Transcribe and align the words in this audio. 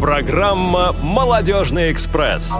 Программа 0.00 0.92
«Молодежный 0.92 1.90
экспресс». 1.90 2.52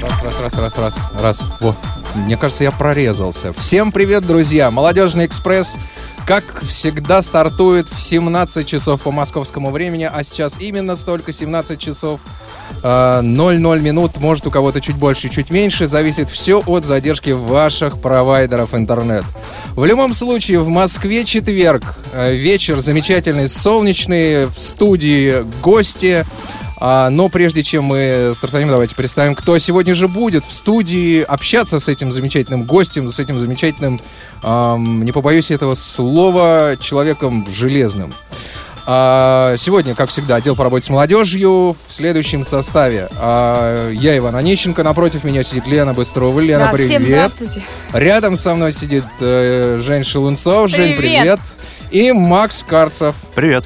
Раз, 0.00 0.22
раз, 0.22 0.40
раз, 0.40 0.54
раз, 0.56 0.78
раз, 0.78 1.10
раз. 1.18 1.48
Во. 1.60 1.74
Мне 2.14 2.36
кажется, 2.36 2.62
я 2.62 2.70
прорезался. 2.70 3.52
Всем 3.52 3.90
привет, 3.90 4.26
друзья! 4.26 4.70
Молодежный 4.70 5.26
экспресс, 5.26 5.76
как 6.24 6.62
всегда, 6.64 7.20
стартует 7.22 7.88
в 7.88 8.00
17 8.00 8.66
часов 8.66 9.02
по 9.02 9.10
московскому 9.10 9.70
времени, 9.70 10.08
а 10.10 10.22
сейчас 10.22 10.58
именно 10.60 10.94
столько 10.94 11.32
17 11.32 11.78
часов 11.78 12.20
00 12.82 13.80
минут, 13.80 14.16
может 14.18 14.46
у 14.46 14.50
кого-то 14.50 14.80
чуть 14.80 14.96
больше, 14.96 15.28
чуть 15.28 15.50
меньше, 15.50 15.86
зависит 15.86 16.30
все 16.30 16.62
от 16.64 16.84
задержки 16.84 17.30
ваших 17.30 18.00
провайдеров 18.00 18.74
интернет. 18.74 19.24
В 19.74 19.84
любом 19.84 20.12
случае, 20.12 20.60
в 20.60 20.68
Москве 20.68 21.24
четверг, 21.24 21.96
э, 22.12 22.34
вечер 22.34 22.78
замечательный, 22.80 23.48
солнечный, 23.48 24.46
в 24.46 24.58
студии 24.58 25.44
гости, 25.62 26.24
а, 26.78 27.08
но 27.10 27.28
прежде 27.28 27.62
чем 27.62 27.84
мы 27.84 28.32
стартанем, 28.34 28.68
давайте 28.68 28.94
представим, 28.94 29.34
кто 29.34 29.56
сегодня 29.58 29.94
же 29.94 30.08
будет 30.08 30.44
в 30.44 30.52
студии 30.52 31.22
общаться 31.22 31.80
с 31.80 31.88
этим 31.88 32.12
замечательным 32.12 32.64
гостем, 32.64 33.08
с 33.08 33.18
этим 33.18 33.38
замечательным, 33.38 34.00
эм, 34.42 35.04
не 35.04 35.12
побоюсь 35.12 35.50
этого 35.50 35.74
слова, 35.74 36.76
человеком 36.78 37.46
железным. 37.50 38.12
А, 38.88 39.56
сегодня, 39.56 39.96
как 39.96 40.10
всегда, 40.10 40.36
отдел 40.36 40.54
по 40.54 40.62
работе 40.62 40.86
с 40.86 40.90
молодежью 40.90 41.76
в 41.88 41.92
следующем 41.92 42.44
составе. 42.44 43.08
А, 43.18 43.90
я 43.90 44.16
Иван 44.16 44.36
Онищенко, 44.36 44.84
напротив 44.84 45.24
меня 45.24 45.42
сидит 45.42 45.66
Лена 45.66 45.92
Быстрова. 45.92 46.38
Лена, 46.38 46.66
Да, 46.66 46.72
привет. 46.72 46.88
всем 46.90 47.04
здравствуйте. 47.04 47.62
Рядом 47.92 48.36
со 48.36 48.54
мной 48.54 48.72
сидит 48.72 49.04
э, 49.20 49.76
Жень 49.80 50.04
Шелунцов. 50.04 50.70
Жень, 50.70 50.96
привет. 50.96 51.20
Привет. 51.20 51.40
И 51.90 52.12
Макс 52.12 52.62
Карцев. 52.62 53.16
Привет. 53.34 53.64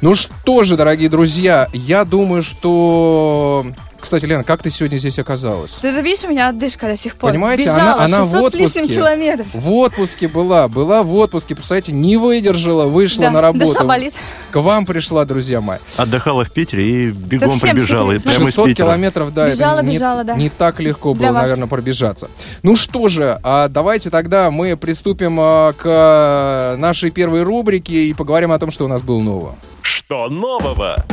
Ну 0.00 0.14
что 0.14 0.64
же, 0.64 0.76
дорогие 0.76 1.08
друзья, 1.10 1.68
я 1.72 2.04
думаю, 2.04 2.42
что... 2.42 3.66
Кстати, 4.02 4.24
Лена, 4.24 4.42
как 4.42 4.60
ты 4.64 4.68
сегодня 4.68 4.96
здесь 4.96 5.16
оказалась? 5.20 5.78
Ты, 5.80 5.94
ты 5.94 6.00
видишь, 6.02 6.24
у 6.24 6.28
меня 6.28 6.48
отдышка 6.48 6.88
до 6.88 6.96
сих 6.96 7.14
пор. 7.14 7.30
Понимаете, 7.30 7.62
Бежала 7.66 7.92
она- 7.94 8.04
она 8.06 8.22
в 8.24 8.32
600 8.32 8.50
с 8.50 8.54
лишним 8.54 8.82
отпуске. 8.82 8.94
километров. 9.00 9.46
В 9.54 9.70
отпуске 9.70 10.26
была, 10.28 10.66
была 10.66 11.04
в 11.04 11.14
отпуске, 11.14 11.54
представляете, 11.54 11.92
не 11.92 12.16
выдержала, 12.16 12.86
вышла 12.86 13.26
Да, 13.26 13.30
на 13.30 13.40
работу. 13.40 13.64
душа 13.64 13.84
болит. 13.84 14.12
К 14.50 14.56
вам 14.60 14.86
пришла, 14.86 15.24
друзья 15.24 15.60
мои. 15.60 15.78
Отдыхала 15.96 16.44
в 16.44 16.50
Питере 16.50 16.84
и 16.84 17.10
бегом 17.12 17.58
прибежала. 17.60 18.10
И 18.10 18.18
секрет, 18.18 18.34
прямо 18.34 18.48
из 18.48 18.54
600 18.54 18.66
Питера. 18.70 18.86
километров, 18.88 19.32
да, 19.32 19.48
Бежала, 19.48 19.76
это 19.78 19.86
не, 19.86 19.94
бежала, 19.94 20.24
да. 20.24 20.34
не 20.34 20.48
так 20.50 20.80
легко 20.80 21.14
Для 21.14 21.28
было, 21.28 21.34
вас. 21.34 21.42
наверное, 21.44 21.68
пробежаться. 21.68 22.28
Ну 22.64 22.74
что 22.74 23.08
же, 23.08 23.38
а 23.44 23.68
давайте 23.68 24.10
тогда 24.10 24.50
мы 24.50 24.76
приступим 24.76 25.38
а, 25.38 25.72
к 25.74 25.82
а, 25.86 26.76
нашей 26.76 27.12
первой 27.12 27.44
рубрике 27.44 28.06
и 28.06 28.14
поговорим 28.14 28.50
о 28.50 28.58
том, 28.58 28.72
что 28.72 28.84
у 28.84 28.88
нас 28.88 29.02
было 29.02 29.20
нового. 29.20 29.54
Что 29.82 30.28
нового? 30.28 31.06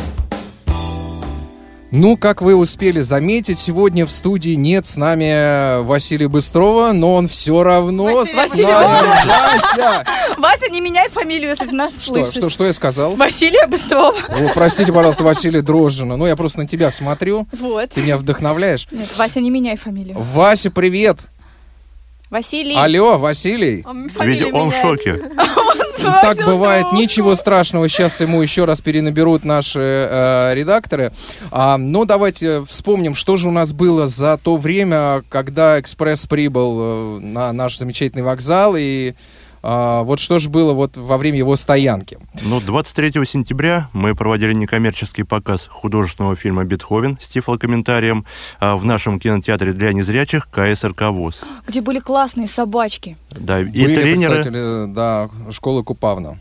Ну, 1.91 2.17
как 2.17 2.43
вы 2.43 2.55
успели 2.55 2.99
заметить, 2.99 3.57
сегодня 3.57 4.05
в 4.05 4.11
студии 4.11 4.51
нет 4.51 4.85
с 4.85 4.95
нами 4.95 5.81
Василия 5.81 6.27
Быстрова, 6.27 6.91
но 6.91 7.15
он 7.15 7.27
все 7.27 7.63
равно 7.63 8.25
с 8.25 8.35
Василий 8.35 8.65
нами. 8.65 9.07
Быстров. 9.07 9.25
Вася! 9.25 10.05
Вася, 10.37 10.69
не 10.69 10.81
меняй 10.81 11.09
фамилию, 11.09 11.49
если 11.49 11.65
ты 11.65 11.71
нас 11.71 11.93
Что, 11.95 12.13
слышишь. 12.13 12.33
что, 12.33 12.49
что 12.51 12.65
я 12.65 12.73
сказал? 12.73 13.15
Василия 13.15 13.65
Быстрова. 13.65 14.13
О, 14.29 14.51
простите, 14.53 14.93
пожалуйста, 14.93 15.23
Василий 15.23 15.61
Дрожжина. 15.61 16.15
Ну, 16.15 16.27
я 16.27 16.35
просто 16.35 16.59
на 16.59 16.67
тебя 16.67 16.91
смотрю. 16.91 17.47
Вот. 17.53 17.89
Ты 17.89 18.01
меня 18.01 18.17
вдохновляешь. 18.17 18.87
Нет, 18.91 19.17
Вася, 19.17 19.39
не 19.39 19.49
меняй 19.49 19.75
фамилию. 19.75 20.15
Вася, 20.19 20.69
привет! 20.69 21.21
Василий. 22.29 22.75
Алло, 22.75 23.17
Василий! 23.17 23.83
Видите, 24.21 24.51
он 24.53 24.69
в 24.69 24.75
шоке. 24.75 25.19
Ну, 26.03 26.11
так 26.21 26.37
бывает, 26.45 26.91
ничего 26.93 27.35
страшного, 27.35 27.89
сейчас 27.89 28.21
ему 28.21 28.41
еще 28.41 28.65
раз 28.65 28.81
перенаберут 28.81 29.43
наши 29.43 29.79
э, 29.79 30.53
редакторы. 30.53 31.11
А, 31.51 31.77
но 31.77 32.05
давайте 32.05 32.63
вспомним, 32.65 33.15
что 33.15 33.35
же 33.35 33.47
у 33.47 33.51
нас 33.51 33.73
было 33.73 34.07
за 34.07 34.37
то 34.37 34.57
время, 34.57 35.23
когда 35.29 35.79
«Экспресс» 35.79 36.25
прибыл 36.25 36.79
э, 36.79 37.19
на 37.19 37.53
наш 37.53 37.77
замечательный 37.77 38.23
вокзал, 38.23 38.75
и 38.77 39.13
а, 39.61 40.03
вот 40.03 40.19
что 40.19 40.39
же 40.39 40.49
было 40.49 40.73
вот 40.73 40.97
во 40.97 41.17
время 41.17 41.37
его 41.37 41.55
стоянки. 41.55 42.17
Ну, 42.43 42.59
23 42.59 43.11
сентября 43.25 43.89
мы 43.93 44.15
проводили 44.15 44.53
некоммерческий 44.53 45.23
показ 45.23 45.67
художественного 45.69 46.35
фильма 46.35 46.63
«Бетховен» 46.63 47.17
с 47.21 47.27
тифлокомментарием 47.27 48.25
а, 48.59 48.75
в 48.75 48.85
нашем 48.85 49.19
кинотеатре 49.19 49.73
для 49.73 49.93
незрячих 49.93 50.47
КСРК 50.49 51.09
ВОЗ. 51.09 51.41
Где 51.67 51.81
были 51.81 51.99
классные 51.99 52.47
собачки. 52.47 53.17
Да, 53.31 53.59
и 53.59 53.65
Были 53.65 53.95
тренеры. 53.95 54.87
да, 54.87 55.29
школы 55.51 55.83
Купавна. 55.83 56.39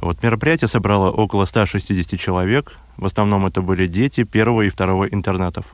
Вот 0.00 0.22
мероприятие 0.22 0.68
собрало 0.68 1.10
около 1.10 1.46
160 1.46 2.20
человек. 2.20 2.74
В 2.96 3.06
основном 3.06 3.46
это 3.46 3.62
были 3.62 3.86
дети 3.86 4.24
первого 4.24 4.62
и 4.62 4.68
второго 4.68 5.06
интернатов. 5.06 5.64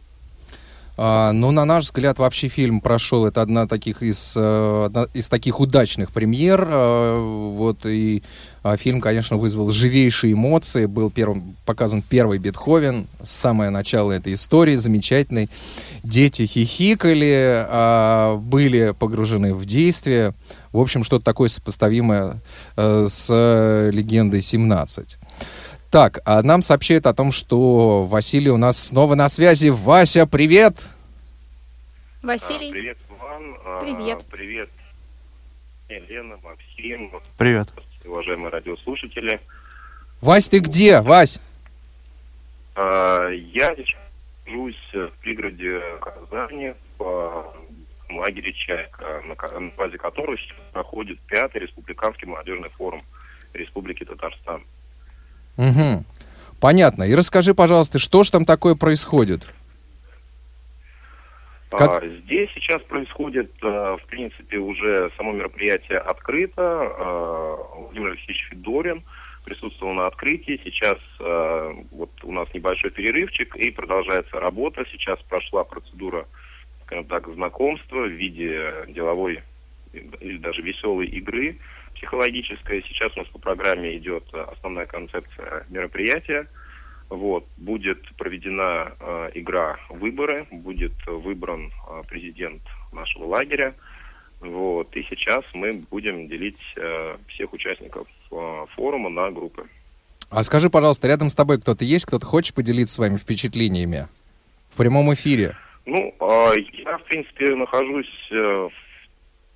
А, 1.03 1.33
ну, 1.33 1.51
на 1.51 1.65
наш 1.65 1.85
взгляд, 1.85 2.19
вообще 2.19 2.49
фильм 2.49 2.83
прошел. 2.83 3.25
Это 3.25 3.41
одна 3.41 3.67
таких 3.67 4.03
из, 4.03 4.37
э, 4.37 4.85
одна 4.85 5.07
из 5.15 5.31
таких 5.31 5.59
удачных 5.59 6.13
премьер. 6.13 6.69
э, 6.71 7.53
Вот 7.57 7.87
и 7.87 8.23
а, 8.63 8.77
фильм, 8.77 9.01
конечно, 9.01 9.39
вызвал 9.39 9.71
живейшие 9.71 10.35
эмоции. 10.35 10.85
Был 10.85 11.11
первым, 11.11 11.57
показан 11.65 12.03
первый 12.07 12.39
Бетховен, 12.39 13.07
самое 13.23 13.71
начало 13.71 14.13
этой 14.13 14.35
истории, 14.35 14.77
замечательный. 14.77 15.49
Дети 16.05 16.45
хихикали, 16.45 17.65
а, 17.67 18.37
были 18.37 18.95
погружены 18.99 19.55
в 19.55 19.65
действие. 19.65 20.35
В 20.71 20.79
общем, 20.79 21.03
что-то 21.03 21.25
такое 21.25 21.49
сопоставимое 21.49 22.43
э, 22.77 23.07
с 23.09 23.91
легендой 23.91 24.43
17. 24.43 25.17
Так, 25.91 26.21
а 26.25 26.43
нам 26.43 26.63
сообщают 26.63 27.07
о 27.07 27.15
том, 27.15 27.33
что 27.33 28.05
Василий 28.07 28.51
у 28.51 28.57
нас 28.57 28.79
снова 28.79 29.15
на 29.17 29.29
связи. 29.29 29.69
Вася, 29.71 30.27
привет! 30.27 30.89
Василий. 32.23 32.69
А, 32.69 32.73
Привет, 32.73 32.99
Иван. 33.09 33.57
А, 33.65 33.81
Привет. 33.81 34.25
Привет, 34.31 34.69
Елена, 35.89 36.37
Максим, 36.45 37.11
Привет. 37.39 37.69
уважаемые 38.05 38.51
радиослушатели. 38.51 39.41
Вась, 40.21 40.49
ты 40.49 40.59
где? 40.61 41.01
Вась? 41.01 41.41
А, 42.77 43.29
Я 43.31 43.75
сейчас 43.75 43.99
нахожусь 44.47 44.77
в 44.93 45.11
пригороде 45.23 45.81
Казани 46.01 46.75
в 46.99 47.55
лагере 48.11 48.53
«Чайка», 48.53 49.23
на 49.27 49.35
ка- 49.35 49.59
на 49.59 49.71
базе 49.71 49.97
которого 49.97 50.37
сейчас 50.37 50.57
проходит 50.73 51.19
пятый 51.21 51.63
республиканский 51.63 52.29
молодежный 52.29 52.69
форум 52.71 53.01
Республики 53.55 54.05
Татарстан. 54.05 54.63
Угу. 55.61 56.05
Понятно. 56.59 57.05
И 57.05 57.15
расскажи, 57.15 57.55
пожалуйста, 57.55 57.99
что 57.99 58.23
же 58.25 58.31
там 58.31 58.45
такое 58.45 58.75
происходит? 58.75 59.53
Как- 61.71 62.03
А, 62.03 62.07
Здесь 62.07 62.51
сейчас 62.55 62.83
происходит, 62.83 63.53
а, 63.63 63.97
в 63.97 64.07
принципе, 64.07 64.59
уже 64.59 65.11
само 65.17 65.33
мероприятие 65.33 65.99
открыто. 65.99 66.63
А, 66.65 67.57
Владимир 67.77 68.09
Алексеевич 68.11 68.49
Федорин 68.51 69.03
присутствовал 69.45 69.95
на 69.95 70.07
открытии. 70.07 70.61
Сейчас 70.65 70.99
а, 71.21 71.73
вот 71.93 72.11
у 72.25 72.33
нас 72.33 72.49
небольшой 72.55 72.91
перерывчик 72.91 73.55
и 73.57 73.71
продолжается 73.71 74.41
работа. 74.41 74.85
Сейчас 74.91 75.21
прошла 75.29 75.63
процедура, 75.65 76.27
скажем 76.87 77.05
так, 77.05 77.29
знакомства 77.33 78.01
в 78.05 78.11
виде 78.11 78.73
деловой 78.89 79.41
или 79.93 80.39
даже 80.39 80.63
веселой 80.63 81.07
игры 81.07 81.57
психологической. 82.01 82.83
Сейчас 82.89 83.13
у 83.17 83.21
нас 83.21 83.29
по 83.29 83.39
программе 83.39 83.97
идет 83.99 84.25
а, 84.33 84.51
основная 84.53 84.87
концепция 84.87 85.67
мероприятия. 85.69 86.49
Вот, 87.11 87.45
будет 87.57 87.99
проведена 88.17 88.93
э, 89.01 89.31
игра 89.35 89.79
выборы, 89.89 90.47
будет 90.53 90.93
выбран 91.09 91.73
э, 91.89 92.03
президент 92.09 92.63
нашего 92.93 93.25
лагеря. 93.25 93.75
Вот, 94.41 94.95
и 94.97 95.03
сейчас 95.11 95.45
мы 95.53 95.73
будем 95.91 96.29
делить 96.29 96.61
э, 96.77 97.17
всех 97.27 97.53
участников 97.53 98.07
э, 98.31 98.67
форума 98.77 99.11
на 99.11 99.29
группы. 99.33 99.67
А 100.31 100.45
скажи, 100.45 100.71
пожалуйста, 100.71 101.09
рядом 101.09 101.31
с 101.31 101.35
тобой 101.35 101.61
кто-то 101.61 101.85
есть, 101.85 102.07
кто-то 102.07 102.25
хочет 102.27 102.55
поделиться 102.55 102.95
своими 102.95 103.17
впечатлениями? 103.17 104.07
В 104.73 104.77
прямом 104.77 105.13
эфире. 105.13 105.57
Ну, 105.87 106.15
э, 106.21 106.53
я, 106.85 106.97
в 106.97 107.05
принципе, 107.05 107.57
нахожусь 107.57 108.29
э, 108.31 108.37
в- 108.37 108.73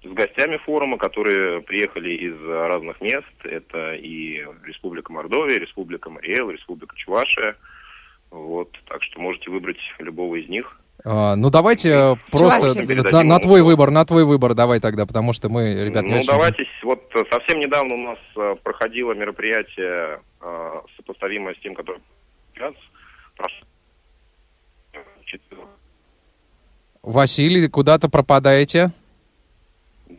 с 0.04 0.12
гостями 0.12 0.58
форума, 0.58 0.98
которые 0.98 1.60
приехали 1.62 2.10
из 2.10 2.40
разных 2.42 3.00
мест. 3.00 3.26
Это 3.42 3.94
и 3.94 4.44
Республика 4.64 5.12
Мордовия, 5.12 5.58
Республика 5.58 6.10
Мариэл, 6.10 6.50
Республика 6.50 6.94
Чувашия. 6.96 7.56
Вот, 8.30 8.70
так 8.88 9.02
что 9.02 9.20
можете 9.20 9.50
выбрать 9.50 9.78
любого 9.98 10.36
из 10.36 10.48
них. 10.48 10.78
А, 11.04 11.36
ну, 11.36 11.50
давайте 11.50 11.90
э, 11.90 12.14
просто 12.30 12.80
на, 13.12 13.22
на 13.22 13.38
твой 13.38 13.62
выбор, 13.62 13.90
на 13.90 14.04
твой 14.04 14.24
выбор 14.24 14.54
давай 14.54 14.80
тогда, 14.80 15.06
потому 15.06 15.32
что 15.32 15.48
мы, 15.48 15.84
ребят, 15.84 16.02
не 16.02 16.10
ну, 16.10 16.16
очень- 16.16 16.26
давайте, 16.26 16.66
вот 16.82 17.02
э, 17.14 17.22
совсем 17.30 17.60
недавно 17.60 17.94
у 17.94 17.98
нас 17.98 18.18
э, 18.36 18.56
проходило 18.62 19.12
мероприятие, 19.12 20.20
сопоставимое 20.96 21.54
с 21.54 21.58
тем, 21.60 21.74
которое 21.74 22.00
сейчас 22.54 22.74
прошло. 23.36 23.66
Василий, 27.02 27.68
куда-то 27.68 28.08
пропадаете? 28.08 28.90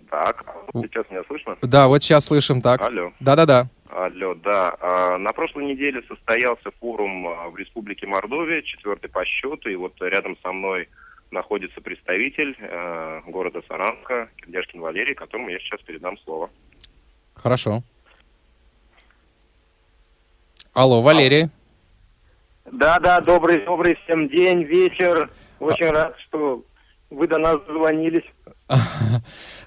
Так, 0.09 0.45
а 0.45 0.79
сейчас 0.81 1.09
меня 1.09 1.23
слышно? 1.27 1.57
Да, 1.61 1.87
вот 1.87 2.03
сейчас 2.03 2.25
слышим 2.25 2.61
так. 2.61 2.81
Алло. 2.81 3.11
Да-да-да. 3.19 3.67
Алло, 3.89 4.35
да. 4.35 4.75
А, 4.79 5.17
На 5.17 5.31
прошлой 5.31 5.65
неделе 5.65 6.03
состоялся 6.07 6.69
форум 6.79 7.27
а, 7.27 7.49
в 7.49 7.57
Республике 7.57 8.07
Мордовия, 8.07 8.61
четвертый 8.61 9.09
по 9.09 9.25
счету, 9.25 9.69
и 9.69 9.75
вот 9.75 9.93
рядом 10.01 10.37
со 10.43 10.51
мной 10.51 10.89
находится 11.31 11.81
представитель 11.81 12.55
э, 12.59 13.21
города 13.27 13.61
Саранска, 13.67 14.29
Кирдяшкин 14.37 14.79
Валерий, 14.79 15.15
которому 15.15 15.49
я 15.49 15.59
сейчас 15.59 15.81
передам 15.81 16.17
слово. 16.19 16.49
Хорошо. 17.33 17.81
Алло, 20.73 21.01
Валерий. 21.01 21.49
Да, 22.71 22.99
да, 22.99 23.21
добрый, 23.21 23.65
добрый 23.65 23.95
всем 24.03 24.27
день, 24.27 24.63
вечер. 24.63 25.29
Очень 25.59 25.91
рад, 25.91 26.15
что 26.19 26.63
вы 27.09 27.27
до 27.27 27.37
нас 27.37 27.61
дозвонились. 27.61 28.25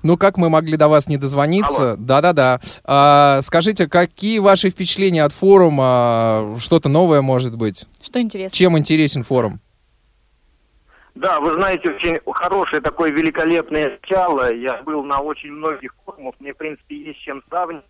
Ну, 0.03 0.17
как 0.17 0.37
мы 0.37 0.49
могли 0.49 0.77
до 0.77 0.89
вас 0.89 1.09
не 1.09 1.17
дозвониться? 1.17 1.97
Да-да-да. 1.99 2.61
А, 2.85 3.41
скажите, 3.43 3.89
какие 3.89 4.39
ваши 4.39 4.71
впечатления 4.71 5.25
от 5.25 5.33
форума? 5.33 6.56
Что-то 6.59 6.89
новое, 6.89 7.23
может 7.23 7.56
быть? 7.56 7.87
Что 8.03 8.21
интересно? 8.21 8.56
Чем 8.56 8.79
интересен 8.79 9.25
форум? 9.25 9.61
Да, 11.15 11.41
вы 11.41 11.55
знаете, 11.55 11.91
очень 11.91 12.21
хорошее 12.33 12.81
такое 12.81 13.11
великолепное 13.11 13.99
начало. 14.00 14.55
Я 14.55 14.83
был 14.83 15.03
на 15.03 15.21
очень 15.21 15.50
многих 15.50 15.93
форумах, 16.05 16.35
мне, 16.39 16.55
в 16.55 16.56
принципе, 16.56 16.97
есть 16.97 17.19
чем 17.21 17.43
сравнить. 17.49 17.83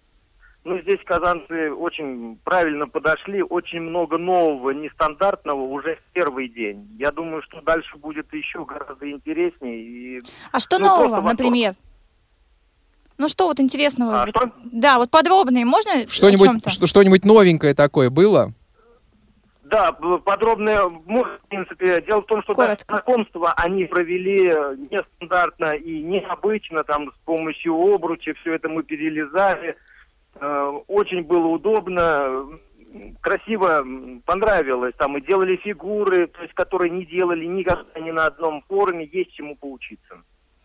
Ну, 0.64 0.78
здесь 0.82 0.98
казанцы 1.04 1.72
очень 1.72 2.38
правильно 2.44 2.86
подошли, 2.88 3.42
очень 3.42 3.80
много 3.80 4.18
нового, 4.18 4.70
нестандартного 4.70 5.62
уже 5.62 5.96
в 5.96 6.12
первый 6.12 6.48
день. 6.48 6.88
Я 6.98 7.10
думаю, 7.10 7.42
что 7.42 7.60
дальше 7.62 7.96
будет 7.96 8.32
еще 8.34 8.64
гораздо 8.64 9.08
интереснее. 9.10 9.80
И... 9.80 10.20
А 10.52 10.60
что 10.60 10.78
Ну, 10.78 10.86
нового, 10.86 11.20
например? 11.22 11.72
Ну 13.16 13.28
что 13.28 13.46
вот 13.46 13.60
интересного? 13.60 14.22
А, 14.22 14.26
Вот- 14.26 14.36
что? 14.36 14.52
Да, 14.64 14.98
вот 14.98 15.10
подробнее 15.10 15.64
можно 15.64 16.08
Что-нибудь, 16.08 16.68
что- 16.70 16.86
что-нибудь 16.86 17.24
новенькое 17.24 17.74
такое 17.74 18.10
было? 18.10 18.52
Да, 19.64 19.92
б- 19.92 20.18
подробно, 20.18 20.88
можно, 21.04 21.38
в 21.44 21.48
принципе. 21.48 22.00
Дело 22.02 22.20
в 22.22 22.26
том, 22.26 22.42
что 22.42 22.54
даже 22.54 22.68
Коротко. 22.76 22.86
знакомства 22.94 23.52
они 23.56 23.84
провели 23.84 24.44
нестандартно 24.90 25.72
и 25.74 26.00
необычно, 26.02 26.84
там, 26.84 27.10
с 27.12 27.24
помощью 27.24 27.74
обруча, 27.74 28.34
все 28.40 28.54
это 28.54 28.68
мы 28.68 28.82
перелезали. 28.82 29.76
Э, 30.40 30.72
Очень 30.86 31.22
было 31.22 31.46
удобно, 31.46 32.46
красиво, 33.20 33.84
понравилось. 34.24 34.94
Там 34.98 35.16
и 35.18 35.20
делали 35.20 35.56
фигуры, 35.56 36.26
то 36.28 36.42
есть, 36.42 36.54
которые 36.54 36.90
не 36.90 37.04
делали 37.04 37.44
никогда 37.44 38.00
ни 38.00 38.10
на 38.10 38.26
одном 38.26 38.62
форуме, 38.68 39.08
есть 39.12 39.32
чему 39.32 39.56
поучиться. 39.56 40.22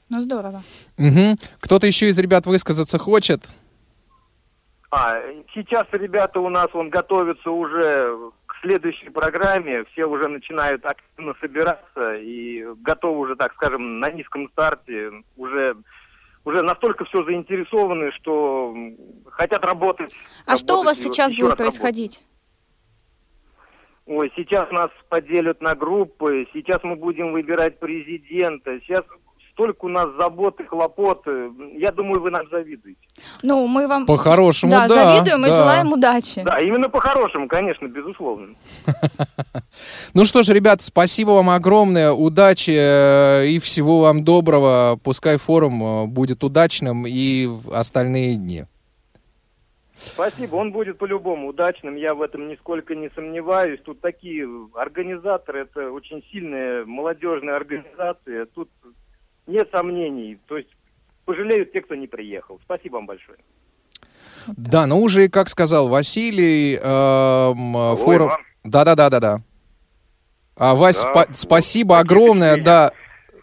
Ну 0.09 0.21
здорово. 0.21 0.61
Мгм. 0.97 1.37
Кто-то 1.59 1.87
еще 1.87 2.07
из 2.07 2.19
ребят 2.19 2.45
высказаться 2.45 2.97
хочет? 2.97 3.57
А, 4.91 5.19
сейчас 5.55 5.87
ребята 5.91 6.39
у 6.39 6.49
нас 6.49 6.67
он 6.73 6.89
готовятся 6.89 7.49
уже 7.49 8.15
к 8.45 8.55
следующей 8.61 9.09
программе, 9.09 9.85
все 9.85 10.05
уже 10.05 10.27
начинают 10.27 10.85
активно 10.85 11.33
собираться 11.41 12.15
и 12.15 12.63
готовы 12.81 13.21
уже, 13.21 13.35
так 13.35 13.53
скажем, 13.53 13.99
на 13.99 14.11
низком 14.11 14.47
старте, 14.49 15.11
уже 15.35 15.75
уже 16.45 16.61
настолько 16.61 17.05
все 17.05 17.23
заинтересованы, 17.23 18.11
что 18.13 18.75
хотят 19.27 19.63
работать. 19.63 20.13
А 20.45 20.57
что 20.57 20.81
у 20.81 20.83
вас 20.83 20.97
работать 20.97 21.15
сейчас 21.15 21.31
будет 21.31 21.41
работать. 21.41 21.57
происходить? 21.57 22.25
Ой, 24.05 24.31
сейчас 24.35 24.69
нас 24.71 24.89
поделят 25.07 25.61
на 25.61 25.75
группы, 25.75 26.45
сейчас 26.53 26.83
мы 26.83 26.95
будем 26.97 27.31
выбирать 27.31 27.79
президента, 27.79 28.77
сейчас 28.81 29.03
столько 29.53 29.85
у 29.85 29.87
нас 29.87 30.09
забот 30.17 30.59
и 30.59 30.63
хлопот. 30.63 31.25
Я 31.77 31.91
думаю, 31.91 32.21
вы 32.21 32.31
нам 32.31 32.47
завидуете. 32.49 32.99
Ну, 33.41 33.67
мы 33.67 33.87
вам... 33.87 34.05
По-хорошему, 34.05 34.71
да, 34.71 34.87
да, 34.87 34.93
завидуем 34.93 35.45
и 35.45 35.49
да. 35.49 35.55
желаем 35.55 35.91
удачи. 35.91 36.43
Да, 36.43 36.59
именно 36.59 36.89
по-хорошему, 36.89 37.47
конечно, 37.47 37.87
безусловно. 37.87 38.55
Ну 40.13 40.25
что 40.25 40.43
ж, 40.43 40.49
ребят, 40.49 40.81
спасибо 40.83 41.31
вам 41.31 41.49
огромное, 41.49 42.11
удачи 42.11 42.71
э, 42.71 43.47
и 43.47 43.59
всего 43.59 44.01
вам 44.01 44.23
доброго. 44.23 44.99
Пускай 45.03 45.37
форум 45.37 45.83
э, 45.83 46.05
будет 46.05 46.43
удачным 46.43 47.05
и 47.07 47.47
в 47.47 47.73
остальные 47.73 48.35
дни. 48.35 48.65
Спасибо, 49.95 50.55
он 50.55 50.71
будет 50.71 50.97
по-любому 50.97 51.49
удачным, 51.49 51.95
я 51.95 52.13
в 52.13 52.21
этом 52.21 52.47
нисколько 52.47 52.93
не 52.93 53.09
сомневаюсь. 53.11 53.79
Тут 53.81 54.01
такие 54.01 54.47
организаторы, 54.73 55.61
это 55.61 55.91
очень 55.91 56.23
сильные 56.31 56.83
молодежные 56.85 57.55
организации, 57.55 58.45
тут 58.53 58.69
нет 59.47 59.69
сомнений. 59.71 60.39
То 60.47 60.57
есть 60.57 60.69
пожалеют 61.25 61.71
те, 61.71 61.81
кто 61.81 61.95
не 61.95 62.07
приехал. 62.07 62.59
Спасибо 62.63 62.95
вам 62.95 63.05
большое. 63.05 63.37
Да, 64.47 64.85
ну 64.87 65.01
уже, 65.01 65.29
как 65.29 65.49
сказал 65.49 65.87
Василий, 65.87 66.75
эм, 66.75 67.97
форум... 67.97 68.31
Да-да-да-да-да. 68.63 69.39
А, 70.55 70.75
Вась, 70.75 71.01
Да, 71.01 71.11
спа- 71.13 71.29
спасибо 71.33 71.99
огромное, 71.99 72.61
да. 72.61 72.91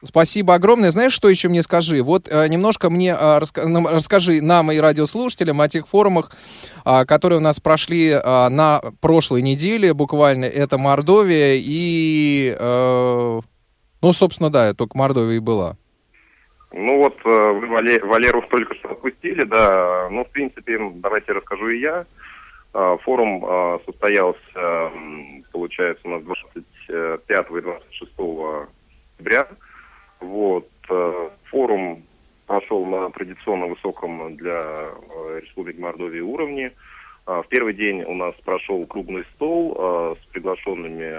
Спасибо 0.03 0.55
огромное. 0.55 0.93
Знаешь, 0.93 1.13
что 1.13 1.29
еще 1.29 1.51
мне 1.51 1.63
скажи? 1.63 2.03
Вот 2.03 2.27
э, 2.31 2.49
немножко 2.49 2.89
мне 2.89 3.11
э, 3.11 3.39
раска- 3.39 3.67
нам- 3.67 3.87
расскажи 3.87 4.41
нам 4.41 4.73
и 4.73 4.79
радиослушателям 4.79 5.61
о 5.61 5.69
тех 5.69 5.87
форумах, 5.87 6.31
а, 6.87 7.05
которые 7.05 7.39
у 7.39 7.43
нас 7.43 7.61
прошли 7.61 8.13
а, 8.13 8.49
на 8.49 8.81
прошлой 9.03 9.43
неделе 9.43 9.93
буквально. 9.93 10.47
Это 10.47 10.79
Мордовия 10.79 11.57
и... 11.63 12.57
э, 12.59 13.41
ну, 14.01 14.13
собственно, 14.15 14.49
да, 14.49 14.73
только 14.73 14.97
Мордовия 14.97 15.37
и 15.37 15.41
была. 15.41 15.77
Ну 16.73 16.99
вот, 16.99 17.19
э, 17.25 17.29
вы 17.53 17.67
Вале- 17.67 18.05
Валеру 18.05 18.43
только 18.43 18.75
что 18.77 18.91
отпустили, 18.91 19.43
да. 19.45 20.09
Ну, 20.11 20.25
в 20.25 20.31
принципе, 20.31 20.79
давайте 20.95 21.33
расскажу 21.33 21.69
и 21.71 21.81
я. 21.81 22.07
А, 22.73 22.97
Форум 22.99 23.45
а, 23.45 23.81
состоялся, 23.85 24.93
получается, 25.51 26.07
у 26.07 26.11
нас 26.11 26.23
25 26.23 27.21
и 27.59 27.61
26 27.61 28.13
октября. 29.19 29.49
Вот. 30.21 30.69
э, 30.89 31.31
Форум 31.51 32.05
прошел 32.47 32.85
на 32.87 33.11
традиционно 33.11 33.67
высоком 33.67 34.37
для 34.37 34.61
э, 34.63 35.41
Республики 35.43 35.81
Мордовии 35.81 36.21
уровне. 36.21 36.73
В 37.27 37.45
первый 37.49 37.75
день 37.75 38.03
у 38.03 38.15
нас 38.15 38.35
прошел 38.45 38.85
круглый 38.87 39.25
стол 39.35 39.77
э, 39.77 40.15
с 40.23 40.27
приглашенными 40.33 41.15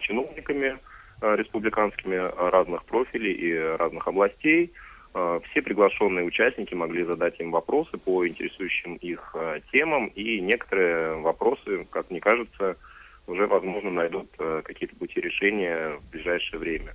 чиновниками 0.00 0.66
э, 0.66 0.91
республиканскими 1.22 2.16
э, 2.16 2.48
разных 2.50 2.84
профилей 2.84 3.32
и 3.32 3.56
разных 3.76 4.06
областей. 4.08 4.72
Э, 5.14 5.40
Все 5.50 5.62
приглашенные 5.62 6.24
участники 6.24 6.74
могли 6.74 7.04
задать 7.04 7.38
им 7.40 7.50
вопросы 7.50 7.96
по 7.98 8.26
интересующим 8.26 8.96
их 8.96 9.34
э, 9.34 9.60
темам, 9.72 10.08
и 10.08 10.40
некоторые 10.40 11.14
вопросы, 11.20 11.86
как 11.90 12.10
мне 12.10 12.20
кажется, 12.20 12.76
уже, 13.26 13.46
возможно, 13.46 13.90
найдут 13.90 14.28
э, 14.38 14.62
какие-то 14.64 14.96
пути 14.96 15.20
решения 15.20 15.98
в 15.98 16.10
ближайшее 16.10 16.58
время. 16.58 16.94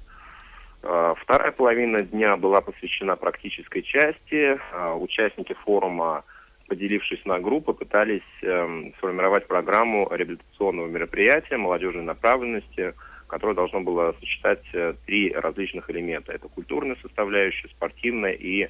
Э, 0.83 1.13
Вторая 1.21 1.51
половина 1.51 2.01
дня 2.01 2.37
была 2.37 2.61
посвящена 2.61 3.15
практической 3.15 3.81
части. 3.81 4.59
Э, 4.71 4.93
Участники 4.93 5.53
форума, 5.65 6.23
поделившись 6.67 7.23
на 7.25 7.39
группы, 7.39 7.73
пытались 7.73 8.21
эм, 8.41 8.93
сформировать 8.97 9.47
программу 9.47 10.05
реабилитационного 10.11 10.87
мероприятия 10.87 11.55
молодежной 11.55 12.03
направленности, 12.03 12.93
которое 13.27 13.53
должно 13.53 13.81
было 13.81 14.15
сочетать 14.19 14.63
э, 14.73 14.93
три 15.05 15.31
различных 15.31 15.89
элемента. 15.89 16.31
Это 16.31 16.47
культурная 16.47 16.97
составляющая, 17.01 17.67
спортивная 17.69 18.31
и 18.31 18.69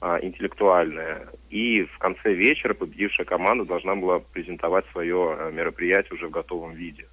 а, 0.00 0.18
интеллектуальная. 0.22 1.28
И 1.50 1.82
в 1.82 1.98
конце 1.98 2.32
вечера 2.32 2.72
победившая 2.72 3.26
команда 3.26 3.64
должна 3.64 3.96
была 3.96 4.20
презентовать 4.20 4.84
свое 4.92 5.36
э, 5.36 5.52
мероприятие 5.52 6.14
уже 6.14 6.28
в 6.28 6.30
готовом 6.30 6.74
виде. 6.74 7.06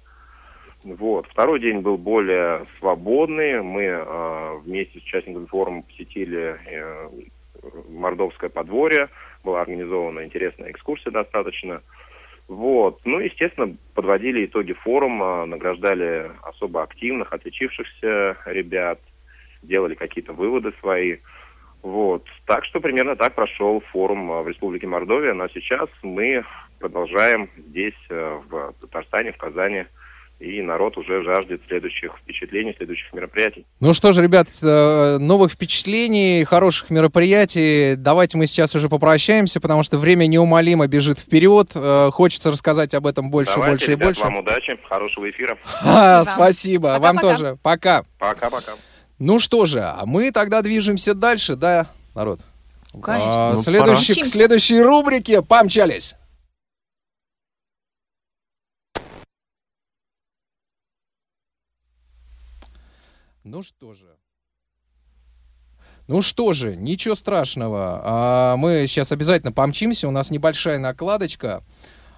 Вот. 0.84 1.26
Второй 1.26 1.58
день 1.58 1.80
был 1.80 1.96
более 1.96 2.64
свободный. 2.78 3.60
Мы 3.60 3.82
э, 3.82 4.56
вместе 4.64 5.00
с 5.00 5.02
участниками 5.02 5.46
форума 5.46 5.82
посетили 5.82 6.60
э, 6.64 7.08
Мордовское 7.88 8.50
подворье. 8.50 9.08
Была 9.42 9.62
организована 9.62 10.24
интересная 10.24 10.70
экскурсия 10.70 11.10
достаточно. 11.10 11.82
Вот. 12.48 13.00
Ну, 13.04 13.18
естественно, 13.18 13.76
подводили 13.94 14.46
итоги 14.46 14.72
форума, 14.72 15.46
награждали 15.46 16.30
особо 16.42 16.82
активных, 16.82 17.32
отличившихся 17.32 18.36
ребят, 18.46 19.00
делали 19.62 19.94
какие-то 19.94 20.32
выводы 20.32 20.72
свои. 20.80 21.18
Вот. 21.82 22.24
Так 22.46 22.64
что 22.64 22.80
примерно 22.80 23.16
так 23.16 23.34
прошел 23.34 23.80
форум 23.92 24.30
э, 24.32 24.42
в 24.42 24.48
Республике 24.48 24.86
Мордовия. 24.86 25.34
Но 25.34 25.48
сейчас 25.48 25.88
мы 26.02 26.44
продолжаем 26.78 27.48
здесь, 27.56 27.94
э, 28.10 28.40
в 28.48 28.74
Татарстане, 28.80 29.32
в 29.32 29.36
Казани. 29.38 29.86
И 30.38 30.60
народ 30.60 30.98
уже 30.98 31.22
жаждет 31.24 31.62
следующих 31.66 32.12
впечатлений, 32.22 32.74
следующих 32.76 33.10
мероприятий. 33.14 33.64
Ну 33.80 33.94
что 33.94 34.12
ж, 34.12 34.18
ребят, 34.20 34.48
э, 34.62 35.16
новых 35.18 35.50
впечатлений, 35.52 36.44
хороших 36.44 36.90
мероприятий. 36.90 37.94
Давайте 37.96 38.36
мы 38.36 38.46
сейчас 38.46 38.74
уже 38.74 38.90
попрощаемся, 38.90 39.60
потому 39.60 39.82
что 39.82 39.96
время 39.96 40.26
неумолимо 40.26 40.86
бежит 40.88 41.18
вперед. 41.18 41.70
Э, 41.74 42.10
Хочется 42.12 42.50
рассказать 42.50 42.92
об 42.92 43.06
этом 43.06 43.30
больше, 43.30 43.54
Давайте, 43.54 43.70
больше 43.72 43.86
и 43.86 43.90
ребят, 43.94 44.08
больше. 44.08 44.20
вам 44.24 44.36
удачи, 44.36 44.78
хорошего 44.86 45.30
эфира. 45.30 45.56
А, 45.82 46.22
Спасибо. 46.22 46.34
спасибо. 46.42 46.86
Вам 47.00 47.16
Пока-пока. 47.16 47.22
тоже. 47.36 47.58
Пока. 47.62 48.02
Пока-пока. 48.18 48.72
Ну 49.18 49.38
что 49.40 49.64
же, 49.64 49.80
а 49.80 50.02
мы 50.04 50.30
тогда 50.32 50.60
движемся 50.60 51.14
дальше, 51.14 51.56
да, 51.56 51.86
народ? 52.14 52.40
Конечно. 53.02 53.48
А, 53.48 53.52
Ну, 53.54 53.58
следующий, 53.62 54.20
к 54.22 54.26
следующей 54.26 54.80
рубрике 54.82 55.40
помчались. 55.40 56.14
Ну 63.46 63.62
что 63.62 63.92
же. 63.92 64.08
Ну 66.08 66.20
что 66.20 66.52
же, 66.52 66.74
ничего 66.74 67.14
страшного. 67.14 68.00
А, 68.02 68.56
мы 68.56 68.86
сейчас 68.88 69.12
обязательно 69.12 69.52
помчимся. 69.52 70.08
У 70.08 70.10
нас 70.10 70.30
небольшая 70.30 70.78
накладочка. 70.78 71.62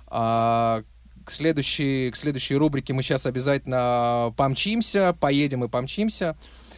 А, 0.07 0.83
к, 1.27 1.31
следующей, 1.31 2.11
к 2.11 2.17
следующей 2.17 2.57
рубрике 2.57 2.95
мы 2.95 3.03
сейчас 3.03 3.27
обязательно 3.27 4.33
помчимся. 4.39 5.15
Поедем 5.21 5.65
и 5.65 5.69
помчимся. 5.69 6.35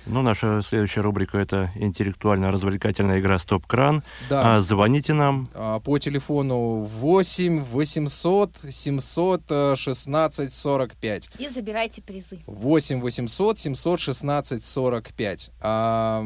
Ну, 0.06 0.22
наша 0.22 0.62
следующая 0.62 1.02
рубрика— 1.02 1.38
это 1.40 1.70
интеллектуально-развлекательная 1.74 3.20
игра 3.20 3.38
«Стоп-кран». 3.38 4.02
Да. 4.28 4.56
А, 4.56 4.60
звоните 4.60 5.12
нам. 5.12 5.48
А, 5.54 5.80
по 5.80 5.98
телефону 5.98 6.82
8 6.84 7.62
800 7.62 8.56
700 8.70 9.78
16 9.78 10.54
45. 10.54 11.30
И 11.38 11.48
забирайте 11.48 12.02
призы. 12.02 12.40
8 12.46 13.00
800 13.02 13.58
716 13.58 14.64
45. 14.64 15.50
А, 15.60 16.22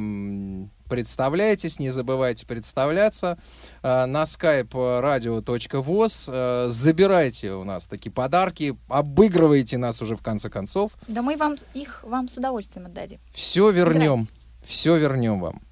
представляйтесь, 0.94 1.80
не 1.80 1.90
забывайте 1.90 2.46
представляться. 2.46 3.36
А, 3.82 4.06
на 4.06 4.22
skype 4.22 4.68
radio.voz. 4.70 6.30
А, 6.32 6.68
забирайте 6.68 7.52
у 7.52 7.64
нас 7.64 7.88
такие 7.88 8.12
подарки, 8.12 8.78
обыгрывайте 8.86 9.76
нас 9.76 10.00
уже 10.00 10.14
в 10.14 10.22
конце 10.22 10.50
концов. 10.50 10.92
Да 11.08 11.20
мы 11.20 11.36
вам 11.36 11.56
их 11.74 12.04
вам 12.04 12.28
с 12.28 12.36
удовольствием 12.36 12.86
отдадим. 12.86 13.18
Все 13.32 13.70
вернем. 13.70 14.20
Играйте. 14.20 14.32
Все 14.64 14.96
вернем 14.96 15.40
вам. 15.40 15.62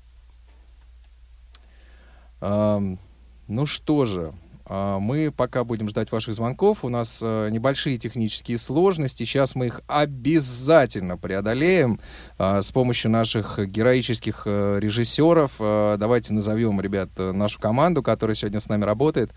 Ам, 2.41 2.99
ну 3.47 3.67
что 3.67 4.05
же, 4.05 4.35
мы 4.69 5.33
пока 5.37 5.65
будем 5.65 5.89
ждать 5.89 6.13
ваших 6.13 6.35
звонков. 6.35 6.85
У 6.85 6.89
нас 6.89 7.21
э, 7.23 7.49
небольшие 7.51 7.99
технические 7.99 8.59
сложности. 8.59 9.25
Сейчас 9.25 9.55
мы 9.55 9.67
их 9.67 9.81
обязательно 9.87 11.17
преодолеем 11.17 12.01
а, 12.39 12.63
с 12.63 12.73
помощью 12.73 13.11
наших 13.11 13.59
героических 13.59 14.43
э, 14.47 14.79
режиссеров. 14.81 15.53
А, 15.59 15.97
Давайте 15.97 16.33
назовем, 16.33 16.81
ребят, 16.81 17.11
э, 17.19 17.33
нашу 17.33 17.61
команду, 17.61 18.03
которая 18.03 18.35
сегодня 18.35 18.61
с 18.61 18.69
нами 18.69 18.85
работает. 18.85 19.33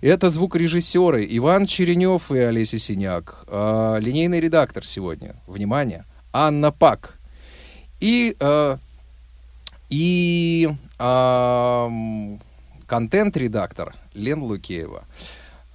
Это 0.00 0.30
звукорежиссеры 0.30 1.26
Иван 1.30 1.66
Черенев 1.66 2.30
и 2.30 2.38
Олеся 2.38 2.78
Синяк. 2.78 3.44
А, 3.48 3.96
Линейный 3.98 4.40
редактор 4.40 4.84
сегодня. 4.84 5.36
Внимание. 5.46 6.04
Анна 6.32 6.70
Пак. 6.70 7.18
И, 8.00 8.34
и 9.90 10.68
ам, 10.98 12.40
контент-редактор 12.90 13.94
Лен 14.14 14.42
Лукеева. 14.42 15.04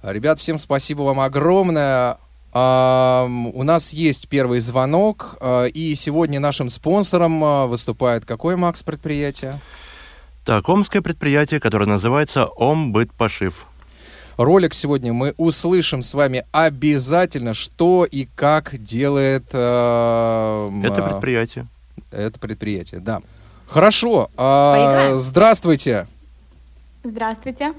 Ребят, 0.02 0.38
всем 0.38 0.58
спасибо 0.58 1.00
вам 1.00 1.20
огромное. 1.20 2.18
У 2.52 3.62
нас 3.62 3.92
есть 3.94 4.28
первый 4.28 4.60
звонок, 4.60 5.36
э, 5.40 5.68
и 5.68 5.94
сегодня 5.94 6.40
нашим 6.40 6.70
спонсором 6.70 7.42
э, 7.44 7.66
выступает 7.66 8.24
какое, 8.24 8.56
Макс, 8.56 8.82
предприятие? 8.82 9.60
Так, 10.44 10.66
омское 10.68 11.02
предприятие, 11.02 11.60
которое 11.60 11.86
называется 11.86 12.48
«Омбытпошив». 12.56 13.66
Ролик 14.38 14.72
сегодня 14.74 15.12
мы 15.12 15.34
услышим 15.38 16.02
с 16.02 16.14
вами 16.14 16.44
обязательно, 16.52 17.52
что 17.52 18.04
и 18.04 18.26
как 18.34 18.82
делает 18.82 19.46
эм, 19.52 20.84
Это 20.84 21.00
э, 21.00 21.10
предприятие. 21.10 21.66
это 22.10 22.38
предприятие. 22.38 23.00
Да. 23.00 23.20
Хорошо. 23.66 24.30
а, 24.36 24.76
Поиграем? 24.76 25.18
здравствуйте. 25.18 26.06
Здравствуйте. 27.10 27.72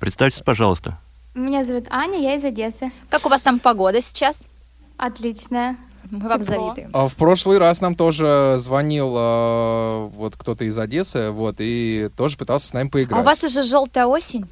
Представьтесь, 0.00 0.42
пожалуйста. 0.42 0.98
Меня 1.34 1.62
зовут 1.62 1.84
Аня, 1.90 2.18
я 2.18 2.34
из 2.34 2.44
Одессы. 2.44 2.90
Как 3.08 3.24
у 3.24 3.28
вас 3.28 3.40
там 3.40 3.60
погода 3.60 4.00
сейчас? 4.00 4.48
Отличная. 4.96 5.76
Мы 6.10 6.28
вам 6.28 6.40
Тепло. 6.42 6.44
завидуем. 6.72 6.90
А 6.92 7.06
В 7.06 7.14
прошлый 7.14 7.58
раз 7.58 7.80
нам 7.80 7.94
тоже 7.94 8.56
звонил 8.58 9.14
э, 9.16 10.06
вот 10.14 10.34
кто-то 10.36 10.64
из 10.64 10.76
Одессы, 10.76 11.30
вот, 11.30 11.56
и 11.60 12.10
тоже 12.16 12.36
пытался 12.36 12.66
с 12.68 12.72
нами 12.72 12.88
А 12.88 12.90
поиграть. 12.90 13.20
у 13.20 13.24
вас 13.24 13.44
уже 13.44 13.62
желтая 13.62 14.06
осень? 14.06 14.48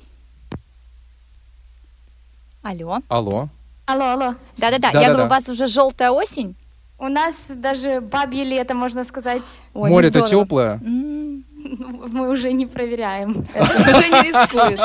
Алло. 2.63 2.99
Алло. 3.09 3.49
Алло, 3.87 4.05
алло. 4.13 4.35
Да-да-да. 4.59 4.91
Я 5.01 5.09
говорю, 5.09 5.25
у 5.27 5.29
вас 5.29 5.49
уже 5.49 5.67
желтая 5.67 6.11
осень? 6.11 6.55
У 6.99 7.09
нас 7.09 7.51
даже 7.51 8.01
бабье 8.01 8.45
лето, 8.45 8.75
можно 8.75 9.03
сказать. 9.05 9.61
Ой, 9.75 9.91
Море-то 9.91 10.21
теплое. 10.23 10.75
М, 10.85 11.45
Мы 12.13 12.31
уже 12.31 12.53
не 12.53 12.67
проверяем. 12.67 13.45
это 13.55 13.91
Уже 13.91 14.09
не 14.09 14.23
рискует. 14.29 14.81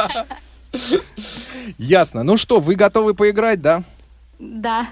Ясно. 1.78 2.24
Ну 2.24 2.38
что, 2.38 2.60
вы 2.60 2.76
готовы 2.76 3.14
поиграть, 3.14 3.62
да? 3.62 3.84
Да. 4.40 4.88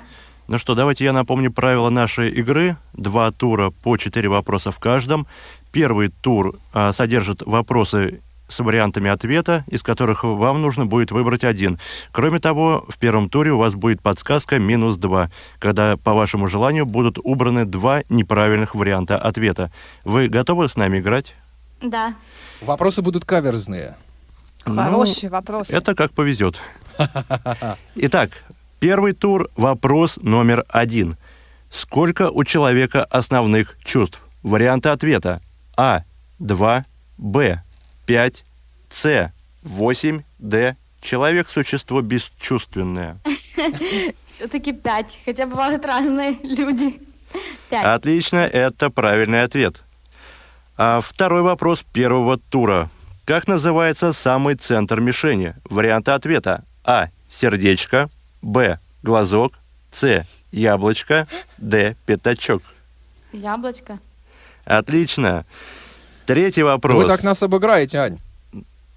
Ну 0.47 0.57
что, 0.57 0.75
давайте 0.75 1.03
я 1.03 1.13
напомню 1.13 1.51
правила 1.51 1.89
нашей 1.89 2.29
игры. 2.29 2.75
Два 2.93 3.31
тура 3.31 3.69
по 3.69 3.97
четыре 3.97 4.29
вопроса 4.29 4.71
в 4.71 4.79
каждом. 4.79 5.27
Первый 5.71 6.09
тур 6.09 6.57
а, 6.73 6.91
содержит 6.91 7.43
вопросы 7.43 8.21
с 8.47 8.59
вариантами 8.59 9.09
ответа, 9.09 9.63
из 9.67 9.83
которых 9.83 10.23
вам 10.23 10.61
нужно 10.61 10.85
будет 10.85 11.11
выбрать 11.11 11.43
один. 11.43 11.79
Кроме 12.11 12.39
того, 12.39 12.83
в 12.89 12.97
первом 12.97 13.29
туре 13.29 13.51
у 13.51 13.59
вас 13.59 13.75
будет 13.75 14.01
подсказка 14.01 14.59
минус 14.59 14.97
два, 14.97 15.29
когда 15.59 15.97
по 15.97 16.13
вашему 16.13 16.47
желанию 16.47 16.85
будут 16.85 17.19
убраны 17.23 17.65
два 17.65 18.01
неправильных 18.09 18.75
варианта 18.75 19.17
ответа. 19.17 19.71
Вы 20.03 20.27
готовы 20.27 20.67
с 20.67 20.75
нами 20.75 20.99
играть? 20.99 21.35
Да. 21.81 22.13
Вопросы 22.61 23.01
будут 23.01 23.25
каверзные. 23.25 23.95
Хороший 24.65 25.29
вопрос. 25.29 25.69
Это 25.69 25.95
как 25.95 26.11
повезет. 26.11 26.59
Итак, 27.95 28.31
первый 28.79 29.13
тур. 29.13 29.49
Вопрос 29.55 30.17
номер 30.17 30.65
один. 30.67 31.17
Сколько 31.71 32.29
у 32.29 32.43
человека 32.43 33.03
основных 33.05 33.77
чувств? 33.83 34.19
Варианты 34.43 34.89
ответа. 34.89 35.41
А. 35.77 36.03
2. 36.39 36.85
Б. 37.17 37.63
5. 38.05 38.43
С. 38.91 39.33
8. 39.63 40.23
Д. 40.39 40.77
Человек– 41.01 41.49
существо 41.49 42.01
бесчувственное. 42.01 43.19
Все-таки 44.33 44.73
пять. 44.73 45.19
Хотя 45.25 45.45
бывают 45.45 45.85
разные 45.85 46.37
люди. 46.43 46.99
Пять. 47.69 47.83
Отлично, 47.85 48.37
это 48.37 48.89
правильный 48.89 49.43
ответ. 49.43 49.83
А 50.81 51.01
второй 51.01 51.41
вопрос 51.41 51.83
первого 51.91 52.37
тура. 52.37 52.89
Как 53.25 53.49
называется 53.49 54.13
самый 54.13 54.55
центр 54.55 55.01
мишени? 55.01 55.53
Варианты 55.69 56.11
ответа. 56.11 56.63
А. 56.85 57.09
Сердечко. 57.29 58.09
Б. 58.41 58.79
Глазок. 59.03 59.55
С. 59.91 60.25
Яблочко. 60.53 61.27
Д. 61.57 61.97
Пятачок. 62.05 62.63
Яблочко. 63.33 63.99
Отлично. 64.63 65.45
Третий 66.25 66.63
Вы 66.63 66.69
вопрос. 66.69 67.07
так 67.07 67.23
нас 67.23 67.43
обыграете, 67.43 67.97
Ань. 67.97 68.17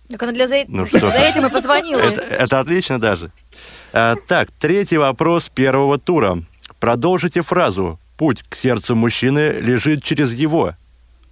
Так 0.09 0.23
она 0.23 0.31
для 0.31 0.47
за, 0.47 0.63
Ну 0.69 0.87
что 0.87 1.01
за 1.01 1.19
этим 1.19 1.47
и 1.47 1.51
позвонила. 1.51 1.99
Это, 1.99 2.21
это 2.21 2.61
отлично 2.61 3.01
даже. 3.01 3.33
А, 3.93 4.15
так, 4.29 4.53
третий 4.53 4.99
вопрос 4.99 5.49
первого 5.53 5.99
тура. 5.99 6.45
Продолжите 6.79 7.43
фразу. 7.43 7.99
Путь 8.17 8.45
к 8.49 8.55
сердцу 8.55 8.95
мужчины 8.95 9.59
лежит 9.59 10.05
через 10.05 10.33
его. 10.33 10.77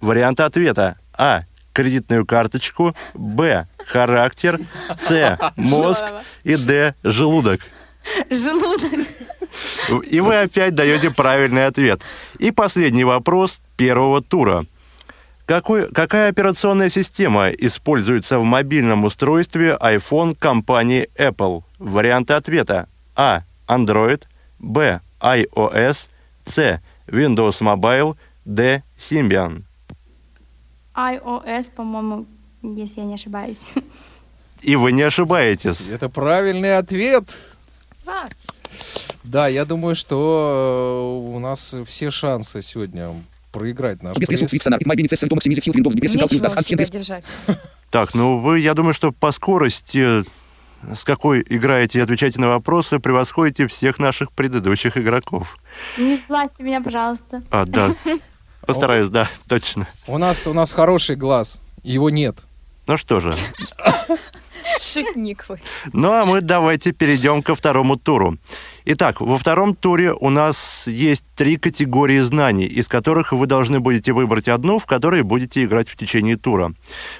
Варианты 0.01 0.43
ответа. 0.43 0.97
А. 1.13 1.43
Кредитную 1.73 2.25
карточку. 2.25 2.95
Б. 3.13 3.67
Характер. 3.85 4.59
С. 4.99 5.37
Мозг. 5.55 6.03
И 6.43 6.55
Д. 6.55 6.95
Желудок. 7.03 7.61
Желудок. 8.29 8.91
И 10.09 10.19
вы 10.19 10.41
опять 10.41 10.75
даете 10.75 11.11
правильный 11.11 11.67
ответ. 11.67 12.01
И 12.39 12.51
последний 12.51 13.03
вопрос 13.03 13.61
первого 13.77 14.21
тура. 14.21 14.65
Какой, 15.45 15.91
какая 15.91 16.29
операционная 16.29 16.89
система 16.89 17.49
используется 17.49 18.39
в 18.39 18.43
мобильном 18.43 19.03
устройстве 19.05 19.77
iPhone 19.79 20.35
компании 20.37 21.09
Apple? 21.15 21.63
Варианты 21.77 22.33
ответа. 22.33 22.87
А. 23.15 23.43
Android. 23.67 24.23
Б. 24.59 25.01
iOS. 25.21 26.07
С. 26.45 26.81
Windows 27.07 27.59
Mobile. 27.61 28.17
Д. 28.45 28.83
Symbian. 28.97 29.63
iOS, 30.95 31.71
по-моему, 31.75 32.25
если 32.61 33.01
я 33.01 33.05
не 33.05 33.15
ошибаюсь. 33.15 33.73
И 34.61 34.75
вы 34.75 34.91
не 34.91 35.01
ошибаетесь. 35.01 35.87
Это 35.87 36.09
правильный 36.09 36.77
ответ. 36.77 37.57
Да. 38.05 38.29
Да, 39.23 39.47
я 39.47 39.65
думаю, 39.65 39.95
что 39.95 41.25
э, 41.29 41.35
у 41.35 41.39
нас 41.39 41.75
все 41.85 42.11
шансы 42.11 42.61
сегодня 42.61 43.13
проиграть 43.51 44.01
наш 44.01 44.17
держать. 46.89 47.25
Так, 47.89 48.13
ну 48.13 48.39
вы, 48.39 48.59
я 48.59 48.73
думаю, 48.73 48.93
что 48.93 49.11
по 49.11 49.31
скорости, 49.31 50.23
с 50.93 51.03
какой 51.03 51.45
играете 51.47 51.99
и 51.99 52.01
отвечаете 52.01 52.39
на 52.39 52.47
вопросы, 52.47 52.99
превосходите 52.99 53.67
всех 53.67 53.99
наших 53.99 54.31
предыдущих 54.31 54.97
игроков. 54.97 55.57
Не 55.97 56.15
сглазьте 56.15 56.63
меня, 56.63 56.81
пожалуйста. 56.81 57.43
А, 57.51 57.65
да. 57.65 57.91
Постараюсь, 58.65 59.09
да, 59.09 59.29
точно. 59.47 59.87
У 60.07 60.17
нас, 60.17 60.47
у 60.47 60.53
нас 60.53 60.71
хороший 60.73 61.15
глаз. 61.15 61.61
Его 61.83 62.09
нет. 62.09 62.37
Ну 62.87 62.97
что 62.97 63.19
же, 63.19 63.33
Шутник 64.79 65.45
вы. 65.49 65.59
ну 65.93 66.11
а 66.11 66.25
мы 66.25 66.41
давайте 66.41 66.91
перейдем 66.91 67.41
ко 67.41 67.55
второму 67.55 67.97
туру. 67.97 68.37
Итак, 68.83 69.21
во 69.21 69.37
втором 69.37 69.75
туре 69.75 70.11
у 70.11 70.29
нас 70.29 70.83
есть 70.87 71.25
три 71.35 71.57
категории 71.57 72.19
знаний, 72.19 72.65
из 72.65 72.87
которых 72.87 73.31
вы 73.31 73.45
должны 73.45 73.79
будете 73.79 74.11
выбрать 74.11 74.47
одну, 74.47 74.79
в 74.79 74.87
которой 74.87 75.21
будете 75.21 75.63
играть 75.63 75.87
в 75.87 75.95
течение 75.95 76.35
тура. 76.35 76.73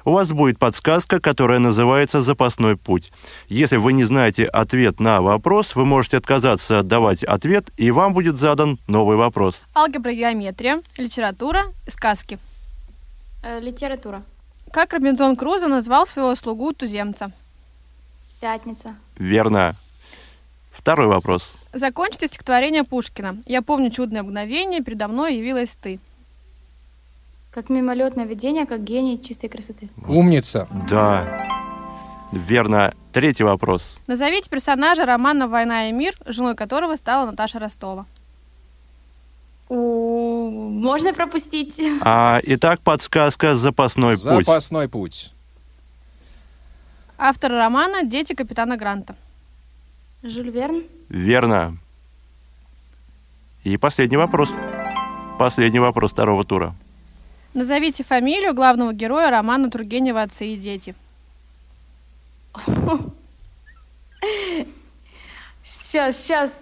У 0.04 0.12
вас 0.12 0.32
будет 0.32 0.58
подсказка, 0.58 1.20
которая 1.20 1.60
называется 1.60 2.22
«Запасной 2.22 2.78
путь». 2.78 3.12
Если 3.48 3.78
вы 3.78 3.94
не 3.94 4.06
знаете 4.06 4.46
ответ 4.46 5.00
на 5.00 5.22
вопрос, 5.22 5.76
вы 5.76 5.86
можете 5.86 6.18
отказаться 6.18 6.82
давать 6.82 7.24
ответ, 7.24 7.70
и 7.78 7.92
вам 7.92 8.14
будет 8.14 8.38
задан 8.38 8.80
новый 8.88 9.18
вопрос. 9.18 9.56
Алгебра, 9.76 10.14
геометрия, 10.14 10.82
литература, 10.98 11.66
сказки. 11.88 12.40
Э, 13.44 13.60
литература. 13.60 14.24
Как 14.72 14.94
Робинзон 14.94 15.36
Крузо 15.36 15.68
назвал 15.68 16.08
своего 16.08 16.34
слугу 16.34 16.74
туземца? 16.74 17.32
Пятница. 18.42 18.96
Верно. 19.18 19.76
Второй 20.72 21.06
вопрос. 21.06 21.54
Закончите 21.74 22.28
стихотворение 22.28 22.84
Пушкина. 22.84 23.38
Я 23.46 23.62
помню 23.62 23.92
чудное 23.92 24.24
мгновение, 24.24 24.82
передо 24.82 25.08
мной 25.08 25.36
явилась 25.36 25.78
ты. 25.80 26.00
Как 27.52 27.70
мимолетное 27.70 28.26
видение, 28.26 28.66
как 28.66 28.84
гений 28.84 29.22
чистой 29.22 29.48
красоты. 29.48 29.90
Умница. 30.08 30.68
Да. 30.90 31.48
Верно. 32.32 32.96
Третий 33.14 33.44
вопрос. 33.44 33.96
Назовите 34.08 34.50
персонажа 34.50 35.06
романа 35.06 35.48
«Война 35.48 35.90
и 35.90 35.92
мир», 35.92 36.16
женой 36.26 36.56
которого 36.56 36.96
стала 36.96 37.30
Наташа 37.30 37.60
Ростова. 37.60 38.06
Можно 39.70 41.14
пропустить? 41.14 41.80
А, 42.02 42.40
итак, 42.44 42.82
подсказка 42.82 43.56
«Запасной 43.56 44.14
путь». 44.14 44.46
Запасной 44.46 44.90
путь. 44.90 45.32
Автор 47.24 47.52
романа 47.52 48.04
«Дети 48.04 48.34
капитана 48.34 48.78
Гранта». 48.78 49.16
Жюль 50.24 50.50
Верн. 50.50 50.84
Верно. 51.08 51.78
И 53.64 53.78
последний 53.78 54.18
вопрос. 54.18 54.50
Последний 55.38 55.78
вопрос 55.78 56.14
второго 56.14 56.44
тура. 56.44 56.74
Назовите 57.54 58.04
фамилию 58.04 58.56
главного 58.56 58.92
героя 58.92 59.30
романа 59.30 59.70
Тургенева 59.70 60.24
«Отцы 60.24 60.48
и 60.48 60.58
дети». 60.58 60.96
Сейчас, 65.62 66.18
сейчас. 66.18 66.60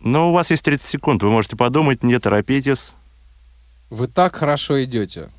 Ну, 0.00 0.30
у 0.30 0.32
вас 0.32 0.50
есть 0.50 0.64
30 0.64 0.84
секунд, 0.84 1.22
вы 1.22 1.30
можете 1.30 1.54
подумать, 1.54 2.02
не 2.02 2.18
торопитесь. 2.18 2.90
Вы 3.88 4.08
так 4.08 4.34
хорошо 4.34 4.82
идете. 4.82 5.30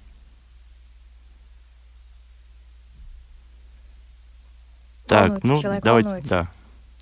Так, 5.12 5.24
Волнуется 5.24 5.48
ну, 5.48 5.62
человек, 5.62 5.84
давайте, 5.84 6.08
волнуется. 6.08 6.48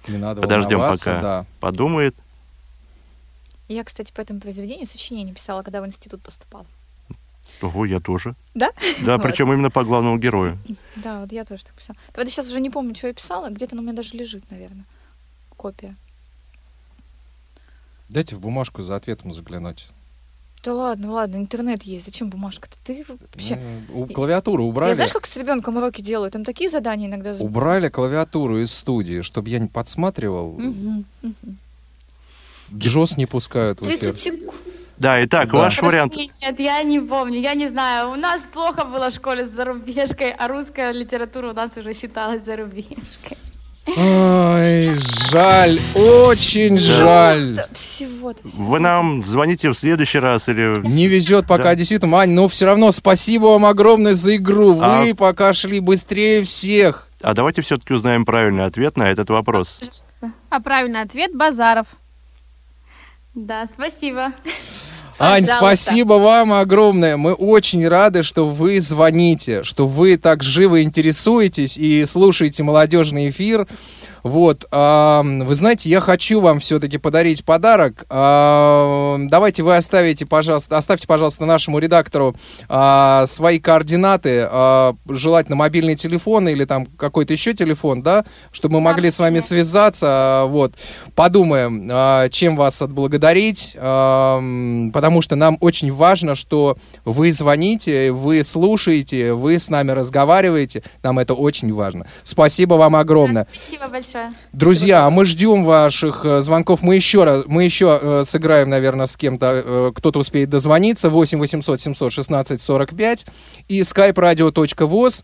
да, 0.08 0.12
Не 0.12 0.18
надо 0.18 0.42
подождем, 0.42 0.80
пока 0.80 1.22
да. 1.22 1.46
подумает. 1.60 2.16
Я, 3.68 3.84
кстати, 3.84 4.12
по 4.12 4.20
этому 4.22 4.40
произведению 4.40 4.88
сочинение 4.88 5.36
писала, 5.36 5.62
когда 5.62 5.80
в 5.80 5.86
институт 5.86 6.24
поступала. 6.24 6.66
Ого, 7.62 7.86
я 7.86 8.00
тоже. 8.00 8.36
Да? 8.56 8.72
Да, 9.06 9.18
Вот. 9.18 9.24
причем 9.24 9.54
именно 9.54 9.70
по 9.70 9.84
главному 9.84 10.18
герою. 10.18 10.58
Да, 10.96 11.20
вот 11.20 11.32
я 11.32 11.46
тоже 11.46 11.64
так 11.66 11.76
писала. 11.76 11.98
Правда, 12.14 12.32
сейчас 12.32 12.48
уже 12.50 12.60
не 12.62 12.72
помню, 12.72 12.96
что 12.96 13.06
я 13.06 13.14
писала. 13.14 13.50
Где-то 13.50 13.76
она 13.76 13.82
у 13.82 13.84
меня 13.86 13.94
даже 13.94 14.16
лежит, 14.18 14.50
наверное. 14.50 14.86
Копия. 15.56 15.96
Дайте 18.10 18.36
в 18.36 18.40
бумажку 18.40 18.82
за 18.82 18.96
ответом 18.96 19.32
заглянуть. 19.32 19.88
Да 20.64 20.74
ладно, 20.74 21.12
ладно, 21.12 21.38
интернет 21.38 21.84
есть. 21.84 22.06
Зачем 22.06 22.30
бумажка-то? 22.30 22.76
Ты 22.84 23.06
вообще... 23.08 23.60
Ну, 23.90 24.02
у- 24.02 24.08
клавиатуру 24.08 24.66
убрали. 24.66 24.90
Я 24.90 24.96
знаешь, 24.96 25.14
как 25.14 25.26
с 25.26 25.38
ребенком 25.38 25.78
уроки 25.78 26.02
делаю? 26.02 26.30
Там 26.32 26.44
такие 26.44 26.70
задания 26.70 27.08
иногда... 27.08 27.32
Убрали 27.40 27.88
клавиатуру 27.90 28.60
из 28.60 28.74
студии, 28.74 29.22
чтобы 29.22 29.50
я 29.50 29.60
не 29.60 29.68
подсматривал. 29.68 30.60
Джос 32.74 33.18
не 33.18 33.26
пускают 33.26 33.80
в 33.82 33.86
30 33.86 34.16
эфир. 34.16 34.34
секунд. 34.36 34.54
Да, 34.98 35.24
итак, 35.26 35.50
Да. 35.50 35.58
ваш 35.60 35.82
вариант. 35.82 36.14
Нет, 36.16 36.60
я 36.60 36.84
не 36.84 37.00
помню, 37.00 37.40
я 37.40 37.54
не 37.54 37.70
знаю. 37.70 38.12
У 38.12 38.16
нас 38.16 38.46
плохо 38.46 38.84
было 38.84 39.10
в 39.10 39.14
школе 39.14 39.46
с 39.46 39.50
зарубежкой, 39.50 40.32
а 40.32 40.48
русская 40.50 40.92
литература 40.92 41.52
у 41.52 41.54
нас 41.54 41.78
уже 41.78 41.94
считалась 41.94 42.44
зарубежкой. 42.44 43.38
Ой, 43.98 44.98
жаль, 45.32 45.80
очень 45.96 46.78
жаль. 46.78 47.56
Всего. 47.74 48.34
Вы 48.44 48.80
нам 48.80 49.24
звоните 49.24 49.70
в 49.70 49.74
следующий 49.76 50.20
раз 50.20 50.48
или... 50.50 50.80
Не 50.88 51.08
везет 51.08 51.48
пока 51.48 51.64
Да. 51.64 51.76
действительно, 51.76 52.18
Ань, 52.20 52.32
но 52.32 52.48
все 52.48 52.66
равно 52.66 52.92
спасибо 52.92 53.46
вам 53.46 53.66
огромное 53.66 54.14
за 54.16 54.36
игру. 54.36 54.74
Вы 54.74 55.12
А- 55.12 55.16
пока 55.16 55.54
шли 55.54 55.80
быстрее 55.80 56.44
всех. 56.44 57.08
А 57.22 57.34
давайте 57.34 57.62
все-таки 57.62 57.94
узнаем 57.94 58.26
правильный 58.26 58.66
ответ 58.66 58.98
на 58.98 59.10
этот 59.10 59.30
вопрос. 59.30 59.80
А 60.50 60.60
правильный 60.60 61.02
ответ– 61.02 61.32
Базаров. 61.36 61.88
Да, 63.36 63.66
спасибо. 63.68 64.32
Ань, 65.20 65.42
Пожалуйста. 65.42 65.58
спасибо 65.58 66.14
вам 66.14 66.54
огромное. 66.54 67.18
Мы 67.18 67.34
очень 67.34 67.86
рады, 67.88 68.24
что 68.24 68.48
вы 68.48 68.80
звоните, 68.80 69.64
что 69.64 69.86
вы 69.86 70.16
так 70.18 70.42
живо 70.44 70.82
интересуетесь 70.82 71.78
и 71.78 72.06
слушаете 72.06 72.64
молодежный 72.64 73.30
эфир. 73.30 73.68
Вот, 74.24 74.66
а, 74.72 75.24
вы 75.24 75.56
знаете, 75.56 75.90
я 75.90 76.02
хочу 76.02 76.42
вам 76.42 76.60
все-таки 76.60 76.98
подарить 76.98 77.44
подарок. 77.46 78.06
А, 78.10 79.18
давайте 79.30 79.64
вы 79.64 79.76
оставите, 79.76 80.26
пожалуйста, 80.26 80.78
оставьте, 80.78 81.08
пожалуйста, 81.08 81.46
нашему 81.46 81.80
редактору 81.80 82.36
а, 82.68 83.26
свои 83.28 83.60
координаты, 83.60 84.48
а, 84.50 84.96
желательно 85.08 85.56
мобильный 85.56 85.96
телефон 85.96 86.48
или 86.50 86.66
там 86.66 86.86
какой-то 86.86 87.34
еще 87.34 87.54
телефон, 87.54 88.02
да, 88.02 88.26
чтобы 88.52 88.76
мы 88.76 88.82
могли 88.82 89.12
с 89.12 89.20
вами 89.20 89.40
связаться. 89.40 90.44
Вот, 90.48 90.74
подумаем, 91.16 91.88
а, 91.92 92.30
чем 92.30 92.56
вас 92.56 92.82
отблагодарить, 92.82 93.76
м, 93.76 94.92
потому 94.94 95.22
что 95.22 95.36
нам 95.36 95.58
очень 95.62 95.92
важно, 95.94 96.36
что 96.36 96.78
вы 97.06 97.32
звоните, 97.32 98.12
вы 98.12 98.44
слушаете, 98.44 99.34
вы 99.34 99.60
с 99.60 99.70
нами 99.70 99.92
разговариваете. 99.92 100.84
Нам 101.04 101.20
это 101.20 101.34
очень 101.34 101.74
важно. 101.74 102.06
Спасибо 102.24 102.76
вам 102.76 102.96
огромное. 102.96 103.48
Спасибо 103.56 103.88
большое. 103.88 104.09
Друзья, 104.54 105.06
а 105.06 105.10
мы 105.10 105.26
ждем 105.26 105.66
ваших 105.66 106.26
э, 106.26 106.42
звонков. 106.42 106.82
Мы 106.82 106.96
еще 106.96 107.24
раз, 107.24 107.44
мы 107.48 107.64
еще 107.64 108.00
э, 108.02 108.24
сыграем, 108.26 108.70
наверное, 108.70 109.06
с 109.06 109.16
кем-то. 109.18 109.64
э, 109.66 109.92
кто-то 109.96 110.20
успеет 110.20 110.50
дозвониться. 110.50 111.10
8 111.10 111.40
800 111.40 111.80
716 111.80 112.62
45 112.62 113.26
и 113.68 113.82
skype-radio.voz. 113.82 115.24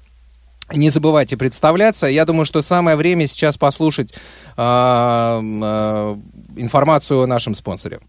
Не 0.73 0.89
забывайте 0.89 1.37
представляться. 1.37 2.07
Я 2.07 2.25
думаю, 2.25 2.45
что 2.45 2.61
самое 2.61 2.97
время 2.97 3.27
сейчас 3.27 3.57
послушать 3.57 4.13
м, 4.13 4.17
а, 4.57 6.17
информацию 6.55 7.21
о 7.21 7.27
нашем 7.27 7.53
спонсоре. 7.53 7.99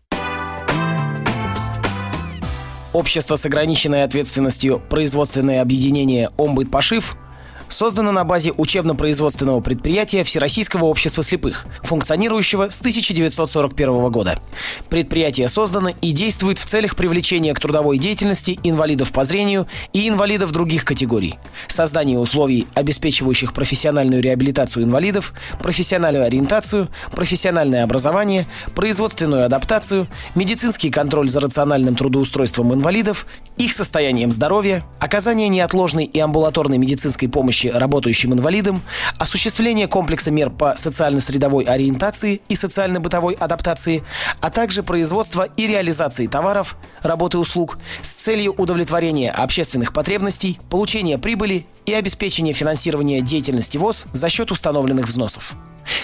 Общество 2.95 3.37
с 3.37 3.45
ограниченной 3.45 4.05
ответственностью 4.05 4.81
«Производственное 4.89 5.61
объединение 5.61 6.31
Омбыт 6.39 6.71
Пошив» 6.71 7.15
создано 7.68 8.12
на 8.12 8.24
базе 8.24 8.52
учебно-производственного 8.52 9.61
предприятия 9.61 10.24
Всероссийского 10.24 10.85
общества 10.85 11.22
слепых, 11.22 11.66
функционирующего 11.83 12.70
с 12.70 12.81
1941 12.81 14.11
года. 14.11 14.38
Предприятие 14.88 15.48
создано 15.48 15.90
и 16.00 16.12
действует 16.12 16.59
в 16.59 16.64
целях 16.64 16.96
привлечения 16.96 17.55
к 17.55 17.61
трудовой 17.61 17.98
деятельности 17.98 18.59
инвалидов 18.62 19.12
по 19.12 19.24
зрению 19.24 19.66
и 19.92 20.09
инвалидов 20.09 20.52
других 20.52 20.85
категорий, 20.85 21.38
создания 21.68 22.18
условий, 22.18 22.66
обеспечивающих 22.74 23.52
профессиональную 23.52 24.22
реабилитацию 24.22 24.85
инвалидов, 24.85 25.33
профессиональную 25.61 26.24
ориентацию, 26.24 26.88
профессиональное 27.12 27.85
образование, 27.85 28.46
производственную 28.74 29.44
адаптацию, 29.44 30.07
медицинский 30.35 30.90
контроль 30.90 31.29
за 31.29 31.40
рациональным 31.40 31.96
трудоустройством 31.96 32.74
инвалидов, 32.74 33.26
их 33.57 33.73
состоянием 33.73 34.31
здоровья, 34.33 34.85
оказание 34.99 35.49
неотложной 35.49 36.05
и 36.05 36.19
амбулаторной 36.19 36.79
медицинской 36.79 37.29
помощи 37.29 37.69
работающим 37.69 38.35
инвалидам, 38.35 38.83
осуществление 39.19 39.88
комплекса 39.88 40.31
мер 40.31 40.51
по 40.51 40.75
социально-средовой 40.77 41.64
ориентации 41.64 42.40
и 42.49 42.55
социально-бытовой 42.55 43.35
адаптации, 43.35 44.03
а 44.40 44.51
также 44.51 44.83
производство 44.83 45.49
и 45.57 45.66
реализации 45.66 46.27
товаров, 46.27 46.77
работы 47.03 47.38
и 47.38 47.40
услуг 47.40 47.79
с 48.03 48.12
целью 48.12 48.53
удовлетворения 48.53 49.31
общественных 49.31 49.92
потребностей, 49.92 50.59
получения 50.71 51.19
прибыли 51.19 51.66
и 51.87 51.92
обеспечения 51.92 52.53
финансирования 52.53 53.21
деятельности 53.21 53.79
ВОЗ 53.79 54.07
за 54.12 54.29
счет 54.29 54.51
установленных 54.51 55.07
взносов. 55.07 55.55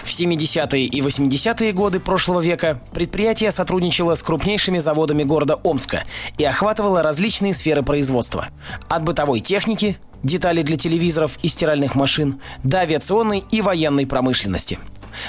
В 0.04 0.08
70-е 0.08 0.84
и 0.84 1.00
80-е 1.00 1.72
годы 1.72 2.00
прошлого 2.00 2.40
века 2.40 2.80
предприятие 2.92 3.52
сотрудничало 3.52 4.14
с 4.14 4.22
крупнейшими 4.22 4.78
заводами 4.78 5.22
города 5.22 5.54
Омска 5.62 6.04
и 6.38 6.44
охватывало 6.44 7.02
различные 7.02 7.52
сферы 7.52 7.82
производства. 7.82 8.48
От 8.88 9.02
бытовой 9.02 9.40
техники, 9.40 9.98
детали 10.22 10.62
для 10.62 10.76
телевизоров 10.76 11.38
и 11.42 11.48
стиральных 11.48 11.94
машин, 11.94 12.40
до 12.62 12.80
авиационной 12.80 13.44
и 13.50 13.60
военной 13.60 14.06
промышленности. 14.06 14.78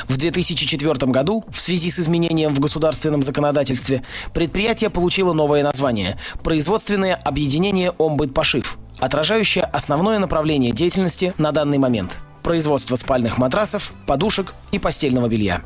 В 0.07 0.17
2004 0.17 1.11
году, 1.11 1.43
в 1.49 1.59
связи 1.59 1.89
с 1.89 1.99
изменением 1.99 2.53
в 2.53 2.59
государственном 2.59 3.21
законодательстве, 3.21 4.03
предприятие 4.33 4.89
получило 4.89 5.33
новое 5.33 5.63
название– 5.63 6.19
Производственное 6.43 7.15
объединение 7.15 7.91
«Омбыт 7.97 8.33
Пошив», 8.33 8.77
отражающая 8.99 9.63
основное 9.63 10.19
направление 10.19 10.71
деятельности 10.71 11.33
на 11.37 11.51
данный 11.51 11.77
момент– 11.77 12.19
производство 12.43 12.95
спальных 12.95 13.37
матрасов, 13.37 13.93
подушек 14.05 14.53
и 14.71 14.79
постельного 14.79 15.27
белья. 15.27 15.63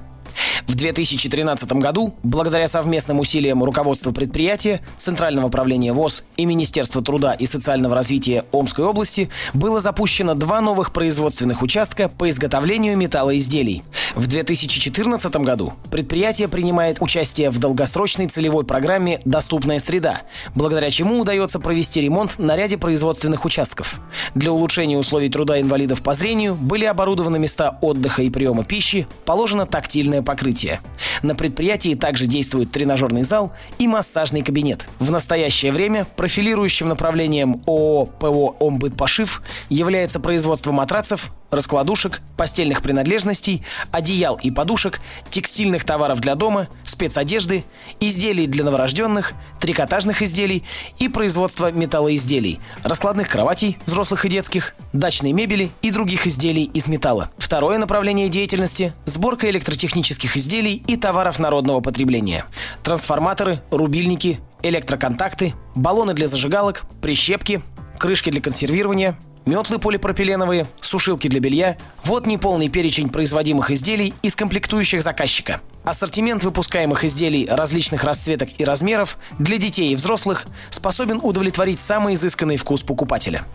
В 0.68 0.76
2013 0.76 1.72
году, 1.74 2.14
благодаря 2.24 2.68
совместным 2.68 3.20
усилиям 3.20 3.64
руководства 3.64 4.12
предприятия, 4.12 4.82
Центрального 4.98 5.48
управления 5.48 5.94
ВОЗ 5.94 6.24
и 6.36 6.46
Министерства 6.46 7.02
труда 7.02 7.34
и 7.34 7.46
социального 7.46 7.96
развития 7.96 8.46
Омской 8.52 8.86
области 8.86 9.30
было 9.54 9.80
запущено 9.80 10.34
два 10.34 10.62
новых 10.62 10.92
производственных 10.92 11.62
участка 11.62 12.10
по 12.10 12.30
изготовлению 12.30 12.98
металлоизделий. 12.98 13.84
В 14.16 14.28
2014 14.28 15.36
году 15.38 15.74
предприятие 15.90 16.48
принимает 16.48 17.02
участие 17.02 17.50
в 17.50 17.60
долгосрочной 17.60 18.28
целевой 18.28 18.66
программе 18.66 19.20
«Доступная 19.26 19.80
среда», 19.80 20.22
благодаря 20.54 20.90
чему 20.90 21.20
удается 21.20 21.60
провести 21.60 22.02
ремонт 22.02 22.40
на 22.40 22.56
ряде 22.56 22.78
производственных 22.78 23.46
участков. 23.46 24.00
Для 24.36 24.52
улучшения 24.52 24.98
условий 24.98 25.30
труда 25.30 25.62
инвалидов 25.62 26.02
по 26.02 26.14
зрению 26.14 26.56
были 26.56 26.86
оборудованы 26.86 27.40
места 27.40 27.78
отдыха 27.82 28.24
и 28.24 28.30
приема 28.30 28.64
пищи, 28.64 29.08
положено 29.26 29.66
тактильное 29.66 30.22
покрытие. 30.28 30.82
На 31.24 31.36
предприятии 31.36 31.96
также 31.96 32.26
действует 32.26 32.70
тренажерный 32.70 33.24
зал 33.24 33.54
и 33.80 33.88
массажный 33.88 34.44
кабинет. 34.44 34.86
В 35.00 35.10
настоящее 35.10 35.72
время 35.72 36.06
профилирующим 36.18 36.90
направлением 36.90 37.62
ООО 37.66 38.06
ПО 38.08 38.56
«Омбыт-Пошив» 38.60 39.42
является 39.70 40.20
производство 40.20 40.74
матрацев, 40.74 41.32
раскладушек, 41.52 42.22
постельных 42.36 42.82
принадлежностей, 42.82 43.64
одеял 43.92 44.40
и 44.42 44.52
подушек, 44.52 45.00
текстильных 45.30 45.84
товаров 45.84 46.20
для 46.20 46.36
дома, 46.36 46.68
спецодежды, 46.84 47.64
изделий 48.00 48.48
для 48.48 48.64
новорожденных, 48.64 49.34
трикотажных 49.60 50.22
изделий 50.22 50.64
и 51.00 51.10
производство 51.10 51.72
металлоизделий, 51.72 52.60
раскладных 52.84 53.30
кроватей, 53.30 53.78
взрослых 53.86 54.26
и 54.26 54.30
детских, 54.30 54.76
дачной 54.94 55.32
мебели 55.32 55.72
и 55.82 55.92
других 55.92 56.28
изделий 56.28 56.66
из 56.66 56.88
металла. 56.88 57.32
Второе 57.38 57.78
направление 57.78 58.30
деятельности– 58.30 58.94
сборка 59.06 59.50
электротехнических 59.50 60.38
изделий 60.38 60.84
и 60.88 60.98
товаров 60.98 61.40
народного 61.40 61.82
потребления. 61.82 62.46
Трансформаторы, 62.84 63.62
рубильники, 63.72 64.40
электроконтакты, 64.64 65.54
баллоны 65.76 66.14
для 66.14 66.28
зажигалок, 66.28 66.84
прищепки, 67.02 67.62
крышки 67.98 68.30
для 68.30 68.42
консервирования, 68.42 69.18
метлы 69.48 69.80
полипропиленовые, 69.80 70.68
сушилки 70.82 71.28
для 71.28 71.40
белья. 71.40 71.78
Вот 72.04 72.28
неполный 72.28 72.70
перечень 72.70 73.10
производимых 73.10 73.72
изделий 73.72 74.14
из 74.22 74.36
комплектующих 74.36 75.02
заказчика. 75.02 75.62
Ассортимент 75.84 76.44
выпускаемых 76.44 77.06
изделий 77.06 77.48
различных 77.50 78.04
расцветок 78.04 78.50
и 78.58 78.66
размеров 78.66 79.18
для 79.40 79.58
детей 79.58 79.94
и 79.94 79.96
взрослых 79.96 80.46
способен 80.70 81.20
удовлетворить 81.24 81.80
самый 81.80 82.16
изысканный 82.16 82.58
вкус 82.58 82.82
покупателя. 82.82 83.46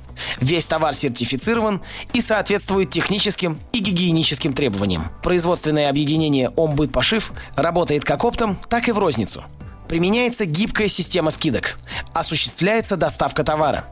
Весь 0.41 0.67
товар 0.67 0.95
сертифицирован 0.95 1.83
и 2.15 2.21
соответствует 2.21 2.91
техническим 2.91 3.59
и 3.73 3.81
гигиеническим 3.81 4.55
требованиям. 4.55 5.05
Производственное 5.23 5.91
объединение 5.91 6.51
«Омбыт 6.57 6.91
Пошив» 6.91 7.33
работает 7.55 8.05
как 8.05 8.25
оптом, 8.25 8.59
так 8.69 8.89
и 8.89 8.93
в 8.93 8.99
розницу. 8.99 9.45
Применяется 9.89 10.47
гибкая 10.47 10.89
система 10.89 11.31
скидок. 11.31 11.77
Осуществляется 12.15 12.97
доставка 12.97 13.45
товара. 13.45 13.85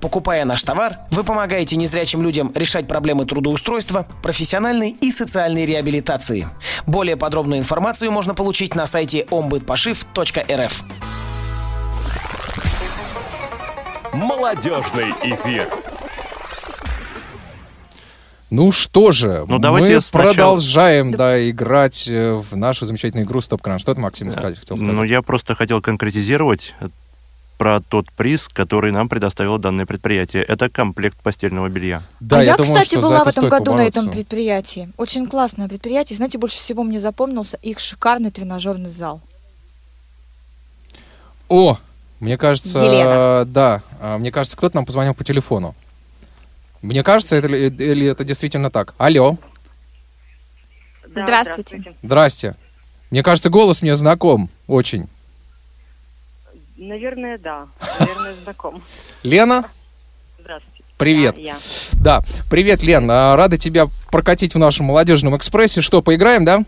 Покупая 0.00 0.44
наш 0.44 0.62
товар, 0.64 0.96
вы 1.10 1.24
помогаете 1.24 1.76
незрячим 1.76 2.22
людям 2.22 2.52
решать 2.54 2.86
проблемы 2.86 3.24
трудоустройства, 3.24 4.06
профессиональной 4.22 4.90
и 4.90 5.10
социальной 5.10 5.64
реабилитации. 5.66 6.48
Более 6.86 7.16
подробную 7.16 7.58
информацию 7.60 8.10
можно 8.10 8.34
получить 8.34 8.74
на 8.74 8.86
сайте 8.86 9.22
ombytpashiv.rf. 9.30 10.72
Молодежный 14.14 15.12
эфир. 15.22 15.68
Ну 18.50 18.72
что 18.72 19.12
же, 19.12 19.44
Ну, 19.46 19.58
давайте 19.58 19.96
мы 19.96 20.00
сначала- 20.00 20.32
продолжаем, 20.32 21.10
да, 21.12 21.50
играть 21.50 22.08
э, 22.08 22.32
в 22.32 22.56
нашу 22.56 22.86
замечательную 22.86 23.26
игру 23.26 23.42
Стоп 23.42 23.60
Кран. 23.60 23.78
Что 23.78 23.94
ты, 23.94 24.00
Максим, 24.00 24.32
сказать, 24.32 24.58
хотел 24.58 24.78
сказать? 24.78 24.94
Ну, 24.94 25.02
я 25.04 25.20
просто 25.20 25.54
хотел 25.54 25.82
конкретизировать 25.82 26.74
э, 26.80 26.88
про 27.58 27.80
тот 27.80 28.10
приз, 28.12 28.48
который 28.48 28.92
нам 28.92 29.08
предоставило 29.08 29.58
данное 29.58 29.84
предприятие. 29.84 30.44
Это 30.44 30.70
комплект 30.70 31.18
постельного 31.20 31.68
белья. 31.68 32.02
Да, 32.20 32.38
а 32.38 32.42
я 32.42 32.52
я, 32.52 32.56
думаю, 32.56 32.72
кстати, 32.74 32.96
была 32.96 33.24
в 33.24 33.26
этом 33.28 33.48
году 33.48 33.74
на 33.74 33.82
этом 33.82 34.08
предприятии. 34.10 34.90
Очень 34.96 35.26
классное 35.26 35.68
предприятие. 35.68 36.16
Знаете, 36.16 36.38
больше 36.38 36.56
всего 36.58 36.84
мне 36.84 36.98
запомнился 37.00 37.56
их 37.58 37.80
шикарный 37.80 38.30
тренажерный 38.30 38.88
зал. 38.88 39.20
О, 41.48 41.78
мне 42.20 42.36
кажется, 42.38 42.78
Елена. 42.78 43.44
да, 43.44 43.82
а, 44.00 44.18
мне 44.18 44.30
кажется, 44.30 44.56
кто-то 44.56 44.76
нам 44.76 44.84
позвонил 44.86 45.14
по 45.14 45.24
телефону. 45.24 45.74
Мне 46.80 47.02
кажется, 47.02 47.36
это, 47.36 47.48
ли- 47.48 47.66
или 47.68 48.06
это 48.06 48.22
действительно 48.24 48.70
так? 48.70 48.94
Алло, 48.98 49.36
Да, 51.08 51.22
Здравствуйте. 51.22 51.94
здрасте. 52.02 52.54
Мне 53.10 53.22
кажется, 53.22 53.50
голос 53.50 53.82
мне 53.82 53.96
знаком 53.96 54.48
очень. 54.66 55.08
Наверное, 56.78 57.38
да. 57.38 57.66
Наверное, 57.98 58.34
знаком. 58.44 58.82
Лена, 59.24 59.64
Здравствуйте. 60.38 60.84
привет. 60.96 61.34
Да, 61.34 61.40
я. 61.40 61.56
Да, 61.94 62.22
привет, 62.48 62.82
Лен. 62.82 63.10
а, 63.10 63.36
Рада 63.36 63.56
тебя 63.56 63.88
прокатить 64.12 64.54
в 64.54 64.58
нашем 64.58 64.86
молодежном 64.86 65.36
экспрессе. 65.36 65.80
Что, 65.80 66.02
поиграем, 66.02 66.44
да? 66.44 66.60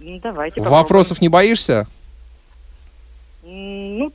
Ну, 0.00 0.20
давайте 0.22 0.60
Вопросов 0.60 1.20
не 1.20 1.28
боишься? 1.28 1.86
попробуем. 3.42 3.98
Ну, 3.98 4.12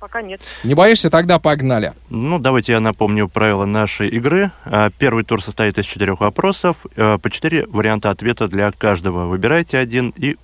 пока 0.00 0.20
нет. 0.20 0.40
Не 0.64 0.74
боишься? 0.74 1.08
Тогда 1.08 1.38
погнали. 1.38 1.92
Ну, 2.10 2.40
давайте 2.40 2.72
я 2.72 2.80
напомню 2.80 3.28
правила 3.28 3.64
нашей 3.66 4.08
игры. 4.08 4.50
А, 4.64 4.90
Первый 4.98 5.22
тур 5.22 5.40
состоит 5.42 5.78
из 5.78 5.86
четырех 5.86 6.18
вопросов. 6.20 6.86
э, 6.96 7.18
По 7.18 7.30
четыре 7.30 7.66
варианта 7.68 8.10
ответа 8.10 8.48
для 8.48 8.72
каждого. 8.72 9.26
Выбирайте 9.26 9.78
один 9.78 10.12
и 10.16 10.36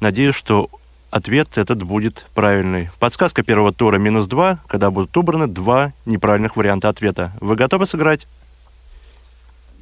надеюсь, 0.00 0.34
что 0.34 0.70
ответ 1.10 1.58
этот 1.58 1.82
будет 1.82 2.26
правильный. 2.34 2.90
Подсказка 2.98 3.42
первого 3.42 3.72
тура 3.72 3.98
минус 3.98 4.26
два, 4.26 4.58
когда 4.66 4.90
будут 4.90 5.16
убраны 5.16 5.46
два 5.46 5.92
неправильных 6.06 6.56
варианта 6.56 6.88
ответа. 6.88 7.32
Вы 7.40 7.56
готовы 7.56 7.86
сыграть? 7.86 8.26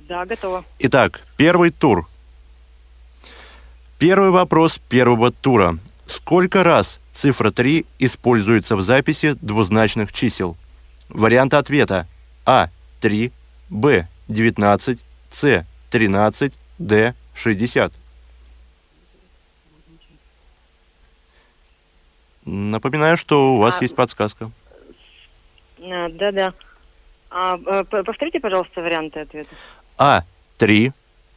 Да, 0.08 0.24
готово. 0.24 0.64
Итак, 0.78 1.20
первый 1.36 1.70
тур. 1.70 2.08
Первый 3.98 4.30
вопрос 4.30 4.78
первого 4.88 5.30
тура. 5.30 5.78
Сколько 6.06 6.62
раз 6.62 6.98
цифра 7.14 7.50
3 7.50 7.84
используется 7.98 8.76
в 8.76 8.82
записи 8.82 9.36
двузначных 9.42 10.12
чисел? 10.12 10.56
Варианты 11.08 11.56
ответа. 11.56 12.06
А. 12.46 12.70
3, 13.00 13.32
Б. 13.68 14.08
19, 14.28 14.98
С. 15.30 15.66
13, 15.90 16.52
Д. 16.78 17.14
60. 17.34 17.92
Напоминаю, 22.48 23.18
что 23.18 23.54
у 23.54 23.58
вас 23.58 23.76
А, 23.78 23.82
есть 23.82 23.94
подсказка. 23.94 24.50
А, 25.82 26.08
Да-да. 26.08 26.54
А, 27.30 27.58
э, 27.58 27.84
повторите, 27.84 28.40
пожалуйста, 28.40 28.80
варианты 28.80 29.20
ответа. 29.20 29.54
А. 29.98 30.24
3, 30.56 30.92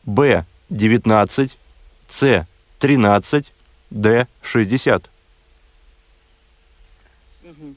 Б. 0.06 0.46
19, 0.70 1.58
С. 2.08 2.48
13, 2.80 3.52
Д. 3.90 4.26
60. 4.42 5.10
Мгм. 7.44 7.76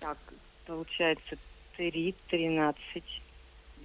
Так, 0.00 0.16
получается 0.66 1.36
3, 1.76 2.14
13, 2.30 3.02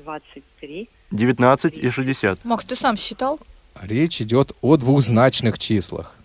23. 0.06 0.90
19 1.12 1.78
и 1.78 1.90
60. 1.90 2.46
Макс, 2.46 2.64
ты 2.64 2.76
сам 2.78 2.96
считал? 2.96 3.40
Речь 3.82 4.22
идет 4.22 4.54
о 4.62 4.78
двузначных 4.78 5.60
числах. 5.60 6.16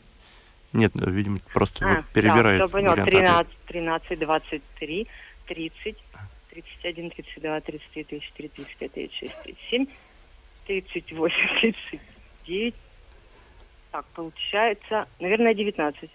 Нет, 0.75 0.93
э, 0.97 1.11
видимо, 1.11 1.39
просто 1.53 1.85
А, 1.87 1.95
вот 1.97 2.05
перебирает. 2.13 2.59
да, 2.59 2.67
все 2.67 2.73
понял. 2.73 2.91
вариант 2.91 3.09
ответа. 3.09 3.47
13, 3.67 4.19
13, 4.19 4.19
23, 4.19 5.07
30, 5.47 5.97
31, 6.51 7.11
32, 7.11 7.61
33, 7.61 8.05
34, 8.05 8.49
35, 8.49 8.93
36, 8.93 9.35
37, 9.45 9.87
38, 10.67 11.35
39. 11.61 12.75
Так, 13.93 14.05
получается, 14.15 15.07
наверное, 15.21 15.55
19. 15.55 16.11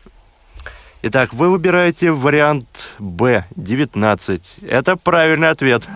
Итак, 1.04 1.34
вы 1.34 1.50
выбираете 1.50 2.12
вариант 2.12 2.68
Б, 3.00 3.46
19. 3.56 4.42
Это 4.64 4.98
правильный 4.98 5.48
ответ. 5.50 5.88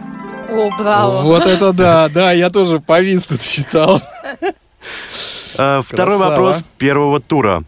О, 0.49 0.69
браво. 0.77 1.21
Вот 1.23 1.45
это 1.45 1.73
да, 1.73 2.07
да, 2.07 2.31
я 2.31 2.49
тоже 2.49 2.79
повис 2.79 3.25
тут 3.25 3.41
считал. 3.41 4.01
Э, 5.57 5.81
Второй 5.85 6.17
Красава. 6.17 6.29
вопрос 6.29 6.63
первого 6.77 7.19
тура. 7.19 7.63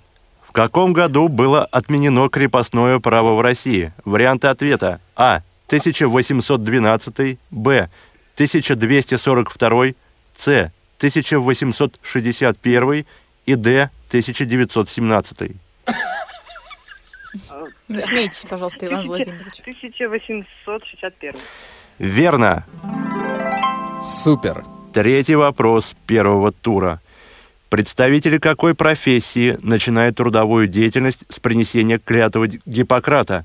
В 0.55 0.57
каком 0.57 0.93
году 0.93 1.27
было 1.27 1.65
отменено 1.65 2.29
крепостное 2.29 2.99
право 2.99 3.33
в 3.33 3.41
России? 3.41 3.91
Варианты 4.05 4.47
ответа. 4.47 5.01
А. 5.13 5.41
1812. 5.67 7.37
Б. 7.51 7.89
1242. 8.35 9.87
С. 10.33 10.71
1861. 10.99 13.05
И 13.45 13.55
Д. 13.55 13.89
1917. 14.07 15.51
Не 17.89 17.99
смейтесь, 17.99 18.45
пожалуйста, 18.49 18.85
Иван 18.85 19.07
Владимирович. 19.07 19.59
1861. 19.59 21.33
Верно. 21.99 22.65
Супер. 24.01 24.63
Третий 24.93 25.35
вопрос 25.35 25.93
первого 26.07 26.53
тура. 26.53 27.01
Представители 27.75 28.37
какой 28.37 28.73
профессии 28.73 29.57
начинают 29.61 30.15
трудовую 30.15 30.65
деятельность 30.65 31.25
с 31.27 31.41
принесения 31.41 31.99
клятвы 31.99 32.61
Гиппократа? 32.65 33.43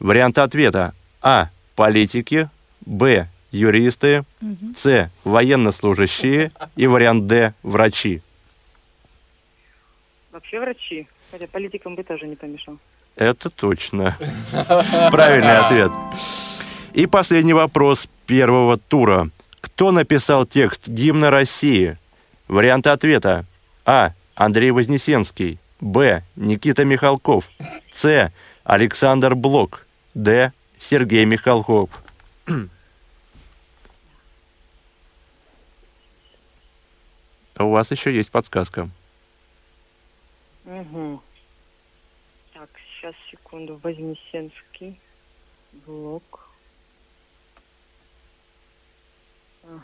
Варианты 0.00 0.40
ответа. 0.40 0.94
А. 1.20 1.50
Политики. 1.76 2.48
Б. 2.86 3.28
Юристы. 3.50 4.24
С. 4.74 5.10
Военнослужащие. 5.22 6.50
И 6.76 6.86
вариант 6.86 7.26
Д. 7.26 7.52
Врачи. 7.62 8.22
Вообще 10.32 10.60
врачи. 10.60 11.06
Хотя 11.30 11.46
политикам 11.46 11.94
бы 11.94 12.02
тоже 12.04 12.26
не 12.26 12.36
помешал. 12.36 12.78
Это 13.16 13.50
точно. 13.50 14.16
Правильный 15.10 15.58
ответ. 15.58 15.92
И 16.94 17.06
последний 17.06 17.52
вопрос 17.52 18.08
первого 18.24 18.78
тура. 18.78 19.28
Кто 19.60 19.92
написал 19.92 20.46
текст 20.46 20.88
гимна 20.88 21.30
России? 21.30 21.98
Варианты 22.48 22.88
ответа. 22.88 23.44
А. 23.90 24.12
Андрей 24.34 24.70
Вознесенский. 24.70 25.58
Б. 25.80 26.22
Никита 26.36 26.84
Михалков. 26.84 27.48
С. 27.90 28.30
Александр 28.62 29.34
Блок. 29.34 29.86
Д. 30.12 30.52
Сергей 30.78 31.24
Михалков. 31.24 31.88
У 37.58 37.70
вас 37.70 37.90
еще 37.90 38.14
есть 38.14 38.30
подсказка. 38.30 38.90
Угу. 40.66 41.22
Так, 42.52 42.68
сейчас, 42.90 43.14
секунду. 43.30 43.80
Вознесенский. 43.82 45.00
Блок. 45.86 46.50
А, 49.64 49.80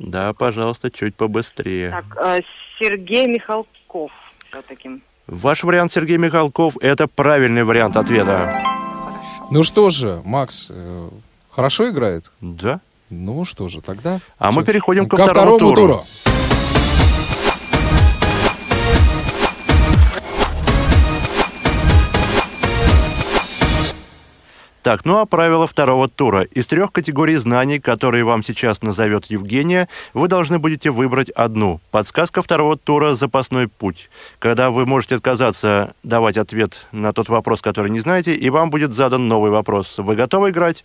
Да, 0.00 0.32
пожалуйста, 0.32 0.90
чуть 0.90 1.14
побыстрее. 1.14 1.90
Так, 1.90 2.04
а, 2.16 2.38
Сергей 2.78 3.26
Михалков 3.26 4.10
все-таки. 4.48 5.02
Ваш 5.26 5.62
вариант 5.62 5.92
Сергей 5.92 6.16
Михалков– 6.16 6.76
это 6.80 7.06
правильный 7.06 7.64
вариант 7.64 7.98
ответа. 7.98 8.62
Ну 9.50 9.62
что 9.62 9.90
же, 9.90 10.22
Макс, 10.24 10.68
э, 10.70 11.08
хорошо 11.50 11.90
играет? 11.90 12.32
Да. 12.40 12.80
Ну 13.10 13.44
что 13.44 13.68
же, 13.68 13.82
тогда... 13.82 14.20
А 14.38 14.52
мы 14.52 14.64
переходим 14.64 15.06
ко, 15.06 15.18
ко 15.18 15.24
второму, 15.24 15.56
второму 15.56 15.74
туру. 15.74 15.92
туру. 15.98 16.04
Так, 24.82 25.04
ну 25.04 25.18
а 25.18 25.26
правила 25.26 25.66
второго 25.66 26.08
тура. 26.08 26.42
Из 26.44 26.66
трех 26.66 26.90
категорий 26.90 27.36
знаний, 27.36 27.80
которые 27.80 28.24
вам 28.24 28.42
сейчас 28.42 28.80
назовет 28.80 29.26
Евгения, 29.26 29.88
вы 30.14 30.26
должны 30.26 30.58
будете 30.58 30.90
выбрать 30.90 31.28
одну. 31.30 31.80
Подсказка 31.90 32.40
второго 32.40 32.78
тура– 32.78 33.14
запасной 33.14 33.68
путь. 33.68 34.08
Когда 34.38 34.70
вы 34.70 34.86
можете 34.86 35.16
отказаться 35.16 35.94
давать 36.02 36.38
ответ 36.38 36.86
на 36.92 37.12
тот 37.12 37.28
вопрос, 37.28 37.60
который 37.60 37.90
не 37.90 38.00
знаете, 38.00 38.34
и 38.34 38.48
вам 38.48 38.70
будет 38.70 38.94
задан 38.94 39.28
новый 39.28 39.50
вопрос. 39.50 39.98
Вы 39.98 40.14
готовы 40.14 40.48
играть? 40.48 40.84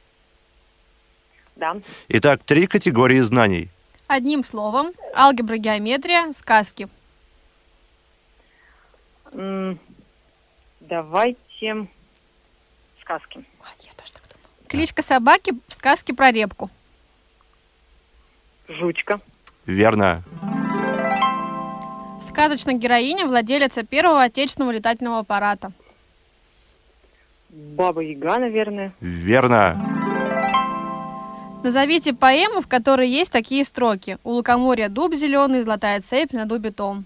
Да. 1.56 1.78
Итак, 2.10 2.42
три 2.46 2.68
категории 2.68 3.22
знаний. 3.22 3.70
Одним 4.08 4.44
словом, 4.44 4.92
алгебра, 5.16 5.56
геометрия, 5.56 6.34
сказки. 6.34 6.90
М, 9.32 9.80
Давайте 10.82 11.88
сказки. 13.02 13.46
Кличка 14.76 15.02
собаки 15.02 15.54
в 15.70 15.74
сказке 15.74 16.14
про 16.14 16.32
репку. 16.32 16.70
Жучка. 18.68 19.22
Верно. 19.66 20.22
Сказочная 22.22 22.74
героиня, 22.74 23.26
владелица 23.26 23.86
первого 23.86 24.24
отечественного 24.24 24.72
летательного 24.72 25.20
аппарата. 25.20 25.72
Баба 27.50 28.02
Яга, 28.02 28.38
наверное. 28.38 28.92
Верно. 29.00 29.82
Назовите 31.64 32.14
поэму, 32.14 32.60
в 32.60 32.68
которой 32.68 33.10
есть 33.10 33.32
такие 33.32 33.64
строки. 33.64 34.18
У 34.26 34.32
лукоморья 34.32 34.90
дуб 34.90 35.16
зеленый, 35.16 35.62
золотая 35.62 36.02
цепь, 36.02 36.34
на 36.34 36.46
дубе 36.46 36.72
том. 36.72 37.06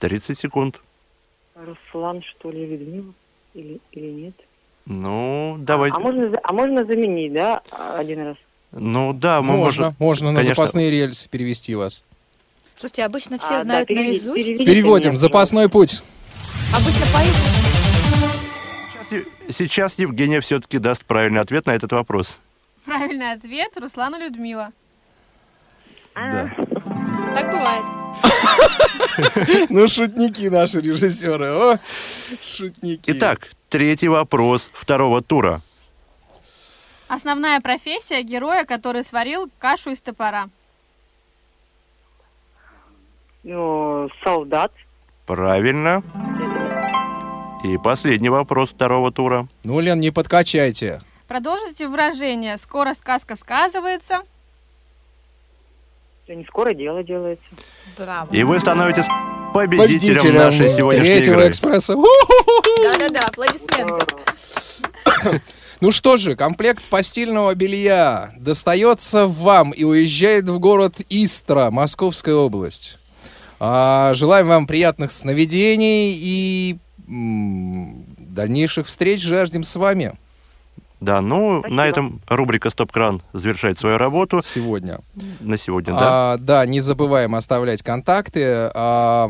30 0.00 0.38
секунд. 0.38 0.82
Руслан, 1.54 2.22
что 2.22 2.50
ли, 2.50 2.66
Людмила? 2.66 3.14
Или, 3.54 3.80
или 3.92 4.10
нет? 4.10 4.34
Ну, 4.86 5.56
давайте. 5.60 5.96
А 5.96 6.00
можно, 6.00 6.38
а 6.42 6.52
можно 6.52 6.84
заменить, 6.84 7.32
да, 7.32 7.62
один 7.96 8.22
раз? 8.26 8.36
Ну 8.72 9.12
да, 9.12 9.40
мы 9.40 9.56
Можно, 9.56 9.84
можем- 9.84 9.96
можно 10.00 10.32
на 10.32 10.40
конечно. 10.40 10.54
запасные 10.56 10.90
рельсы 10.90 11.28
перевести 11.28 11.74
вас. 11.74 12.02
Слушайте, 12.74 13.04
обычно 13.04 13.38
все 13.38 13.54
А, 13.54 13.58
да, 13.58 13.60
знают 13.62 13.88
переведи- 13.88 14.08
наизусть. 14.08 14.34
переведите 14.34 14.64
Переводим. 14.66 15.08
меня, 15.10 15.16
Запасной 15.18 15.68
путь. 15.70 16.02
Обычно 16.74 17.06
поют. 17.12 17.34
Сейчас, 19.08 19.56
сейчас 19.56 19.98
Евгения 19.98 20.40
все-таки 20.40 20.78
даст 20.78 21.04
правильный 21.04 21.40
ответ 21.40 21.66
на 21.66 21.70
этот 21.76 21.92
вопрос. 21.92 22.40
Правильный 22.84 23.32
ответ 23.32 23.70
Руслана 23.76 24.18
Людмила. 24.18 24.70
Да. 26.16 26.52
Так 27.34 27.50
бывает. 27.52 27.84
Ну, 29.68 29.88
шутники 29.88 30.48
наши 30.48 30.80
режиссеры. 30.80 31.50
О, 31.52 31.78
шутники. 32.42 33.10
Итак, 33.10 33.50
третий 33.68 34.08
вопрос 34.08 34.70
второго 34.72 35.22
тура. 35.22 35.60
Основная 37.08 37.60
профессия 37.60 38.22
героя, 38.22 38.64
который 38.64 39.02
сварил 39.02 39.50
кашу 39.58 39.90
из 39.90 40.00
топора. 40.00 40.48
Ну, 43.42 44.08
солдат. 44.24 44.72
Правильно. 45.26 46.02
И 47.62 47.78
последний 47.78 48.30
вопрос 48.30 48.70
второго 48.70 49.12
тура. 49.12 49.48
Ну, 49.64 49.80
Лен, 49.80 50.00
не 50.00 50.10
подкачайте. 50.10 51.00
Продолжите 51.28 51.88
выражение 51.88 52.58
«скоро 52.58 52.94
сказка 52.94 53.36
сказывается». 53.36 54.22
Не 56.28 56.44
скоро 56.44 56.72
дело 56.72 57.02
делается. 57.02 57.44
Браво. 57.98 58.32
И 58.32 58.42
вы 58.44 58.58
становитесь 58.58 59.04
победителем, 59.52 59.84
Победителем 60.16 60.34
нашей 60.34 60.68
сегодняшней 60.70 61.04
третьего 61.16 61.34
игры. 61.40 61.48
экспресса. 61.50 61.94
Да-да-да, 62.82 63.20
аплодисменты. 63.20 64.06
Ну 65.80 65.92
что 65.92 66.16
же, 66.16 66.34
комплект 66.34 66.82
постельного 66.84 67.54
белья 67.54 68.30
достается 68.38 69.26
вам 69.26 69.72
и 69.72 69.84
уезжает 69.84 70.48
в 70.48 70.58
город 70.58 70.94
Истра, 71.10 71.70
Московская 71.70 72.36
область. 72.36 72.98
А, 73.60 74.14
желаем 74.14 74.46
вам 74.48 74.66
приятных 74.66 75.12
сновидений 75.12 76.14
и 76.16 76.78
м, 77.06 78.06
дальнейших 78.18 78.86
встреч 78.86 79.20
жаждем 79.20 79.62
с 79.62 79.76
вами 79.76 80.14
Да, 81.04 81.20
ну, 81.20 81.62
на 81.68 81.86
этом 81.86 82.20
рубрика 82.28 82.70
«Стоп-кран» 82.70 83.22
завершает 83.32 83.78
свою 83.78 83.98
работу. 83.98 84.40
сегодня. 84.42 85.00
На 85.40 85.58
сегодня, 85.58 85.92
да. 85.92 86.32
А, 86.32 86.36
да, 86.38 86.64
не 86.66 86.80
забываем 86.80 87.34
оставлять 87.34 87.82
контакты 87.82 88.70
а, 88.74 89.28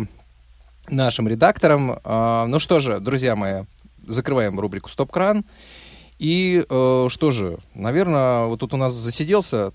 нашим 0.88 1.26
редакторам. 1.28 1.98
А, 2.04 2.46
ну 2.46 2.58
что 2.58 2.80
же, 2.80 3.00
друзья 3.00 3.34
мои, 3.36 3.62
закрываем 4.06 4.58
рубрику 4.60 4.88
«Стоп-кран». 4.88 5.44
И 6.20 6.64
э, 6.68 7.06
что 7.10 7.30
же, 7.32 7.58
наверное, 7.74 8.44
вот 8.44 8.60
тут 8.60 8.72
у 8.72 8.76
нас 8.76 8.92
засиделся, 8.92 9.72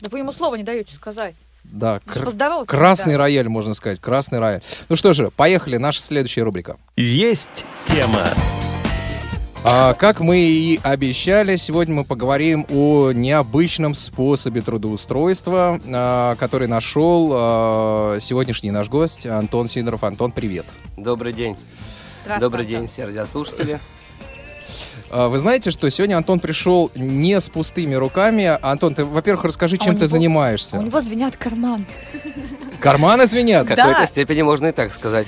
Да 0.00 0.08
вы 0.10 0.20
ему 0.20 0.32
слова 0.32 0.54
не 0.56 0.62
даете 0.64 0.94
сказать. 0.94 1.34
да, 1.64 2.00
кр- 2.06 2.64
красный 2.66 3.12
не 3.12 3.16
рояль, 3.18 3.48
можно 3.50 3.74
сказать, 3.74 4.00
красный 4.00 4.38
рояль. 4.38 4.62
Ну 4.88 4.96
что 4.96 5.12
же, 5.12 5.30
поехали, 5.30 5.76
наша 5.76 6.00
следующая 6.00 6.44
рубрика. 6.44 6.78
Есть 6.96 7.66
тема. 7.84 8.30
А, 9.66 9.94
как 9.94 10.20
мы 10.20 10.40
и 10.40 10.78
обещали, 10.82 11.56
сегодня 11.56 11.94
мы 11.94 12.04
поговорим 12.04 12.66
о 12.68 13.12
необычном 13.12 13.94
способе 13.94 14.60
трудоустройства, 14.60 15.80
а, 15.90 16.34
который 16.36 16.68
нашел 16.68 17.30
а, 17.34 18.18
сегодняшний 18.20 18.70
наш 18.70 18.90
гость 18.90 19.26
Антон 19.26 19.68
Сидоров. 19.68 20.04
Антон, 20.04 20.32
привет. 20.32 20.66
Добрый 20.98 21.32
день. 21.32 21.56
Добрый 22.40 22.66
день, 22.66 22.88
все 22.88 23.06
радиослушатели. 23.06 23.80
А, 25.10 25.28
Вы 25.28 25.38
знаете, 25.38 25.70
что 25.70 25.88
сегодня 25.88 26.16
Антон 26.18 26.40
пришел 26.40 26.90
не 26.94 27.40
с 27.40 27.48
пустыми 27.48 27.94
руками. 27.94 28.58
Антон, 28.60 28.94
ты, 28.94 29.06
во-первых, 29.06 29.44
расскажи, 29.46 29.76
А 29.76 29.78
чем 29.78 29.94
ты 29.94 30.00
него- 30.00 30.08
занимаешься. 30.08 30.76
У 30.76 30.82
него 30.82 31.00
звенят 31.00 31.38
карманы. 31.38 31.86
Карманы 32.80 33.26
звенят? 33.26 33.64
В 33.70 33.74
какой-то 33.74 34.06
степени 34.06 34.42
можно 34.42 34.66
и 34.66 34.72
так 34.72 34.92
сказать. 34.92 35.26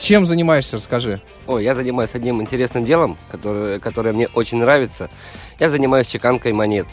Чем 0.00 0.24
занимаешься, 0.24 0.76
расскажи. 0.76 1.20
Ой, 1.46 1.62
я 1.62 1.74
занимаюсь 1.74 2.14
одним 2.14 2.40
интересным 2.40 2.86
делом, 2.86 3.18
которое, 3.30 3.78
которое 3.78 4.14
мне 4.14 4.28
очень 4.28 4.56
нравится. 4.56 5.10
Я 5.58 5.68
занимаюсь 5.68 6.06
чеканкой 6.08 6.54
монет. 6.54 6.86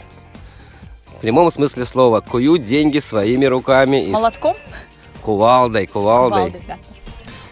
В 1.16 1.20
прямом 1.22 1.50
смысле 1.50 1.86
слова. 1.86 2.20
Куют 2.20 2.64
деньги 2.64 2.98
своими 2.98 3.46
руками. 3.46 4.06
Молотком? 4.10 4.56
кувалдой, 5.22 5.86
кувалдой. 5.86 6.52
Кувалдой, 6.52 6.62
да. 6.68 6.78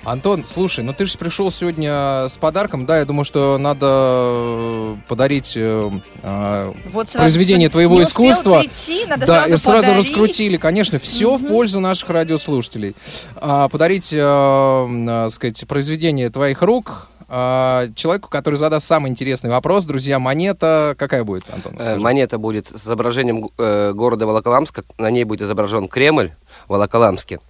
Антон, 0.07 0.47
слушай, 0.47 0.85
ну 0.85 0.92
ты 0.92 1.05
же 1.05 1.19
пришел 1.19 1.51
сегодня 1.51 2.29
с 2.29 2.38
подарком, 2.38 2.87
да, 2.87 2.99
я 2.99 3.05
думаю, 3.05 3.25
что 3.25 3.59
надо 3.59 3.87
э, 3.90 4.97
подарить 5.09 5.55
э, 5.57 5.90
э, 6.23 6.73
Вот 6.92 7.09
сразу 7.09 7.19
произведение 7.19 7.69
твоего 7.69 7.97
не 7.97 8.03
успел 8.03 8.27
искусства. 8.27 8.61
прийти, 8.61 9.05
надо 9.05 9.27
да, 9.27 9.40
сразу 9.40 9.55
и 9.55 9.57
сразу 9.57 9.79
подарить. 9.88 10.09
раскрутили, 10.09 10.57
конечно, 10.59 11.01
все 11.01 11.37
в 11.37 11.49
пользу 11.49 11.81
наших 11.81 12.09
радиослушателей. 12.09 12.95
А, 13.35 13.69
подарить, 13.69 14.12
э, 14.12 14.19
э, 14.19 15.31
сказать, 15.31 15.66
произведение 15.66 16.31
твоих 16.31 16.62
рук 16.62 17.09
а, 17.29 17.88
человеку, 17.97 18.29
который 18.29 18.55
задаст 18.55 18.87
самый 18.87 19.11
интересный 19.11 19.51
вопрос. 19.51 19.87
Друзья, 19.87 20.21
монета 20.21 20.95
какая 20.97 21.25
будет, 21.25 21.53
Антон? 21.53 21.75
Э, 21.81 21.83
скажи? 21.83 22.01
Монета 22.01 22.38
будет 22.38 22.69
с 22.69 22.85
изображением 22.87 23.49
города 23.59 24.25
Волоколамска. 24.25 24.85
На 24.99 25.11
ней 25.11 25.25
будет 25.25 25.42
изображен 25.42 25.88
Кремль 25.88 26.31
в 26.69 26.71
Волоколамске. 26.71 27.40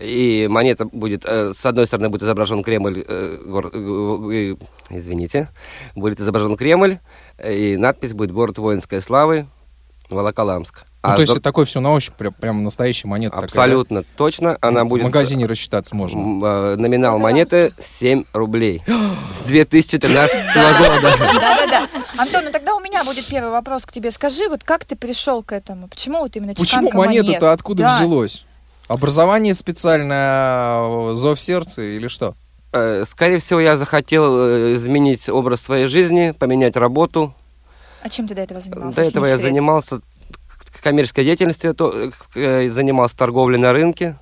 И 0.00 0.46
монета 0.50 0.84
будет, 0.84 1.24
э, 1.24 1.52
с 1.54 1.64
одной 1.64 1.86
стороны 1.86 2.10
будет 2.10 2.22
изображен 2.22 2.62
Кремль, 2.62 3.02
э, 3.06 3.38
гор- 3.46 3.70
э, 3.72 4.54
извините, 4.90 5.48
будет 5.94 6.20
изображен 6.20 6.56
Кремль, 6.56 6.98
и 7.42 7.76
надпись 7.78 8.12
будет 8.12 8.30
«Город 8.30 8.58
воинской 8.58 9.00
славы, 9.00 9.46
Волоколамск». 10.10 10.84
Ну, 11.02 11.12
А 11.12 11.14
то 11.14 11.20
есть 11.22 11.32
это 11.32 11.40
такое 11.40 11.64
все 11.66 11.80
на 11.80 11.92
ощупь, 11.92 12.14
прям, 12.14 12.32
прям 12.34 12.64
настоящая 12.64 13.06
монета 13.06 13.30
такая, 13.36 13.48
да? 13.48 13.62
Абсолютно 13.62 14.02
точно. 14.16 14.58
Она 14.60 14.84
В 14.84 14.88
будет... 14.88 15.04
магазине 15.04 15.46
рассчитаться 15.46 15.94
можно. 15.94 16.76
Номинал 16.76 17.18
монеты 17.18 17.72
7 17.78 18.24
рублей. 18.32 18.82
С 19.44 19.46
2013 19.46 20.36
года. 20.54 21.00
Да-да-да. 21.40 21.88
Антон, 22.18 22.44
ну 22.46 22.50
тогда 22.50 22.74
у 22.74 22.80
меня 22.80 23.04
будет 23.04 23.24
первый 23.26 23.50
вопрос 23.52 23.86
к 23.86 23.92
тебе. 23.92 24.10
Скажи, 24.10 24.48
вот 24.48 24.64
как 24.64 24.84
ты 24.84 24.96
пришел 24.96 25.44
к 25.44 25.52
этому? 25.52 25.86
Почему 25.86 26.18
вот 26.20 26.34
именно 26.36 26.54
Почему 26.54 26.90
монета-то 26.92 27.52
откуда 27.52 27.84
Да. 27.84 27.98
Образование 28.88 29.54
специальное, 29.54 31.10
э, 31.10 31.14
зов 31.14 31.40
сердца 31.40 31.82
или 31.82 32.08
что? 32.08 32.34
Э, 32.72 33.04
Скорее 33.06 33.38
всего, 33.38 33.60
я 33.60 33.76
захотел 33.76 34.38
э, 34.38 34.74
изменить 34.74 35.28
образ 35.28 35.60
своей 35.60 35.86
жизни, 35.86 36.32
поменять 36.38 36.76
работу. 36.76 37.34
А 38.02 38.08
чем 38.08 38.28
ты 38.28 38.34
до 38.34 38.42
этого 38.42 38.60
занимался? 38.60 38.96
До 39.02 39.08
этого 39.08 39.26
я 39.26 39.38
занимался 39.38 40.00
коммерческой 40.86 41.24
деятельностью, 41.24 41.74
то, 41.74 42.12
э, 42.36 42.70
занимался 42.70 43.16
торговлей 43.16 43.58
на 43.58 43.72
рынке. 43.72 44.16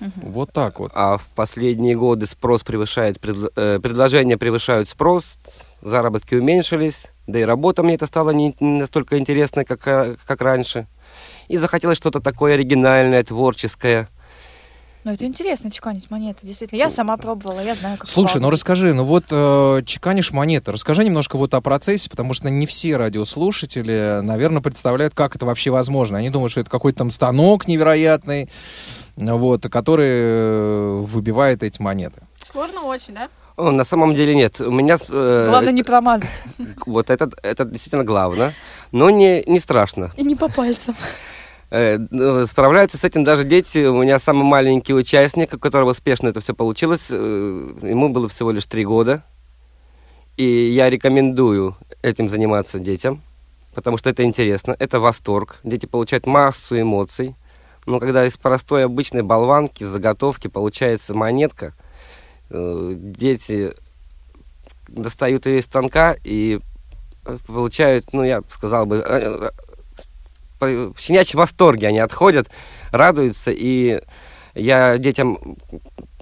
Вот 0.00 0.52
так 0.52 0.78
вот. 0.80 0.92
А 0.94 1.18
в 1.18 1.24
последние 1.34 1.94
годы 1.94 2.26
спрос 2.26 2.62
превышает, 2.62 3.18
э, 3.22 3.78
предложения 3.80 4.36
превышают 4.36 4.88
спрос, 4.88 5.38
заработки 5.82 6.34
уменьшились, 6.34 7.06
да 7.26 7.38
и 7.40 7.42
работа 7.42 7.82
мне 7.82 7.94
это 7.94 8.06
стало 8.06 8.30
не 8.30 8.56
настолько 8.60 9.18
интересной, 9.18 9.64
как, 9.64 9.80
как 9.80 10.40
раньше. 10.40 10.86
И 11.48 11.56
захотелось 11.56 11.98
что-то 11.98 12.20
такое 12.20 12.54
оригинальное, 12.54 13.22
творческое. 13.22 14.08
Ну, 15.04 15.12
это 15.12 15.24
интересно 15.24 15.70
чеканить 15.70 16.10
монеты, 16.10 16.46
действительно. 16.46 16.78
Я 16.78 16.90
сама 16.90 17.16
пробовала, 17.16 17.60
я 17.60 17.74
знаю, 17.74 17.96
как 17.96 18.06
Слушай, 18.06 18.34
ну 18.36 18.40
плавно. 18.40 18.50
расскажи, 18.50 18.92
ну 18.92 19.04
вот 19.04 19.24
э, 19.30 19.82
чеканишь 19.86 20.32
монеты, 20.32 20.72
расскажи 20.72 21.04
немножко 21.04 21.38
вот 21.38 21.54
о 21.54 21.60
процессе, 21.60 22.10
потому 22.10 22.34
что 22.34 22.50
не 22.50 22.66
все 22.66 22.96
радиослушатели, 22.96 24.20
наверное, 24.22 24.60
представляют, 24.60 25.14
как 25.14 25.36
это 25.36 25.46
вообще 25.46 25.70
возможно. 25.70 26.18
Они 26.18 26.30
думают, 26.30 26.50
что 26.50 26.60
это 26.60 26.68
какой-то 26.68 26.98
там 26.98 27.10
станок 27.10 27.68
невероятный, 27.68 28.50
вот, 29.16 29.62
который 29.70 30.08
э, 30.10 31.00
выбивает 31.06 31.62
эти 31.62 31.80
монеты. 31.80 32.22
Сложно 32.50 32.82
очень, 32.82 33.14
да? 33.14 33.28
О, 33.56 33.70
на 33.70 33.84
самом 33.84 34.14
деле 34.14 34.34
нет. 34.34 34.60
У 34.60 34.70
меня... 34.70 34.98
э, 35.08 35.46
Главное 35.48 35.72
не 35.72 35.84
промазать. 35.84 36.42
Вот 36.86 37.08
это, 37.08 37.30
это 37.42 37.64
действительно 37.64 38.04
главное. 38.04 38.52
Но 38.92 39.10
не, 39.10 39.42
не 39.46 39.60
страшно. 39.60 40.12
И 40.16 40.22
не 40.22 40.34
по 40.36 40.48
пальцам. 40.48 40.96
Э, 41.70 41.98
ну, 42.10 42.46
Справляются 42.46 42.96
с 42.96 43.04
этим 43.04 43.24
даже 43.24 43.44
дети. 43.44 43.86
У 43.86 44.02
меня 44.02 44.18
самый 44.18 44.44
маленький 44.44 44.94
участник, 44.94 45.54
у 45.54 45.58
которого 45.58 45.90
успешно 45.90 46.28
это 46.28 46.40
все 46.40 46.54
получилось, 46.54 47.08
э, 47.10 47.14
ему 47.82 48.08
было 48.08 48.28
всего 48.28 48.50
лишь 48.50 48.66
три 48.66 48.84
года. 48.84 49.22
И 50.36 50.44
я 50.44 50.88
рекомендую 50.88 51.76
этим 52.00 52.28
заниматься 52.28 52.78
детям, 52.78 53.22
потому 53.74 53.98
что 53.98 54.08
это 54.08 54.22
интересно, 54.22 54.74
это 54.78 55.00
восторг. 55.00 55.58
Дети 55.64 55.86
получают 55.86 56.26
массу 56.26 56.80
эмоций. 56.80 57.34
Но 57.86 57.98
когда 57.98 58.24
из 58.24 58.36
простой 58.36 58.84
обычной 58.84 59.22
болванки, 59.22 59.82
заготовки 59.82 60.48
получается 60.48 61.14
монетка, 61.14 61.74
э, 62.50 62.92
дети 62.96 63.74
достают 64.86 65.46
ее 65.46 65.58
из 65.58 65.64
станка 65.64 66.16
и 66.24 66.60
получают, 67.46 68.12
ну, 68.12 68.22
я 68.22 68.42
сказал 68.48 68.86
бы, 68.86 69.04
в 70.60 70.94
щенячьем 70.98 71.38
восторге 71.38 71.88
они 71.88 71.98
отходят, 71.98 72.48
радуются, 72.90 73.50
и 73.50 74.00
я 74.54 74.98
детям 74.98 75.56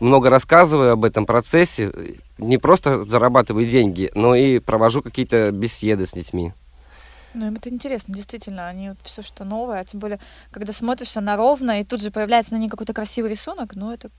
много 0.01 0.31
рассказываю 0.31 0.93
об 0.93 1.05
этом 1.05 1.27
процессе, 1.27 1.93
не 2.39 2.59
просто 2.59 3.05
зарабатываю 3.05 3.67
деньги, 3.67 4.11
но 4.15 4.35
и 4.35 4.59
провожу 4.59 5.03
какие-то 5.03 5.51
беседы 5.53 6.07
с 6.07 6.13
детьми. 6.13 6.53
Ну, 7.35 7.47
им 7.47 7.55
это 7.57 7.69
интересно, 7.69 8.15
действительно. 8.15 8.69
Они 8.69 8.91
вот 8.91 8.99
все, 9.03 9.23
что 9.23 9.45
новое, 9.45 9.81
а 9.81 9.85
тем 9.85 10.01
более, 10.01 10.19
когда 10.51 10.73
смотришь, 10.73 11.17
она 11.17 11.37
ровная, 11.37 11.81
и 11.81 11.85
тут 11.85 12.01
же 12.01 12.11
появляется 12.11 12.55
на 12.55 12.59
ней 12.59 12.69
какой-то 12.69 12.95
красивый 12.95 13.31
рисунок, 13.31 13.75
ну, 13.75 13.93
это, 13.93 14.11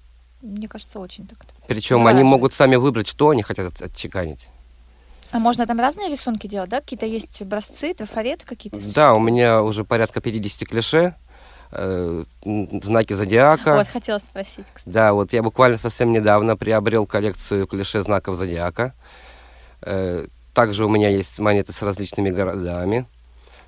мне 0.41 0.67
кажется, 0.67 0.99
очень 0.99 1.27
так-то. 1.27 1.53
Причем 1.67 2.05
они 2.05 2.23
могут 2.23 2.53
сами 2.53 2.75
выбрать, 2.75 3.07
что 3.07 3.29
они 3.29 3.41
хотят 3.41 3.67
от- 3.73 3.81
отчеканить. 3.81 4.49
А 5.31 5.39
можно 5.39 5.65
там 5.67 5.79
разные 5.79 6.09
рисунки 6.09 6.47
делать, 6.47 6.69
да? 6.69 6.79
Какие-то 6.79 7.05
есть 7.05 7.41
образцы, 7.41 7.93
трафареты 7.93 8.45
какие-то? 8.45 8.79
Да, 8.93 9.13
у 9.13 9.19
меня 9.19 9.61
уже 9.61 9.83
порядка 9.83 10.21
50 10.21 10.67
клише, 10.67 11.15
э, 11.71 12.23
знаки 12.43 13.13
зодиака. 13.13 13.75
Вот, 13.75 13.87
хотела 13.87 14.19
спросить, 14.19 14.67
кстати. 14.73 14.93
Да, 14.93 15.13
вот 15.13 15.33
я 15.33 15.43
буквально 15.43 15.77
совсем 15.77 16.11
недавно 16.11 16.55
приобрел 16.55 17.05
коллекцию 17.05 17.67
клише 17.67 18.01
знаков 18.01 18.35
зодиака. 18.35 18.93
Э, 19.81 20.25
Также 20.53 20.85
у 20.85 20.89
меня 20.89 21.09
есть 21.09 21.37
монеты 21.39 21.71
с 21.73 21.81
различными 21.81 22.29
городами. 22.29 23.05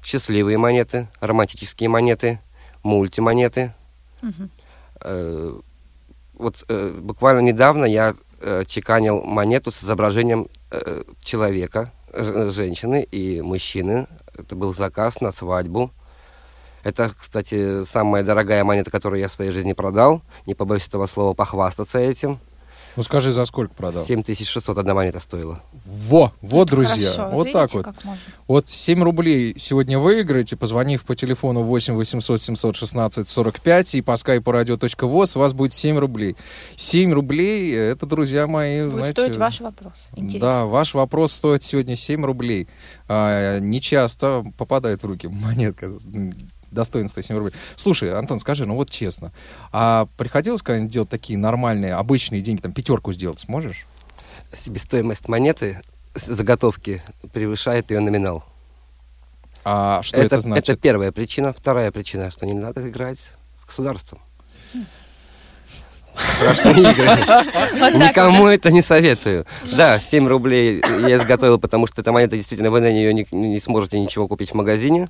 Счастливые 0.01 0.57
монеты, 0.57 1.07
романтические 1.19 1.89
монеты, 1.89 2.39
мультимонеты. 2.83 3.73
Мгм. 4.21 4.49
Э, 5.01 5.59
Вот 6.35 6.63
э, 6.69 6.97
буквально 7.01 7.41
недавно 7.41 7.83
я 7.85 8.15
э, 8.41 8.63
чеканил 8.65 9.21
монету 9.21 9.71
с 9.71 9.83
изображением 9.83 10.47
э, 10.71 11.03
человека, 11.19 11.91
ж- 12.13 12.51
женщины 12.51 13.03
и 13.03 13.41
мужчины. 13.41 14.07
Это 14.37 14.55
был 14.55 14.73
заказ 14.73 15.21
на 15.21 15.31
свадьбу. 15.31 15.91
Это, 16.83 17.13
кстати, 17.17 17.83
самая 17.83 18.23
дорогая 18.23 18.63
монета, 18.63 18.89
которую 18.89 19.19
я 19.19 19.27
в 19.27 19.31
своей 19.31 19.51
жизни 19.51 19.73
продал. 19.73 20.21
Не 20.45 20.55
побоюсь 20.55 20.87
этого 20.87 21.05
слова 21.07 21.33
похвастаться 21.33 21.99
этим. 21.99 22.39
Ну 22.99 23.03
скажи, 23.03 23.31
за 23.31 23.45
сколько 23.45 23.73
продал? 23.73 24.03
7600 24.03 24.77
одна 24.77 24.93
монета 24.93 25.21
стоила. 25.21 25.63
Во, 25.85 26.33
вот, 26.41 26.67
друзья, 26.67 27.09
хорошо. 27.09 27.29
вот 27.33 27.45
Видите, 27.45 27.59
так 27.59 27.73
вот. 27.73 27.87
Вот 28.45 28.69
7 28.69 29.01
рублей 29.03 29.53
сегодня 29.57 29.97
выиграете, 29.97 30.57
позвонив 30.57 31.05
по 31.05 31.15
телефону 31.15 31.63
8 31.63 31.95
800 31.95 32.41
716 32.41 33.25
45 33.25 33.95
и 33.95 34.01
по 34.01 34.17
скайпу 34.17 34.51
radio.voz, 34.51 35.37
у 35.37 35.39
вас 35.39 35.53
будет 35.53 35.71
7 35.73 35.97
рублей. 35.97 36.35
7 36.75 37.13
рублей, 37.13 37.73
это, 37.73 38.05
друзья 38.05 38.47
мои, 38.47 38.83
Будет 38.83 38.95
знаете... 38.95 39.21
стоить 39.21 39.37
ваш 39.37 39.61
вопрос. 39.61 39.93
Интересно. 40.17 40.39
Да, 40.41 40.65
ваш 40.65 40.93
вопрос 40.93 41.31
стоит 41.31 41.63
сегодня 41.63 41.95
7 41.95 42.25
рублей. 42.25 42.67
А, 43.07 43.59
не 43.59 43.79
часто 43.79 44.43
попадает 44.57 45.03
в 45.03 45.07
руки 45.07 45.27
монетка 45.31 45.89
достоинство 46.71 47.21
7 47.21 47.35
рублей. 47.37 47.53
Слушай, 47.75 48.17
Антон, 48.17 48.39
скажи, 48.39 48.65
ну 48.65 48.75
вот 48.75 48.89
честно, 48.89 49.31
а 49.71 50.07
приходилось 50.17 50.61
когда-нибудь 50.61 50.91
делать 50.91 51.09
такие 51.09 51.37
нормальные, 51.37 51.95
обычные 51.95 52.41
деньги, 52.41 52.61
там 52.61 52.71
пятерку 52.71 53.13
сделать 53.13 53.39
сможешь? 53.39 53.85
Себестоимость 54.53 55.27
монеты 55.27 55.81
заготовки 56.15 57.01
превышает 57.33 57.91
ее 57.91 57.99
номинал. 57.99 58.43
А 59.63 60.01
что 60.01 60.17
это, 60.17 60.41
значит? 60.41 60.69
Это 60.69 60.79
первая 60.79 61.11
причина. 61.11 61.53
Вторая 61.53 61.91
причина, 61.91 62.31
что 62.31 62.45
не 62.45 62.53
надо 62.53 62.87
играть 62.89 63.19
с 63.55 63.65
государством. 63.65 64.19
Страшные 66.35 66.91
игры. 66.91 67.07
Никому 68.07 68.47
это 68.47 68.71
не 68.71 68.81
советую. 68.81 69.45
Да, 69.77 69.99
7 69.99 70.27
рублей 70.27 70.83
я 71.07 71.15
изготовил, 71.15 71.59
потому 71.59 71.87
что 71.87 72.01
эта 72.01 72.11
монета 72.11 72.35
действительно, 72.35 72.71
вы 72.71 72.81
на 72.81 72.91
нее 72.91 73.13
не, 73.13 73.27
не 73.31 73.59
сможете 73.59 73.99
ничего 73.99 74.27
купить 74.27 74.51
в 74.51 74.53
магазине, 74.53 75.07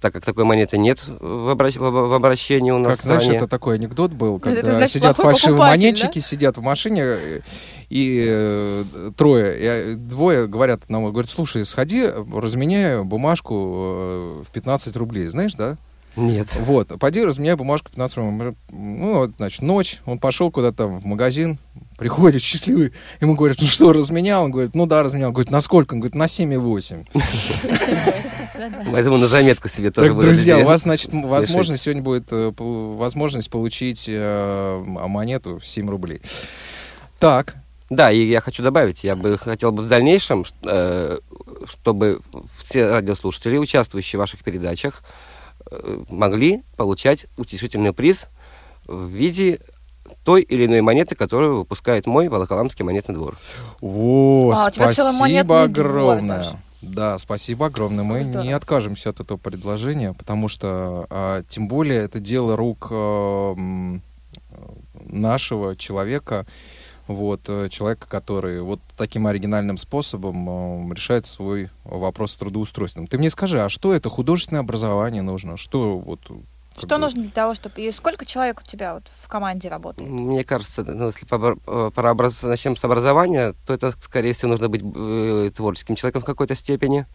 так 0.00 0.12
как 0.12 0.24
такой 0.24 0.44
монеты 0.44 0.78
нет 0.78 1.02
в, 1.06 1.50
обращ- 1.50 1.78
в- 1.78 2.14
обращении 2.14 2.70
у 2.70 2.78
нас 2.78 2.96
Как, 2.96 3.02
знаешь, 3.02 3.28
это 3.28 3.48
такой 3.48 3.76
анекдот 3.76 4.12
был, 4.12 4.38
когда 4.38 4.60
Это, 4.60 4.72
значит, 4.72 4.90
сидят 4.90 5.16
фальшивые 5.16 5.58
монетчики, 5.58 6.18
сидят 6.20 6.58
в 6.58 6.62
машине, 6.62 7.16
и 7.90 8.22
э, 8.26 8.84
трое, 9.16 9.58
и, 9.58 9.64
э, 9.64 9.94
двое 9.94 10.46
говорят 10.46 10.84
одному, 10.84 11.10
говорят, 11.10 11.30
слушай, 11.30 11.64
сходи, 11.64 12.06
разменяй 12.06 13.02
бумажку 13.02 13.54
э, 13.54 14.42
в 14.46 14.50
15 14.52 14.96
рублей, 14.96 15.26
знаешь, 15.28 15.54
да? 15.54 15.78
Нет. 16.16 16.48
Вот, 16.60 16.98
пойди 16.98 17.24
разменяй 17.24 17.54
бумажку 17.54 17.90
15 17.90 18.16
рублей. 18.16 18.56
Ну, 18.70 19.14
вот, 19.14 19.30
значит, 19.38 19.62
ночь, 19.62 20.00
он 20.04 20.18
пошел 20.18 20.50
куда-то 20.50 20.86
в 20.86 21.06
магазин, 21.06 21.58
приходит 21.96 22.42
счастливый, 22.42 22.92
ему 23.20 23.36
говорят, 23.36 23.58
ну 23.60 23.66
что, 23.66 23.92
разменял? 23.92 24.44
Он 24.44 24.50
говорит, 24.50 24.74
ну 24.74 24.86
да, 24.86 25.02
разменял. 25.02 25.30
Говорит, 25.32 25.50
на 25.50 25.60
сколько? 25.60 25.94
Он 25.94 26.00
говорит, 26.00 26.14
на 26.16 26.24
7,8. 26.24 27.06
Возьму 28.86 29.16
на 29.16 29.26
заметку 29.26 29.68
себе 29.68 29.90
тоже. 29.90 30.08
Так, 30.08 30.18
друзья, 30.20 30.58
у 30.58 30.64
вас, 30.64 30.82
значит, 30.82 31.10
возможность 31.12 31.82
сегодня 31.82 32.02
будет 32.02 32.32
э, 32.32 32.52
возможность 32.56 33.50
получить 33.50 34.06
э, 34.08 34.82
монету 34.84 35.58
в 35.58 35.66
7 35.66 35.88
рублей. 35.88 36.20
Так, 37.18 37.56
Да, 37.90 38.10
и 38.12 38.22
я 38.22 38.40
хочу 38.40 38.62
добавить, 38.62 39.02
я 39.04 39.16
бы 39.16 39.38
хотел 39.38 39.72
бы 39.72 39.82
в 39.82 39.88
дальнейшем, 39.88 40.44
э, 40.64 41.18
чтобы 41.66 42.20
все 42.58 42.86
радиослушатели, 42.86 43.56
участвующие 43.56 44.18
в 44.18 44.20
ваших 44.20 44.42
передачах, 44.44 45.02
могли 46.08 46.62
получать 46.76 47.26
утешительный 47.36 47.92
приз 47.92 48.26
в 48.86 49.08
виде 49.08 49.60
той 50.24 50.42
или 50.42 50.66
иной 50.66 50.80
монеты, 50.80 51.14
которую 51.14 51.58
выпускает 51.58 52.06
мой 52.06 52.28
Волоколамский 52.28 52.84
монетный 52.84 53.14
двор. 53.14 53.36
О, 53.80 54.52
А, 54.56 54.70
спасибо 54.72 55.44
двор 55.44 55.60
огромное. 55.62 56.38
даже. 56.38 56.58
Да, 56.80 57.18
спасибо 57.18 57.66
огромное. 57.66 58.04
Мы 58.04 58.22
Здорово. 58.22 58.44
не 58.44 58.52
откажемся 58.52 59.10
от 59.10 59.20
этого 59.20 59.36
предложения, 59.36 60.12
потому 60.12 60.48
что, 60.48 61.06
а, 61.10 61.42
тем 61.48 61.66
более, 61.66 62.00
это 62.00 62.20
дело 62.20 62.56
рук 62.56 62.88
м, 62.90 64.02
нашего 65.06 65.74
человека, 65.74 66.46
вот, 67.08 67.40
э, 67.48 67.68
человека, 67.70 68.06
который 68.06 68.60
вот 68.60 68.80
таким 68.96 69.26
оригинальным 69.26 69.78
способом 69.78 70.90
э, 70.90 70.94
решает 70.94 71.26
свой 71.26 71.70
вопрос 71.84 72.32
с 72.32 72.36
трудоустройством. 72.36 73.06
Ты 73.06 73.18
мне 73.18 73.30
скажи, 73.30 73.60
а 73.62 73.68
что 73.68 73.94
это 73.94 74.10
художественное 74.10 74.60
образование 74.60 75.22
нужно? 75.22 75.56
Что 75.56 75.98
вот... 75.98 76.20
Что 76.78 76.94
бы- 76.96 76.98
нужно 76.98 77.22
для 77.22 77.30
того, 77.30 77.54
чтобы... 77.54 77.80
И 77.80 77.90
сколько 77.92 78.24
человек 78.24 78.60
у 78.64 78.66
тебя 78.68 78.94
вот 78.94 79.04
в 79.22 79.28
команде 79.28 79.68
работает? 79.68 80.08
Мне 80.10 80.44
кажется, 80.44 80.84
ну, 80.84 81.06
если 81.08 81.26
побор- 81.26 81.58
э, 81.66 81.90
про 81.94 82.12
образ- 82.12 82.42
начнем 82.42 82.76
с 82.76 82.84
образования, 82.84 83.54
то 83.66 83.74
это, 83.74 83.92
скорее 84.02 84.32
всего, 84.32 84.50
нужно 84.52 84.68
быть 84.68 84.82
э, 84.84 85.50
творческим 85.54 85.96
человеком 85.96 86.22
в 86.22 86.24
какой-то 86.24 86.54
степени. 86.54 87.06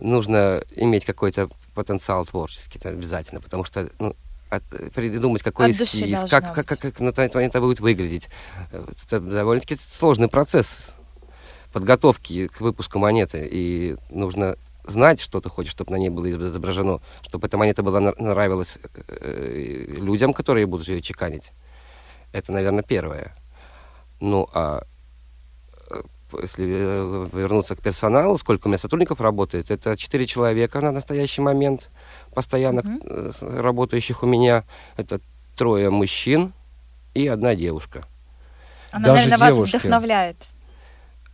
Нужно 0.00 0.62
иметь 0.74 1.04
какой-то 1.04 1.48
потенциал 1.74 2.26
творческий, 2.26 2.78
это 2.78 2.90
обязательно, 2.90 3.40
потому 3.40 3.64
что 3.64 3.88
ну, 3.98 4.14
от- 4.50 4.92
придумать 4.94 5.42
какой 5.42 5.66
От 5.70 5.80
эскиз, 5.80 6.28
как, 6.28 6.54
как, 6.54 6.66
как, 6.66 6.78
как 6.80 7.00
ну, 7.00 7.08
это, 7.10 7.22
это 7.22 7.60
будет 7.60 7.80
выглядеть. 7.80 8.28
Э, 8.72 8.84
Это 9.04 9.20
довольно-таки 9.20 9.76
сложный 9.76 10.28
процесс 10.28 10.94
подготовки 11.72 12.48
к 12.48 12.60
выпуску 12.60 12.98
монеты, 12.98 13.46
и 13.50 13.96
нужно 14.10 14.56
знать, 14.86 15.20
что 15.20 15.40
ты 15.40 15.48
хочешь, 15.48 15.72
чтобы 15.72 15.92
на 15.92 15.96
ней 15.96 16.10
было 16.10 16.30
изображено, 16.30 17.00
чтобы 17.22 17.46
эта 17.46 17.56
монета 17.58 17.82
была 17.82 18.00
нравилась 18.00 18.78
э, 19.08 19.84
людям, 19.98 20.32
которые 20.32 20.66
будут 20.66 20.88
ее 20.88 21.02
чеканить. 21.02 21.52
Это, 22.32 22.52
наверное, 22.52 22.82
первое. 22.82 23.34
Ну, 24.20 24.48
а 24.54 24.82
э, 25.90 26.00
если 26.42 26.66
э, 26.68 27.28
вернуться 27.32 27.76
к 27.76 27.80
персоналу, 27.82 28.38
сколько 28.38 28.66
у 28.66 28.70
меня 28.70 28.78
сотрудников 28.78 29.20
работает, 29.20 29.70
это 29.70 29.96
4 29.96 30.26
человека 30.26 30.80
на 30.80 30.92
настоящий 30.92 31.40
момент, 31.42 31.90
постоянно 32.34 32.82
э, 33.04 33.32
с- 33.36 33.42
работающих 33.42 34.22
у 34.22 34.26
меня. 34.26 34.64
Это 34.96 35.20
трое 35.56 35.90
мужчин 35.90 36.52
и 37.14 37.26
одна 37.28 37.54
девушка. 37.54 38.04
Она, 38.92 39.06
Даже 39.06 39.24
наверное, 39.24 39.38
вас 39.46 39.54
девушки. 39.54 39.76
вдохновляет. 39.76 40.36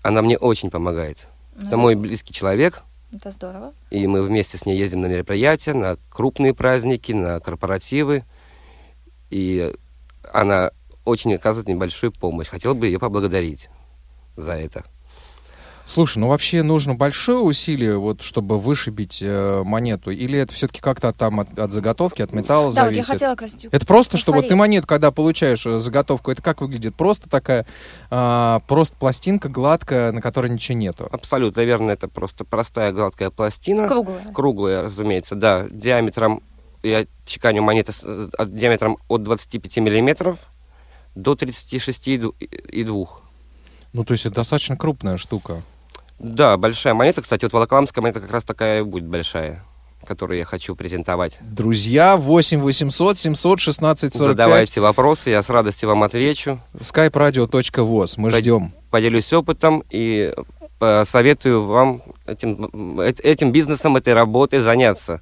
Она 0.03 0.23
мне 0.23 0.37
очень 0.39 0.71
помогает. 0.71 1.27
Ну, 1.55 1.67
Это 1.69 1.77
мой 1.77 1.95
близкий 1.95 2.33
человек, 2.35 2.83
Это 3.13 3.31
здорово. 3.31 3.75
и 3.91 4.07
мы 4.07 4.23
вместе 4.23 4.57
с 4.57 4.65
ней 4.65 4.79
ездим 4.79 5.03
на 5.03 5.07
мероприятия, 5.07 5.75
на 5.75 5.97
крупные 6.09 6.55
праздники, 6.55 7.13
на 7.13 7.41
корпоративы. 7.41 8.25
И 9.29 9.75
она 10.33 10.71
очень 11.05 11.35
оказывает 11.35 11.69
мне 11.69 11.77
большую 11.77 12.13
помощь. 12.13 12.49
Хотел 12.49 12.75
бы 12.75 12.87
ее 12.87 12.99
поблагодарить 12.99 13.69
за 14.37 14.53
это. 14.53 14.85
Слушай, 15.85 16.19
ну 16.19 16.29
вообще 16.29 16.63
нужно 16.63 16.95
большое 16.95 17.39
усилие, 17.39 17.99
вот, 17.99 18.23
чтобы 18.23 18.61
вышибить 18.61 19.21
э, 19.21 19.63
монету, 19.65 20.11
или 20.11 20.39
это 20.39 20.55
все-таки 20.55 20.81
как-то 20.81 21.13
там 21.13 21.41
от, 21.41 21.59
от 21.59 21.73
заготовки, 21.73 22.23
от 22.23 22.33
металла 22.33 22.73
Да, 22.73 22.85
вот 22.85 22.93
я 22.93 23.03
зависит? 23.03 23.13
хотела 23.13 23.37
раз... 23.37 23.55
Это 23.71 23.87
просто, 23.87 24.17
что 24.17 24.33
вот 24.33 24.47
ты 24.47 24.55
монету, 24.55 24.87
когда 24.87 25.11
получаешь 25.11 25.67
э, 25.67 25.79
заготовку, 25.81 26.31
это 26.31 26.41
как 26.41 26.61
выглядит? 26.61 26.95
Просто 26.95 27.29
такая, 27.29 27.67
а, 28.11 28.61
просто 28.69 28.97
пластинка 28.97 29.49
гладкая, 29.49 30.13
на 30.13 30.21
которой 30.21 30.51
ничего 30.51 30.79
нету. 30.79 31.09
Абсолютно 31.11 31.63
верно, 31.63 31.91
это 31.91 32.07
просто 32.07 32.45
простая 32.45 32.93
гладкая 32.93 33.31
пластина. 33.31 33.89
Круглая. 33.89 34.25
Круглая, 34.33 34.83
разумеется, 34.83 35.35
да. 35.35 35.67
Диаметром, 35.69 36.43
я 36.85 37.07
чеканю 37.25 37.63
монеты 37.63 37.93
с, 37.93 38.03
э, 38.05 38.29
от, 38.39 38.55
диаметром 38.55 38.99
от 39.09 39.25
25 39.25 39.79
миллиметров 39.79 40.39
до 41.17 41.35
36 41.35 42.09
и 42.09 42.19
ду- 42.19 42.35
и 42.39 42.85
2. 42.85 43.07
Ну, 43.93 44.05
то 44.05 44.13
есть 44.13 44.25
это 44.27 44.37
достаточно 44.37 44.77
крупная 44.77 45.17
штука. 45.19 45.63
Да, 46.19 46.57
большая 46.57 46.95
монета. 46.95 47.23
Кстати, 47.23 47.45
вот 47.45 47.53
волоколамская 47.53 48.03
монета 48.03 48.21
как 48.21 48.31
раз 48.31 48.45
такая 48.45 48.81
и 48.81 48.85
будет 48.85 49.07
большая, 49.07 49.65
которую 50.05 50.39
я 50.39 50.45
хочу 50.45 50.77
презентовать. 50.77 51.39
Друзья, 51.41 52.17
8 52.17 52.61
800 52.61 53.19
716 53.19 54.15
45, 54.15 54.29
Задавайте 54.29 54.81
вопросы, 54.81 55.31
я 55.31 55.43
с 55.43 55.49
радостью 55.49 55.89
вам 55.89 56.03
отвечу. 56.05 56.61
skype-radio.voz. 56.75 58.15
Мы 58.19 58.31
ждем. 58.31 58.73
Поделюсь 58.91 59.33
опытом 59.33 59.83
и 59.91 60.33
посоветую 60.79 61.65
вам 61.65 62.03
этим, 62.27 63.01
э- 63.01 63.13
этим 63.23 63.53
бизнесом, 63.53 63.97
этой 63.97 64.15
работой 64.15 64.59
заняться. 64.61 65.21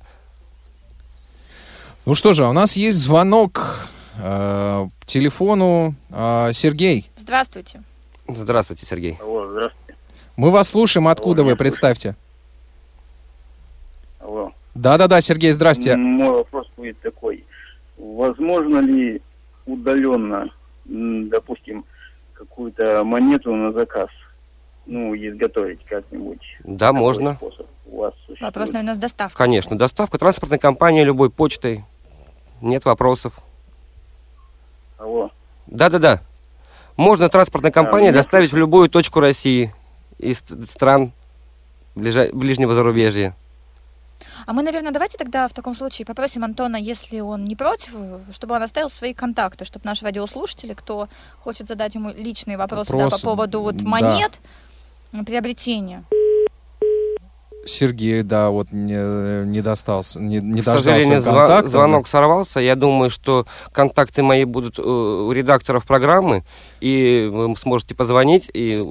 Ну 2.06 2.14
что 2.14 2.32
же, 2.32 2.46
у 2.46 2.52
нас 2.52 2.76
есть 2.76 2.98
звонок 2.98 3.78
э, 4.18 4.86
телефону. 5.04 5.94
Э, 6.10 6.50
Сергей, 6.52 7.10
Здравствуйте. 7.16 7.82
Здравствуйте, 8.26 8.86
Сергей. 8.86 9.18
Алло, 9.20 9.46
здравствуйте. 9.50 9.79
Мы 10.40 10.50
вас 10.50 10.70
слушаем. 10.70 11.06
Откуда 11.06 11.42
Алло, 11.42 11.50
вы, 11.50 11.56
представьте? 11.56 12.16
Алло. 14.20 14.52
Да-да-да, 14.74 15.20
Сергей, 15.20 15.52
здрасте. 15.52 15.94
Мой 15.98 16.30
вопрос 16.30 16.66
будет 16.78 16.98
такой. 17.00 17.44
Возможно 17.98 18.78
ли 18.78 19.20
удаленно, 19.66 20.48
допустим, 20.86 21.84
какую-то 22.32 23.04
монету 23.04 23.54
на 23.54 23.72
заказ, 23.72 24.08
ну, 24.86 25.14
изготовить 25.14 25.84
как-нибудь? 25.84 26.40
Да, 26.64 26.86
Такой 26.86 27.00
можно. 27.00 27.34
способ 27.34 27.66
у 27.84 27.98
вас 27.98 28.14
существует? 28.14 28.40
Вопрос, 28.40 28.68
наверное, 28.70 28.94
с 28.94 28.98
доставкой. 28.98 29.36
Конечно, 29.36 29.76
доставка 29.76 30.16
транспортной 30.16 30.58
компании 30.58 31.04
любой 31.04 31.28
почтой. 31.28 31.84
Нет 32.62 32.86
вопросов. 32.86 33.34
Алло. 34.96 35.30
Да-да-да. 35.66 36.22
Можно 36.96 37.28
транспортной 37.28 37.72
компании 37.72 38.06
меня 38.08 38.14
доставить 38.14 38.52
в 38.52 38.56
любую 38.56 38.88
точку 38.88 39.20
России 39.20 39.74
из 40.20 40.38
ст- 40.38 40.70
стран 40.70 41.12
ближнего 41.94 42.74
зарубежья. 42.74 43.34
А 44.46 44.52
мы, 44.52 44.62
наверное, 44.62 44.92
давайте 44.92 45.16
тогда 45.18 45.48
в 45.48 45.52
таком 45.52 45.74
случае 45.74 46.06
попросим 46.06 46.44
Антона, 46.44 46.76
если 46.76 47.20
он 47.20 47.44
не 47.44 47.56
против, 47.56 47.90
чтобы 48.32 48.54
он 48.54 48.62
оставил 48.62 48.90
свои 48.90 49.14
контакты, 49.14 49.64
чтобы 49.64 49.84
наши 49.86 50.04
радиослушатели, 50.04 50.74
кто 50.74 51.08
хочет 51.42 51.66
задать 51.66 51.94
ему 51.94 52.10
личные 52.12 52.56
вопросы, 52.56 52.90
да, 52.92 52.98
Вопросы, 53.04 53.22
по 53.24 53.30
поводу 53.30 53.60
вот 53.62 53.76
да. 53.76 53.88
монет, 53.88 54.40
приобретения. 55.26 56.04
Сергей, 57.66 58.22
да, 58.22 58.50
вот 58.50 58.72
не, 58.72 59.44
не 59.46 59.60
достался, 59.60 60.18
не, 60.18 60.38
не 60.38 60.62
К 60.62 60.64
дождался 60.64 60.82
сожалению, 60.84 61.22
контакта. 61.22 61.68
звонок 61.70 62.08
сорвался. 62.08 62.58
Я 62.58 62.74
думаю, 62.74 63.10
что 63.10 63.46
контакты 63.72 64.22
мои 64.22 64.44
будут 64.44 64.78
э, 64.78 64.82
у 64.82 65.30
редакторов 65.30 65.84
программы, 65.84 66.42
и 66.80 67.28
вы 67.30 67.54
сможете 67.56 67.94
позвонить, 67.94 68.50
и 68.54 68.82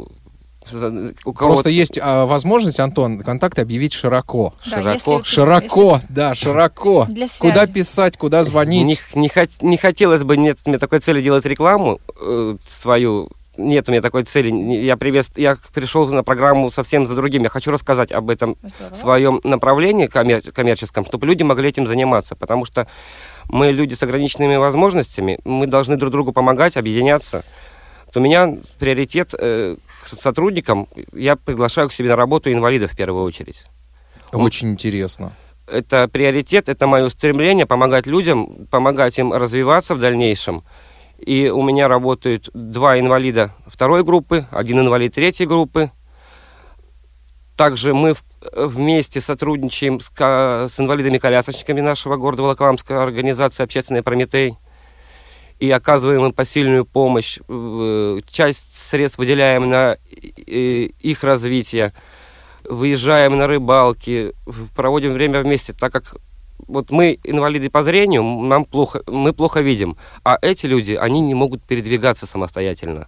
у 1.25 1.33
кого 1.33 1.53
Просто 1.53 1.69
есть 1.69 1.97
а, 2.01 2.25
возможность, 2.25 2.79
Антон, 2.79 3.19
контакты 3.21 3.61
объявить 3.61 3.93
широко. 3.93 4.53
Да, 4.65 4.77
Широко. 4.81 4.91
если- 5.17 5.23
Широко, 5.23 6.01
да, 6.09 6.35
широко. 6.35 7.05
Для 7.09 7.27
связи. 7.27 7.51
Куда 7.53 7.67
писать, 7.67 8.17
куда 8.17 8.43
звонить? 8.43 9.01
Не, 9.13 9.21
не, 9.21 9.27
хот- 9.27 9.49
не 9.61 9.77
хотелось 9.77 10.23
бы, 10.23 10.37
нет 10.37 10.57
у 10.65 10.69
меня 10.69 10.79
такой 10.79 10.99
цели 10.99 11.21
делать 11.21 11.45
рекламу 11.45 11.99
э, 12.21 12.55
свою. 12.67 13.29
Нет 13.57 13.89
у 13.89 13.91
меня 13.91 14.01
такой 14.01 14.23
цели. 14.23 14.49
Я, 14.75 14.95
привез, 14.95 15.31
я 15.35 15.57
пришел 15.73 16.07
на 16.07 16.23
программу 16.23 16.71
совсем 16.71 17.05
за 17.05 17.13
другим. 17.15 17.43
Я 17.43 17.49
хочу 17.49 17.71
рассказать 17.71 18.09
об 18.13 18.29
этом 18.29 18.55
Здорово. 18.63 18.95
своем 18.95 19.41
направлении 19.43 20.07
коммер- 20.07 20.49
коммерческом, 20.53 21.03
чтобы 21.05 21.27
люди 21.27 21.43
могли 21.43 21.67
этим 21.67 21.85
заниматься. 21.85 22.35
Потому 22.37 22.63
что 22.65 22.87
мы 23.49 23.71
люди 23.73 23.95
с 23.95 24.03
ограниченными 24.03 24.55
возможностями, 24.55 25.39
мы 25.43 25.67
должны 25.67 25.97
друг 25.97 26.11
другу 26.13 26.31
помогать, 26.31 26.77
объединяться. 26.77 27.43
Вот 28.05 28.15
у 28.15 28.19
меня 28.21 28.55
приоритет 28.79 29.33
э, 29.37 29.75
сотрудникам. 30.15 30.87
Я 31.13 31.35
приглашаю 31.35 31.89
к 31.89 31.93
себе 31.93 32.09
на 32.09 32.15
работу 32.15 32.51
инвалидов 32.51 32.91
в 32.91 32.95
первую 32.95 33.23
очередь. 33.23 33.65
Очень 34.31 34.71
интересно. 34.71 35.31
Это 35.67 36.07
приоритет, 36.07 36.69
это 36.69 36.87
мое 36.87 37.09
стремление 37.09 37.65
помогать 37.65 38.07
людям, 38.07 38.67
помогать 38.71 39.19
им 39.19 39.33
развиваться 39.33 39.93
в 39.95 39.99
дальнейшем. 39.99 40.63
И 41.19 41.49
у 41.49 41.61
меня 41.61 41.87
работают 41.87 42.49
два 42.53 42.99
инвалида 42.99 43.53
второй 43.67 44.03
группы, 44.03 44.45
один 44.51 44.79
инвалид 44.79 45.13
третьей 45.13 45.45
группы. 45.45 45.91
Также 47.57 47.93
мы 47.93 48.15
вместе 48.55 49.19
сотрудничаем 49.19 49.99
с 49.99 50.79
инвалидами-колясочниками 50.79 51.81
нашего 51.81 52.15
города 52.15 52.43
Волоколамска, 52.43 53.03
организация 53.03 53.65
«Общественный 53.65 54.01
Прометей». 54.01 54.57
И 55.59 55.69
оказываем 55.69 56.25
им 56.25 56.33
посильную 56.33 56.85
помощь. 56.85 57.39
Э, 57.47 58.19
Часть 58.29 58.75
средств 58.75 59.17
выделяем 59.17 59.69
на 59.69 59.97
э, 60.47 60.89
их 60.99 61.23
развитие. 61.23 61.93
выезжаем 62.63 63.37
на 63.37 63.47
рыбалки, 63.47 64.33
проводим 64.75 65.13
время 65.13 65.41
вместе, 65.41 65.73
так 65.73 65.91
как 65.91 66.17
вот 66.67 66.91
мы 66.91 67.19
инвалиды 67.23 67.69
по 67.69 67.83
зрению, 67.83 68.23
нам 68.23 68.65
плохо, 68.65 69.01
мы 69.07 69.33
плохо 69.33 69.61
видим, 69.61 69.97
а 70.23 70.37
эти 70.41 70.67
люди, 70.67 70.93
они 70.93 71.19
не 71.19 71.33
могут 71.33 71.63
передвигаться 71.63 72.27
самостоятельно. 72.27 73.07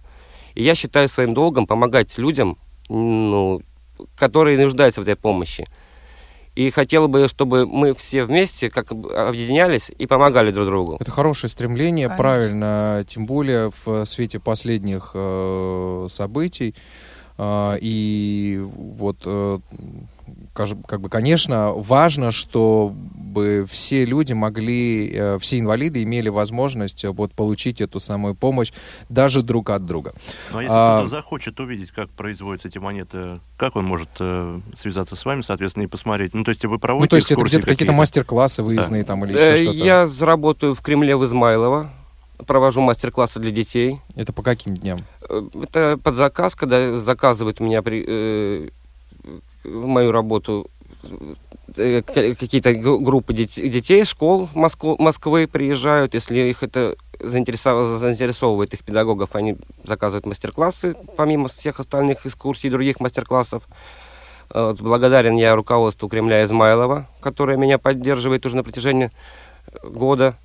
И 0.54 0.62
я 0.62 0.74
считаю 0.74 1.08
своим 1.08 1.32
долгом 1.32 1.66
помогать 1.66 2.18
людям, 2.18 2.58
ну, 2.88 3.62
которые 4.16 4.58
нуждаются 4.58 5.00
в 5.00 5.04
этой 5.04 5.16
помощи. 5.16 5.66
И 6.54 6.70
хотел 6.70 7.08
бы, 7.08 7.28
чтобы 7.28 7.66
мы 7.66 7.94
все 7.94 8.24
вместе 8.24 8.68
как 8.68 8.94
бы 8.94 9.14
объединялись 9.14 9.90
и 9.96 10.06
помогали 10.06 10.50
друг 10.50 10.66
другу. 10.66 10.96
Это 11.00 11.10
хорошее 11.10 11.50
стремление, 11.50 12.08
Конечно. 12.08 12.22
правильно, 12.22 13.04
тем 13.06 13.24
более 13.24 13.70
в 13.84 14.04
свете 14.04 14.38
последних 14.38 15.12
э, 15.14 16.06
событий. 16.10 16.74
Э, 17.38 17.78
и 17.80 18.62
вот, 18.62 19.16
э, 19.24 19.58
как 20.52 21.00
бы, 21.00 21.08
конечно, 21.08 21.72
важно, 21.72 22.30
чтобы 22.30 23.66
все 23.68 24.04
люди 24.04 24.32
могли, 24.32 25.10
э, 25.10 25.38
все 25.38 25.58
инвалиды 25.58 26.02
имели 26.02 26.28
возможность 26.28 27.04
э, 27.04 27.10
вот 27.10 27.32
получить 27.32 27.80
эту 27.80 28.00
самую 28.00 28.34
помощь 28.34 28.72
даже 29.08 29.42
друг 29.42 29.70
от 29.70 29.86
друга. 29.86 30.12
Ну, 30.52 30.58
а 30.58 30.62
если 30.62 30.76
А, 30.76 30.98
кто-то 30.98 31.10
захочет 31.10 31.60
увидеть, 31.60 31.90
как 31.90 32.10
производятся 32.10 32.68
эти 32.68 32.78
монеты, 32.78 33.40
как 33.56 33.76
он 33.76 33.84
может 33.84 34.10
э, 34.20 34.60
связаться 34.78 35.16
с 35.16 35.24
вами, 35.24 35.42
соответственно, 35.42 35.84
и 35.84 35.86
посмотреть? 35.86 36.34
Ну, 36.34 36.44
то 36.44 36.50
есть 36.50 36.64
вы 36.64 36.78
проводите 36.78 37.06
ну, 37.06 37.08
то 37.08 37.16
есть 37.16 37.30
это 37.30 37.42
где-то 37.42 37.66
какие-то 37.66 37.92
мастер-классы 37.92 38.62
выездные 38.62 39.04
там 39.04 39.24
или 39.24 39.36
Э, 39.38 39.54
еще 39.54 39.64
что-то? 39.64 39.78
Я 39.78 40.06
заработаю 40.06 40.74
в 40.74 40.80
Кремле 40.82 41.16
в 41.16 41.24
Измайлово, 41.24 41.90
провожу 42.46 42.80
мастер-классы 42.80 43.40
для 43.40 43.50
детей. 43.50 44.00
Это 44.14 44.32
по 44.32 44.42
каким 44.42 44.76
дням? 44.76 45.04
Это 45.28 45.98
под 46.02 46.14
заказ, 46.14 46.54
когда 46.54 46.98
заказывают 46.98 47.60
у 47.60 47.64
меня 47.64 47.82
при, 47.82 48.04
э, 48.06 48.68
в 49.64 49.86
мою 49.86 50.12
работу 50.12 50.70
э, 51.76 52.02
к- 52.02 52.34
какие-то 52.38 52.74
группы 52.74 53.32
дет- 53.32 53.68
детей, 53.70 54.04
школ 54.04 54.48
Москвы, 54.54 55.46
приезжают. 55.46 56.14
Если 56.14 56.38
их 56.38 56.62
это 56.62 56.96
заинтересов- 57.18 57.98
заинтересовывает 57.98 58.74
их 58.74 58.84
педагогов, 58.84 59.34
они 59.34 59.56
заказывают 59.84 60.26
мастер-классы, 60.26 60.94
помимо 61.16 61.48
всех 61.48 61.80
остальных 61.80 62.26
экскурсий 62.26 62.68
и 62.68 62.70
других 62.70 63.00
мастер-классов. 63.00 63.64
Э, 64.50 64.74
благодарен 64.78 65.36
я 65.36 65.54
руководству 65.54 66.08
Кремля 66.08 66.44
Измайлова, 66.44 67.08
которое 67.20 67.56
меня 67.56 67.78
поддерживает 67.78 68.44
уже 68.46 68.56
на 68.56 68.64
протяжении 68.64 69.10
э, 69.66 69.88
года 69.88 70.36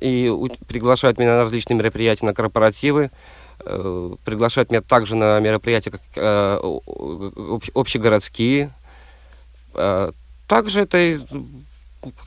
и 0.00 0.32
приглашают 0.68 1.18
меня 1.18 1.36
на 1.36 1.42
различные 1.42 1.76
мероприятия, 1.76 2.26
на 2.26 2.34
корпоративы. 2.34 3.10
Э, 3.64 4.14
Приглашают 4.24 4.70
меня 4.70 4.82
также 4.82 5.16
на 5.16 5.40
мероприятия 5.40 5.90
как 5.90 6.00
э, 6.14 6.58
общегородские. 7.74 8.72
Э, 9.74 10.10
Также 10.46 10.82
это 10.82 10.98
и 10.98 11.18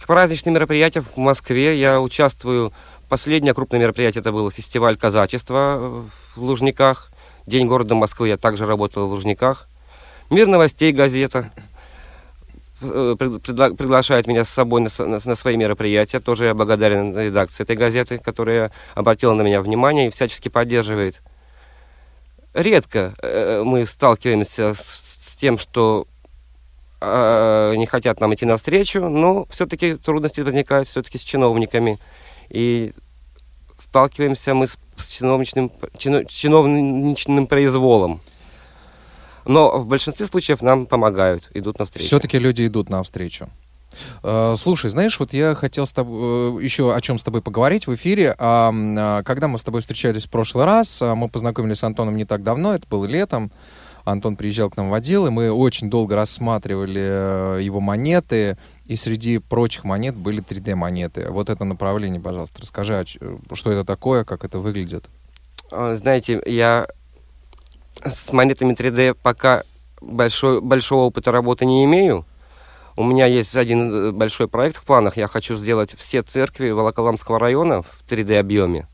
праздничные 0.07 0.53
мероприятия 0.53 1.01
в 1.01 1.17
Москве. 1.17 1.79
Я 1.79 2.01
участвую. 2.01 2.73
Последнее 3.07 3.53
крупное 3.53 3.79
мероприятие 3.79 4.21
это 4.21 4.31
был 4.31 4.51
фестиваль 4.51 4.97
казачества 4.97 5.77
э, 5.79 6.03
в 6.35 6.41
Лужниках. 6.41 7.11
День 7.45 7.67
города 7.67 7.95
Москвы. 7.95 8.27
Я 8.27 8.37
также 8.37 8.65
работал 8.65 9.07
в 9.07 9.11
Лужниках. 9.11 9.67
Мир 10.29 10.47
новостей 10.47 10.91
газета 10.91 11.51
э, 12.81 13.15
приглашает 13.17 14.27
меня 14.27 14.45
с 14.45 14.49
собой 14.49 14.81
на, 14.81 15.35
свои 15.35 15.57
мероприятия. 15.57 16.19
Тоже 16.19 16.45
я 16.45 16.53
благодарен 16.53 17.17
редакции 17.17 17.63
этой 17.63 17.75
газеты, 17.75 18.19
которая 18.19 18.71
обратила 18.95 19.33
на 19.33 19.41
меня 19.41 19.61
внимание 19.61 20.07
и 20.07 20.11
всячески 20.11 20.49
поддерживает. 20.49 21.21
Редко 22.53 23.15
э, 23.21 23.63
мы 23.63 23.85
сталкиваемся 23.85 24.73
с, 24.73 25.35
тем, 25.39 25.57
что 25.57 26.07
э, 26.99 27.73
не 27.77 27.85
хотят 27.85 28.19
нам 28.19 28.33
идти 28.33 28.45
навстречу, 28.45 29.07
но 29.07 29.45
все-таки 29.49 29.95
трудности 29.95 30.41
возникают 30.41 30.89
все-таки 30.89 31.17
с 31.17 31.21
чиновниками. 31.21 31.97
И 32.49 32.93
сталкиваемся 33.77 34.53
мы 34.53 34.67
с, 34.67 34.77
чиновничным, 35.09 35.71
чино- 35.97 36.25
чиновничным 36.25 37.47
произволом. 37.47 38.21
Но 39.49 39.79
в 39.79 39.87
большинстве 39.87 40.27
случаев 40.27 40.61
нам 40.61 40.85
помогают, 40.85 41.49
идут 41.55 41.79
навстречу. 41.79 42.05
Все-таки 42.05 42.37
люди 42.37 42.67
идут 42.67 42.87
навстречу. 42.87 43.49
Э, 44.21 44.53
Слушай, 44.55 44.91
знаешь, 44.91 45.19
вот 45.19 45.33
я 45.33 45.55
хотел 45.55 45.87
с 45.87 45.91
тобой, 45.91 46.61
э, 46.61 46.63
еще 46.63 46.93
о 46.93 47.01
чем 47.01 47.17
с 47.17 47.23
тобой 47.23 47.41
поговорить 47.41 47.87
в 47.87 47.95
эфире. 47.95 48.35
А, 48.37 48.71
а, 48.71 49.23
Когда 49.23 49.47
мы 49.47 49.57
с 49.57 49.63
тобой 49.63 49.81
встречались 49.81 50.25
в 50.25 50.29
прошлый 50.29 50.65
раз, 50.65 51.01
а, 51.01 51.15
мы 51.15 51.29
познакомились 51.29 51.79
с 51.79 51.83
Антоном 51.83 52.15
не 52.15 52.25
так 52.25 52.43
давно, 52.43 52.75
это 52.75 52.85
было 52.87 53.07
летом. 53.07 53.51
Антон 54.05 54.35
приезжал 54.35 54.69
к 54.69 54.77
нам 54.77 54.91
в 54.91 54.93
отдел, 54.93 55.25
и 55.25 55.31
мы 55.31 55.51
очень 55.51 55.89
долго 55.89 56.15
рассматривали 56.15 57.57
э, 57.57 57.59
его 57.63 57.79
монеты, 57.79 58.55
и 58.85 58.95
среди 58.95 59.39
прочих 59.39 59.83
монет 59.83 60.15
были 60.15 60.43
3D-монеты. 60.43 61.31
Вот 61.31 61.49
это 61.49 61.63
направление, 61.65 62.21
пожалуйста, 62.21 62.61
расскажи, 62.61 63.03
что 63.53 63.71
это 63.71 63.83
такое, 63.83 64.25
как 64.25 64.45
это 64.45 64.59
выглядит. 64.59 65.05
Знаете, 65.71 66.39
я 66.45 66.87
с 68.05 68.31
монетами 68.33 68.73
3D 68.73 69.17
пока 69.21 69.63
большой, 70.01 70.61
большого 70.61 71.01
опыта 71.05 71.31
работы 71.31 71.65
не 71.65 71.83
имею. 71.85 72.25
У 72.95 73.03
меня 73.03 73.25
есть 73.27 73.55
один 73.55 74.09
э, 74.09 74.11
большой 74.11 74.47
проект 74.47 74.77
в 74.77 74.83
планах. 74.83 75.17
Я 75.17 75.27
хочу 75.27 75.55
сделать 75.55 75.93
все 75.97 76.21
церкви 76.21 76.69
Волоколамского 76.71 77.39
района 77.39 77.81
в 77.81 78.03
3D-объеме. 78.09 78.87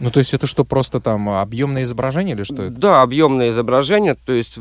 Ну, 0.00 0.10
то 0.10 0.18
есть 0.18 0.34
это 0.34 0.46
что, 0.46 0.64
просто 0.64 1.00
там 1.00 1.28
объемное 1.28 1.84
изображение 1.84 2.34
или 2.34 2.42
что 2.42 2.56
это? 2.62 2.70
Да, 2.70 3.02
объемное 3.02 3.50
изображение. 3.50 4.14
То 4.16 4.32
есть 4.32 4.58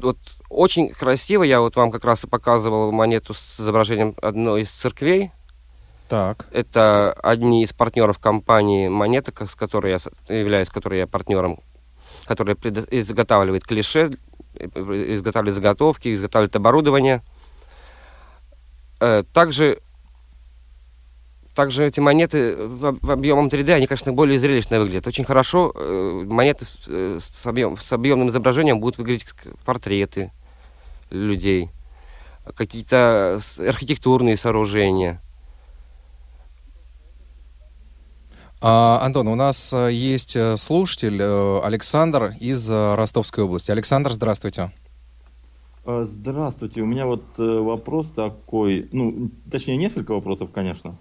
вот 0.00 0.18
очень 0.48 0.90
красиво. 0.90 1.42
Я 1.42 1.60
вот 1.60 1.76
вам 1.76 1.90
как 1.90 2.04
раз 2.04 2.24
и 2.24 2.28
показывал 2.28 2.92
монету 2.92 3.34
с 3.34 3.60
изображением 3.60 4.14
одной 4.22 4.62
из 4.62 4.70
церквей. 4.70 5.32
Так. 6.08 6.46
Это 6.52 7.12
одни 7.22 7.64
из 7.64 7.72
партнеров 7.72 8.18
компании 8.18 8.88
Монета, 8.88 9.32
ко- 9.32 9.46
с 9.46 9.54
которой 9.54 9.92
я 9.92 9.98
являюсь, 10.36 10.68
с 10.68 10.70
которой 10.70 11.00
я 11.00 11.06
партнером, 11.06 11.60
которая 12.26 12.56
изготавливает 12.90 13.64
клише, 13.64 14.10
изготавливает 14.54 15.54
заготовки, 15.56 16.14
изготавливает 16.14 16.56
оборудование. 16.56 17.22
Э, 19.00 19.22
Также, 19.32 19.80
также 21.54 21.84
эти 21.86 22.00
монеты 22.00 22.56
в 22.56 22.86
об- 22.86 23.04
в 23.04 23.10
объемом 23.10 23.48
3D, 23.48 23.74
они, 23.74 23.86
конечно, 23.86 24.12
более 24.12 24.38
зрелищно 24.38 24.78
выглядят. 24.80 25.06
Очень 25.06 25.24
хорошо 25.24 25.72
э, 25.74 26.22
монеты 26.26 26.64
с, 26.64 26.78
э, 26.86 27.18
с, 27.22 27.46
объем- 27.46 27.76
объемным 27.90 28.28
изображением 28.30 28.80
будут 28.80 28.98
выглядеть 28.98 29.26
портреты 29.64 30.32
людей, 31.10 31.70
какие-то 32.56 33.40
архитектурные 33.58 34.36
сооружения. 34.36 35.20
А, 38.53 38.53
Антон, 38.66 39.28
у 39.28 39.34
нас 39.34 39.74
э, 39.74 39.92
есть 39.92 40.36
э, 40.36 40.56
слушатель 40.56 41.20
э, 41.20 41.60
Александр 41.62 42.32
из 42.40 42.70
Ростовской 42.70 43.44
области. 43.44 43.70
Александр, 43.70 44.12
здравствуйте. 44.12 44.72
А, 45.84 46.04
Здравствуйте, 46.04 46.80
у 46.80 46.86
меня 46.86 47.04
вот 47.04 47.24
вопрос 47.36 48.10
такой, 48.12 48.88
ну, 48.90 49.28
точнее, 49.50 49.76
несколько 49.76 50.12
вопросов, 50.12 50.48
конечно. 50.50 50.96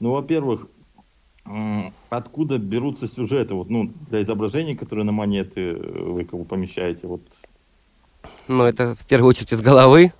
Ну, 0.00 0.12
во-первых, 0.12 0.68
откуда 2.08 2.56
берутся 2.56 3.06
сюжеты, 3.08 3.54
вот, 3.56 3.68
ну, 3.68 3.92
для 4.08 4.22
изображений, 4.22 4.74
которые 4.74 5.04
на 5.04 5.12
монеты 5.12 5.74
вы 5.74 6.24
как 6.24 6.38
бы 6.38 6.46
помещаете, 6.46 7.08
вот, 7.08 7.20
Ну, 8.48 8.64
это 8.64 8.94
в 8.94 9.04
первую 9.06 9.28
очередь 9.28 9.52
из 9.52 9.60
головы. 9.60 10.14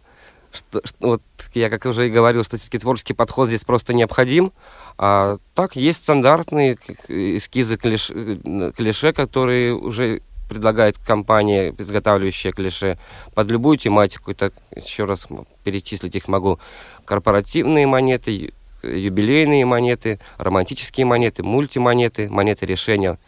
Что, 0.52 0.82
что- 0.84 1.08
вот 1.08 1.22
я 1.54 1.70
как 1.70 1.86
уже 1.86 2.08
и 2.08 2.10
говорил, 2.10 2.44
что 2.44 2.58
все-таки 2.58 2.78
творческий 2.78 3.14
подход 3.14 3.48
здесь 3.48 3.64
просто 3.64 3.94
необходим. 3.94 4.52
А 4.98 5.38
так 5.54 5.76
есть 5.76 6.02
стандартные 6.02 6.76
эскизы 7.08 7.76
клише, 7.76 8.12
э, 8.14 8.72
клише, 8.76 9.12
которые 9.12 9.74
уже 9.74 10.22
предлагает 10.48 10.98
компания, 10.98 11.74
изготавливающая 11.78 12.52
клише, 12.52 12.98
под 13.34 13.50
любую 13.50 13.78
тематику. 13.78 14.30
Это 14.30 14.52
еще 14.76 15.04
раз 15.04 15.26
перечислить 15.64 16.14
их 16.14 16.28
могу. 16.28 16.58
Корпоративные 17.06 17.86
монеты, 17.86 18.52
юбилейные 18.82 19.64
монеты, 19.64 20.20
романтические 20.36 21.06
монеты, 21.06 21.42
мультимонеты, 21.42 22.28
монеты 22.28 22.66
решения, 22.66 23.18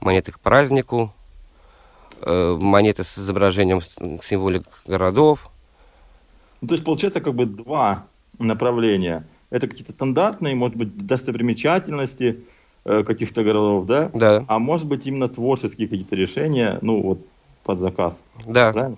монеты 0.00 0.32
к 0.32 0.40
празднику, 0.40 1.14
э, 2.20 2.56
монеты 2.60 3.04
с 3.04 3.18
изображением 3.18 3.80
символик 4.22 4.64
городов. 4.86 5.50
Ну, 6.60 6.68
то 6.68 6.74
есть 6.74 6.84
получается 6.84 7.20
как 7.20 7.34
бы 7.34 7.46
два 7.46 8.06
направления. 8.38 9.26
Это 9.50 9.68
какие-то 9.68 9.92
стандартные, 9.92 10.54
может 10.54 10.76
быть, 10.76 11.06
достопримечательности 11.06 12.40
э, 12.84 13.04
каких-то 13.04 13.44
городов, 13.44 13.86
да? 13.86 14.10
Да. 14.12 14.44
А 14.48 14.58
может 14.58 14.86
быть 14.86 15.06
именно 15.06 15.28
творческие 15.28 15.88
какие-то 15.88 16.16
решения, 16.16 16.78
ну 16.82 17.02
вот 17.02 17.20
под 17.64 17.78
заказ. 17.80 18.20
Да, 18.46 18.72
Правильно? 18.72 18.96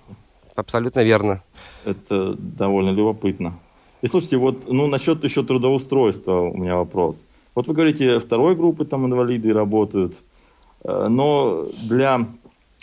абсолютно 0.55 1.03
верно. 1.03 1.43
Это 1.85 2.35
довольно 2.35 2.91
любопытно. 2.91 3.53
И 4.01 4.07
слушайте, 4.07 4.37
вот, 4.37 4.67
ну, 4.67 4.87
насчет 4.87 5.23
еще 5.23 5.43
трудоустройства 5.43 6.39
у 6.39 6.57
меня 6.57 6.75
вопрос. 6.77 7.23
Вот 7.55 7.67
вы 7.67 7.73
говорите, 7.73 8.19
второй 8.19 8.55
группы 8.55 8.85
там 8.85 9.05
инвалиды 9.05 9.53
работают, 9.53 10.17
э, 10.83 11.07
но 11.09 11.67
для 11.87 12.27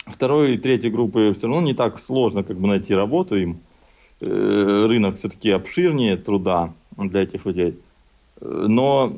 второй 0.05 0.53
и 0.53 0.57
третьей 0.57 0.91
группы 0.91 1.33
все 1.37 1.47
равно 1.47 1.61
не 1.61 1.73
так 1.73 1.99
сложно 1.99 2.43
как 2.43 2.57
бы 2.57 2.67
найти 2.67 2.93
работу 2.93 3.35
им. 3.35 3.59
Э, 4.21 4.85
Рынок 4.87 5.17
все-таки 5.17 5.49
обширнее 5.49 6.17
труда 6.17 6.73
для 6.97 7.23
этих 7.23 7.45
людей. 7.45 7.79
Но 8.41 9.13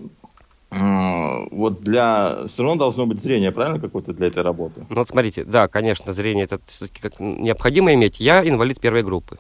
э, 0.72 1.48
вот 1.52 1.82
для... 1.82 2.46
Все 2.48 2.64
равно 2.64 2.78
должно 2.78 3.06
быть 3.06 3.22
зрение, 3.22 3.52
правильно, 3.52 3.80
какое-то 3.80 4.14
для 4.14 4.28
этой 4.28 4.44
работы? 4.44 4.86
Ну 4.90 4.96
вот 4.96 5.08
смотрите, 5.08 5.44
да, 5.44 5.68
конечно, 5.68 6.14
зрение 6.14 6.46
это 6.46 6.60
все-таки 6.66 7.02
как 7.02 7.20
необходимо 7.20 7.94
иметь. 7.94 8.20
Я 8.20 8.48
инвалид 8.48 8.80
первой 8.80 9.04
группы. 9.04 9.38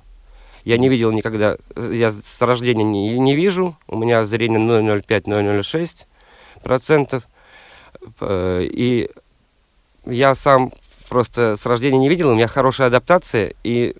Я 0.66 0.78
не 0.78 0.90
видел 0.90 1.12
никогда, 1.12 1.58
я 1.76 2.12
с 2.12 2.42
рождения 2.42 2.84
не, 2.84 3.18
не 3.18 3.36
вижу, 3.36 3.78
у 3.88 3.98
меня 3.98 4.26
зрение 4.26 4.60
0,05-0,06 4.60 6.06
процентов. 6.64 7.24
Э, 8.20 8.62
И 8.64 9.10
я 10.06 10.36
сам 10.36 10.72
просто 11.08 11.58
с 11.58 11.66
рождения 11.66 11.98
не 11.98 12.10
видел, 12.10 12.30
у 12.30 12.36
меня 12.36 12.48
хорошая 12.48 12.88
адаптация, 12.88 13.54
и 13.64 13.96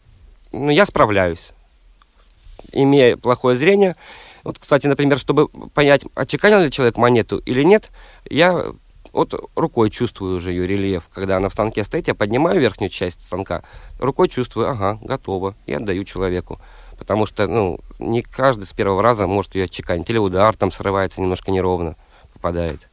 ну, 0.52 0.70
я 0.70 0.86
справляюсь, 0.86 1.52
имея 2.72 3.18
плохое 3.18 3.56
зрение. 3.56 3.96
Вот, 4.50 4.58
кстати, 4.58 4.88
например, 4.88 5.20
чтобы 5.20 5.48
понять, 5.48 6.06
отчеканил 6.16 6.62
ли 6.62 6.72
человек 6.72 6.98
монету 6.98 7.38
или 7.46 7.62
нет, 7.62 7.92
я 8.32 8.64
вот 9.14 9.52
рукой 9.56 9.92
чувствую 9.92 10.38
уже 10.38 10.50
ее 10.50 10.66
рельеф. 10.66 11.04
Когда 11.14 11.38
она 11.38 11.50
в 11.50 11.54
станке 11.54 11.84
стоит, 11.84 12.08
я 12.08 12.16
поднимаю 12.16 12.60
верхнюю 12.60 12.90
часть 12.90 13.22
станка, 13.22 13.62
рукой 14.00 14.28
чувствую, 14.28 14.68
ага, 14.68 14.98
готово, 15.04 15.54
и 15.68 15.74
отдаю 15.74 16.04
человеку. 16.04 16.60
Потому 16.98 17.28
что, 17.28 17.46
ну, 17.46 17.80
не 18.00 18.24
каждый 18.24 18.64
с 18.64 18.74
первого 18.74 19.04
раза 19.04 19.28
может 19.28 19.54
ее 19.54 19.66
отчеканить. 19.66 20.10
Или 20.10 20.18
удар 20.18 20.58
там 20.58 20.72
срывается 20.72 21.22
немножко 21.22 21.52
неровно, 21.52 21.96
попадает. 22.34 22.90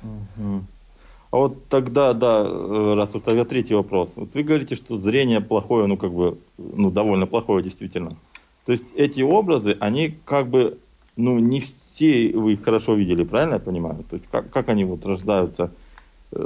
А 0.00 1.36
вот 1.36 1.66
тогда, 1.66 2.12
да, 2.12 2.44
э, 2.46 2.94
раз 2.96 3.08
вот 3.14 3.24
тогда 3.24 3.44
третий 3.44 3.74
вопрос. 3.74 4.10
Вот 4.14 4.28
вы 4.32 4.44
говорите, 4.44 4.76
что 4.76 4.96
зрение 5.00 5.40
плохое, 5.40 5.88
ну 5.88 5.96
как 5.96 6.12
бы, 6.12 6.38
ну 6.56 6.92
довольно 6.92 7.26
плохое 7.26 7.64
действительно. 7.64 8.16
То 8.68 8.72
есть 8.72 8.92
эти 8.96 9.22
образы, 9.22 9.78
они 9.80 10.14
как 10.26 10.48
бы, 10.48 10.76
ну 11.16 11.38
не 11.38 11.62
все 11.62 12.32
вы 12.36 12.52
их 12.52 12.62
хорошо 12.62 12.92
видели, 12.96 13.24
правильно 13.24 13.54
я 13.54 13.60
понимаю? 13.60 14.04
То 14.10 14.16
есть 14.16 14.28
как, 14.30 14.50
как 14.50 14.68
они 14.68 14.84
вот 14.84 15.06
рождаются? 15.06 15.70
Э, 16.32 16.38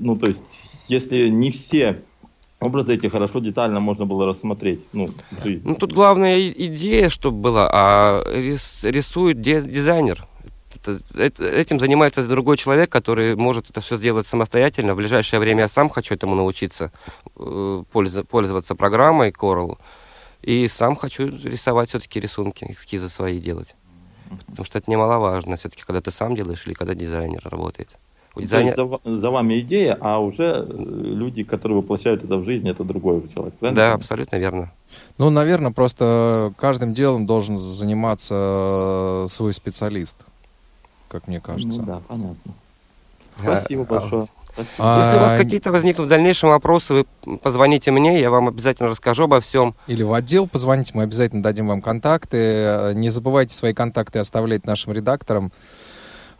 Ну 0.00 0.16
то 0.16 0.26
есть, 0.28 0.44
если 0.86 1.28
не 1.30 1.50
все 1.50 2.00
образы 2.60 2.94
эти 2.94 3.08
хорошо 3.08 3.40
детально 3.40 3.80
можно 3.80 4.06
было 4.06 4.24
рассмотреть, 4.24 4.80
ну, 4.92 5.08
жизни. 5.42 5.62
Ну, 5.64 5.74
тут 5.74 5.92
главная 5.92 6.38
идея, 6.50 7.08
чтобы 7.10 7.38
была, 7.38 7.68
а 7.72 8.22
рис- 8.32 8.88
рисует 8.88 9.40
дизайнер. 9.40 10.24
Это- 10.76 11.00
это- 11.18 11.48
этим 11.48 11.80
занимается 11.80 12.22
другой 12.28 12.56
человек, 12.56 12.88
который 12.90 13.34
может 13.34 13.68
это 13.68 13.80
все 13.80 13.96
сделать 13.96 14.28
самостоятельно. 14.28 14.94
В 14.94 14.98
ближайшее 14.98 15.40
время 15.40 15.62
я 15.62 15.68
сам 15.68 15.88
хочу 15.88 16.14
этому 16.14 16.36
научиться, 16.36 16.92
э, 17.36 17.82
пользо- 17.92 18.24
пользоваться 18.24 18.76
программой 18.76 19.30
Coral. 19.32 19.76
И 20.44 20.68
сам 20.68 20.94
хочу 20.94 21.26
рисовать 21.26 21.88
все-таки 21.88 22.20
рисунки, 22.20 22.66
эскизы 22.68 23.08
свои 23.08 23.38
делать. 23.38 23.74
Потому 24.46 24.66
что 24.66 24.78
это 24.78 24.90
немаловажно 24.90 25.56
все-таки, 25.56 25.82
когда 25.86 26.00
ты 26.00 26.10
сам 26.10 26.34
делаешь 26.34 26.66
или 26.66 26.74
когда 26.74 26.94
дизайнер 26.94 27.40
работает. 27.44 27.96
У 28.34 28.40
То 28.40 28.40
есть 28.40 28.52
дизайнера- 28.52 29.00
за, 29.04 29.18
за 29.18 29.30
вами 29.30 29.60
идея, 29.60 29.96
а 30.00 30.18
уже 30.18 30.44
э, 30.44 30.64
люди, 30.68 31.44
которые 31.44 31.76
воплощают 31.78 32.24
это 32.24 32.36
в 32.36 32.44
жизнь, 32.44 32.68
это 32.68 32.84
другой 32.84 33.26
человек, 33.32 33.54
правильно? 33.54 33.80
Да, 33.80 33.92
абсолютно 33.94 34.36
верно. 34.36 34.72
Ну, 35.18 35.30
наверное, 35.30 35.72
просто 35.72 36.52
каждым 36.58 36.94
делом 36.94 37.26
должен 37.26 37.56
заниматься 37.56 38.34
э, 39.24 39.28
свой 39.28 39.54
специалист, 39.54 40.26
как 41.08 41.26
мне 41.26 41.40
кажется. 41.40 41.80
Ну 41.80 41.86
да, 41.86 42.02
понятно. 42.06 42.54
Спасибо 43.38 43.82
а, 43.82 43.86
большое. 43.86 44.28
А, 44.78 44.98
Если 45.00 45.16
у 45.16 45.20
вас 45.20 45.32
какие-то 45.32 45.72
возникнут 45.72 46.06
в 46.06 46.10
дальнейшем 46.10 46.50
вопросы, 46.50 47.04
вы 47.24 47.36
позвоните 47.38 47.90
мне, 47.90 48.20
я 48.20 48.30
вам 48.30 48.48
обязательно 48.48 48.88
расскажу 48.88 49.24
обо 49.24 49.40
всем. 49.40 49.74
Или 49.86 50.02
в 50.02 50.12
отдел 50.12 50.46
позвоните, 50.46 50.92
мы 50.94 51.02
обязательно 51.04 51.42
дадим 51.42 51.68
вам 51.68 51.82
контакты. 51.82 52.38
Э, 52.38 52.92
Не 52.94 53.10
забывайте 53.10 53.54
свои 53.54 53.72
контакты 53.74 54.18
оставлять 54.18 54.66
нашим 54.66 54.92
редакторам, 54.92 55.52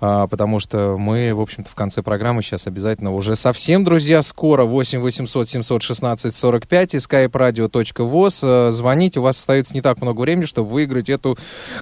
а, 0.00 0.26
потому 0.26 0.60
что 0.60 0.96
мы, 0.98 1.32
в 1.34 1.40
общем-то, 1.40 1.70
в 1.70 1.74
конце 1.74 2.02
программы 2.02 2.42
сейчас 2.42 2.66
обязательно 2.66 3.12
уже 3.12 3.36
совсем, 3.36 3.84
друзья, 3.84 4.22
скоро 4.22 4.64
8 4.64 5.00
800 5.00 5.48
716 5.48 6.34
45 6.34 6.94
и 6.94 6.96
skype-radio.voz. 6.98 8.68
Э, 8.68 8.70
Звоните, 8.70 9.20
у 9.20 9.22
вас 9.22 9.38
остается 9.38 9.74
не 9.74 9.80
так 9.80 10.00
много 10.02 10.20
времени, 10.20 10.44
чтобы 10.44 10.70
выиграть 10.70 11.08
эту 11.08 11.36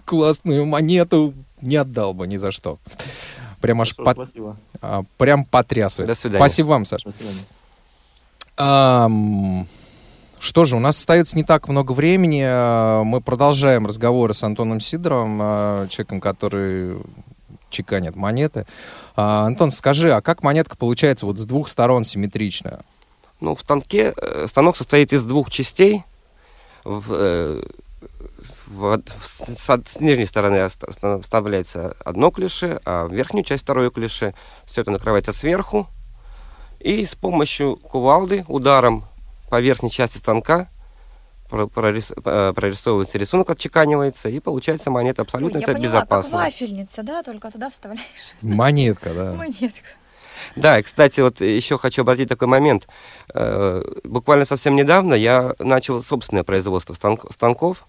классную 0.04 0.64
монету. 0.66 1.34
Не 1.60 1.76
отдал 1.76 2.12
бы 2.14 2.26
ни 2.26 2.36
за 2.38 2.50
что. 2.52 2.78
Прям 3.62 3.80
аж 3.80 3.90
спасибо. 3.90 4.56
а, 4.82 5.04
прям 5.16 5.44
потрясывает. 5.46 6.08
До 6.08 6.14
свидания. 6.14 6.44
Спасибо 6.44 6.66
вам, 6.68 6.84
Саш. 6.84 7.04
До 7.04 7.12
свидания. 7.12 7.44
Ам, 8.56 9.66
Что 10.38 10.64
же, 10.64 10.76
у 10.76 10.80
нас 10.80 10.98
остается 10.98 11.36
не 11.36 11.44
так 11.44 11.68
много 11.68 11.92
времени. 11.92 12.42
А, 12.44 13.02
Мы 13.04 13.20
продолжаем 13.20 13.86
разговоры 13.86 14.34
с 14.34 14.42
Антоном 14.42 14.80
Сидоровым, 14.80 15.38
а, 15.40 15.86
человеком, 15.88 16.20
который 16.20 16.98
чеканит 17.70 18.16
монеты. 18.16 18.66
А, 19.16 19.46
Антон, 19.46 19.70
скажи, 19.70 20.12
а 20.12 20.20
как 20.20 20.42
монетка 20.42 20.76
получается 20.76 21.24
вот 21.26 21.38
с 21.38 21.44
двух 21.44 21.68
сторон 21.68 22.04
симметричная? 22.04 22.80
Ну, 23.40 23.54
в 23.56 23.60
станке 23.60 24.12
э, 24.16 24.46
станок 24.48 24.76
состоит 24.76 25.12
из 25.12 25.22
двух 25.24 25.50
частей. 25.50 26.04
В, 26.84 27.04
э, 27.10 27.62
в 28.72 29.00
с, 29.24 29.66
с 29.86 30.00
нижней 30.00 30.26
стороны 30.26 30.68
вставляется 31.22 31.96
одно 32.04 32.30
клише, 32.30 32.80
а 32.84 33.06
в 33.06 33.12
верхнюю 33.12 33.44
часть 33.44 33.62
второе 33.64 33.90
клише. 33.90 34.34
Все 34.64 34.80
это 34.80 34.90
накрывается 34.90 35.32
сверху. 35.32 35.86
И 36.80 37.04
с 37.06 37.14
помощью 37.14 37.76
кувалды, 37.76 38.44
ударом 38.48 39.04
по 39.50 39.60
верхней 39.60 39.90
части 39.90 40.18
станка 40.18 40.68
прорис- 41.50 42.12
э, 42.24 42.52
прорисовывается 42.54 43.18
рисунок, 43.18 43.50
отчеканивается, 43.50 44.28
и 44.28 44.40
получается 44.40 44.90
монета 44.90 45.22
абсолютно 45.22 45.58
Ой, 45.58 45.62
это 45.64 45.72
поняла, 45.74 45.90
как 46.00 46.00
безопасно. 46.08 46.38
вафельница, 46.38 47.02
да, 47.02 47.22
только 47.22 47.50
туда 47.50 47.70
вставляешь 47.70 48.06
Монетка, 48.40 49.12
да. 49.14 49.32
монетку. 49.36 49.78
Да, 50.56 50.78
и, 50.78 50.82
кстати, 50.82 51.20
вот 51.20 51.40
еще 51.40 51.78
хочу 51.78 52.02
обратить 52.02 52.28
такой 52.28 52.48
момент. 52.48 52.88
Э, 53.34 53.82
Буквально 54.02 54.44
совсем 54.44 54.74
недавно 54.74 55.14
я 55.14 55.54
начал 55.60 56.02
собственное 56.02 56.42
производство 56.42 56.94
станк- 56.94 57.32
станков, 57.32 57.86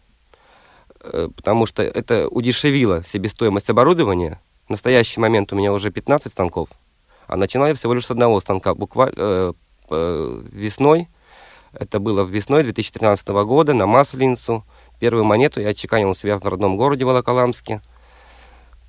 потому 1.03 1.65
что 1.65 1.83
это 1.83 2.27
удешевило 2.27 3.03
себестоимость 3.03 3.69
оборудования. 3.69 4.39
В 4.67 4.71
настоящий 4.71 5.19
момент 5.19 5.51
у 5.53 5.55
меня 5.55 5.73
уже 5.73 5.91
15 5.91 6.31
станков, 6.31 6.69
а 7.27 7.35
начинал 7.35 7.67
я 7.67 7.73
всего 7.75 7.93
лишь 7.93 8.05
с 8.05 8.11
одного 8.11 8.39
станка. 8.39 8.73
Буквально 8.73 9.53
весной, 9.89 11.09
это 11.73 11.99
было 11.99 12.23
весной 12.23 12.63
2013 12.63 13.27
года, 13.27 13.73
на 13.73 13.85
Масленицу. 13.85 14.63
Первую 14.99 15.25
монету 15.25 15.59
я 15.59 15.69
отчеканил 15.69 16.11
у 16.11 16.15
себя 16.15 16.37
в 16.37 16.43
родном 16.45 16.77
городе 16.77 17.03
Волоколамске. 17.03 17.81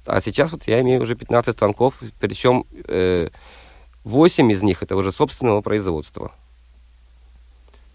А 0.06 0.20
сейчас 0.20 0.52
вот 0.52 0.64
я 0.64 0.80
имею 0.82 1.02
уже 1.02 1.14
15 1.14 1.54
станков, 1.54 2.02
причем 2.20 2.66
э, 2.86 3.28
8 4.04 4.52
из 4.52 4.62
них 4.62 4.82
это 4.82 4.96
уже 4.96 5.12
собственного 5.12 5.62
производства. 5.62 6.32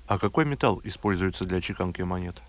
А 0.08 0.18
какой 0.18 0.46
металл 0.46 0.82
используется 0.84 1.46
для 1.46 1.62
чеканки 1.62 2.02
монет? 2.02 2.42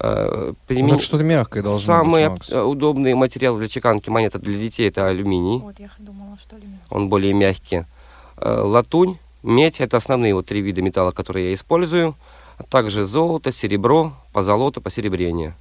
Э, 0.00 0.52
Ну, 0.52 0.56
примен- 0.68 0.98
что-то 1.00 1.24
мягкое 1.24 1.62
должно 1.62 1.84
Самый 1.84 2.28
быть, 2.28 2.52
Макс. 2.52 2.52
удобный 2.52 3.14
материал 3.14 3.58
для 3.58 3.66
чеканки 3.68 4.10
монет 4.10 4.38
для 4.40 4.56
детей 4.56 4.88
это 4.88 5.08
алюминий. 5.08 5.58
Вот, 5.58 5.78
я 5.80 5.90
думала, 5.98 6.36
что 6.40 6.56
ли. 6.56 6.62
Он 6.90 7.08
более 7.08 7.32
мягкий. 7.32 7.84
Э, 8.36 8.60
Латунь, 8.60 9.18
медь 9.42 9.80
это 9.80 9.96
основные 9.96 10.34
вот 10.34 10.46
три 10.46 10.60
вида 10.60 10.82
металла, 10.82 11.10
которые 11.10 11.48
я 11.48 11.54
использую. 11.54 12.14
А 12.58 12.62
также 12.62 13.06
золото, 13.06 13.50
серебро, 13.52 14.12
позолота, 14.32 14.80
посеребрение. 14.80 15.54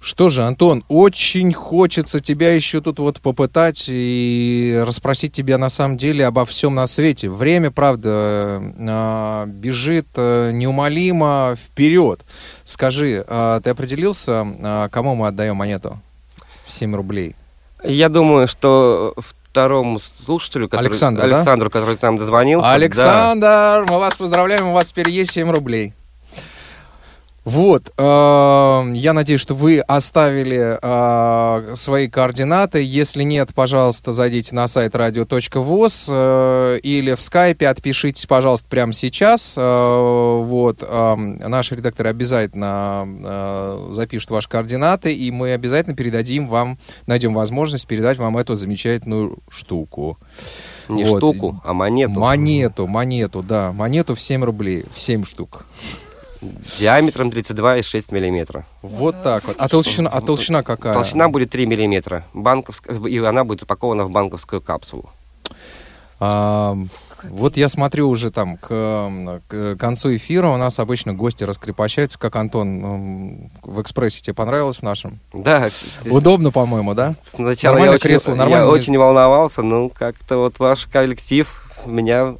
Что 0.00 0.28
же, 0.28 0.44
Антон, 0.44 0.84
очень 0.88 1.52
хочется 1.52 2.20
тебя 2.20 2.54
еще 2.54 2.80
тут 2.80 3.00
вот 3.00 3.20
попытать 3.20 3.86
и 3.88 4.80
расспросить 4.86 5.32
тебя 5.32 5.58
на 5.58 5.68
самом 5.70 5.96
деле 5.96 6.24
обо 6.24 6.44
всем 6.46 6.74
на 6.76 6.86
свете. 6.86 7.28
Время, 7.28 7.70
правда, 7.72 8.60
э, 8.78 9.46
бежит 9.48 10.06
э, 10.14 10.52
неумолимо 10.52 11.56
вперед. 11.56 12.24
Скажи, 12.62 13.24
э, 13.26 13.60
ты 13.64 13.70
определился, 13.70 14.46
э, 14.58 14.88
кому 14.90 15.16
мы 15.16 15.26
отдаем 15.28 15.56
монету? 15.56 16.00
7 16.68 16.94
рублей. 16.94 17.34
Я 17.82 18.08
думаю, 18.08 18.46
что 18.46 19.14
второму 19.16 19.98
слушателю, 19.98 20.68
который, 20.68 20.86
Александру, 20.86 21.28
да? 21.28 21.36
Александру, 21.36 21.70
который 21.70 21.96
к 21.96 22.02
нам 22.02 22.18
дозвонился. 22.18 22.68
да. 22.68 22.74
Александр, 22.74 23.86
мы 23.90 23.98
вас 23.98 24.16
поздравляем, 24.16 24.68
у 24.68 24.72
вас 24.72 24.90
теперь 24.90 25.10
есть 25.10 25.32
7 25.32 25.50
рублей. 25.50 25.94
Вот, 27.48 27.94
э, 27.96 28.02
я 28.02 29.12
надеюсь, 29.14 29.40
что 29.40 29.54
вы 29.54 29.80
оставили 29.80 30.78
э, 30.82 31.74
свои 31.76 32.06
координаты. 32.06 32.84
Если 32.84 33.22
нет, 33.22 33.54
пожалуйста, 33.54 34.12
зайдите 34.12 34.54
на 34.54 34.68
сайт 34.68 34.94
radio.voz 34.94 36.10
э, 36.12 36.78
или 36.82 37.14
в 37.14 37.22
скайпе 37.22 37.68
отпишитесь, 37.68 38.26
пожалуйста, 38.26 38.68
прямо 38.68 38.92
сейчас. 38.92 39.56
Э, 39.56 40.42
вот, 40.42 40.82
э, 40.86 41.14
наши 41.16 41.74
редакторы 41.76 42.10
обязательно 42.10 43.08
э, 43.08 43.86
запишут 43.92 44.28
ваши 44.28 44.48
координаты, 44.50 45.14
и 45.14 45.30
мы 45.30 45.54
обязательно 45.54 45.96
передадим 45.96 46.48
вам, 46.48 46.78
найдем 47.06 47.32
возможность 47.32 47.86
передать 47.86 48.18
вам 48.18 48.36
эту 48.36 48.56
замечательную 48.56 49.38
штуку. 49.48 50.18
Не 50.90 51.04
Вот. 51.04 51.16
штуку, 51.16 51.62
а 51.64 51.72
монету. 51.72 52.20
Монету, 52.20 52.86
монету, 52.86 53.42
да. 53.42 53.72
Монету 53.72 54.14
в 54.14 54.20
7 54.20 54.44
рублей, 54.44 54.84
в 54.92 55.00
7 55.00 55.24
штук. 55.24 55.64
Диаметром 56.78 57.30
32,6 57.30 58.14
миллиметра. 58.14 58.66
Вот 58.82 59.22
так 59.22 59.44
вот. 59.44 59.56
А 59.58 59.68
толщина, 59.68 60.08
а 60.08 60.20
толщина 60.20 60.62
какая? 60.62 60.92
Толщина 60.92 61.28
будет 61.28 61.50
3 61.50 61.66
миллиметра. 61.66 62.24
Банковск... 62.32 62.88
И 63.08 63.18
она 63.18 63.44
будет 63.44 63.62
упакована 63.62 64.04
в 64.04 64.10
банковскую 64.10 64.60
капсулу. 64.60 65.10
А, 66.20 66.76
вот 67.24 67.56
я 67.56 67.68
смотрю 67.68 68.08
уже 68.08 68.30
там 68.30 68.56
к, 68.56 69.40
к 69.48 69.76
концу 69.76 70.16
эфира 70.16 70.48
у 70.48 70.56
нас 70.56 70.78
обычно 70.78 71.14
гости 71.14 71.44
раскрепощаются, 71.44 72.18
как 72.18 72.36
Антон 72.36 73.50
в 73.62 73.80
экспрессе. 73.82 74.20
Тебе 74.20 74.34
понравилось 74.34 74.78
в 74.78 74.82
нашем? 74.82 75.20
Да. 75.32 75.68
Удобно, 76.10 76.50
по-моему, 76.50 76.94
да? 76.94 77.14
Сначала 77.24 77.74
Нормально 77.74 77.92
я 77.92 77.96
очень, 77.96 78.08
кресло, 78.08 78.34
я 78.48 78.68
очень 78.68 78.96
волновался, 78.96 79.62
ну 79.62 79.90
как-то 79.90 80.38
вот 80.38 80.58
ваш 80.58 80.86
коллектив 80.86 81.48
меня 81.86 82.34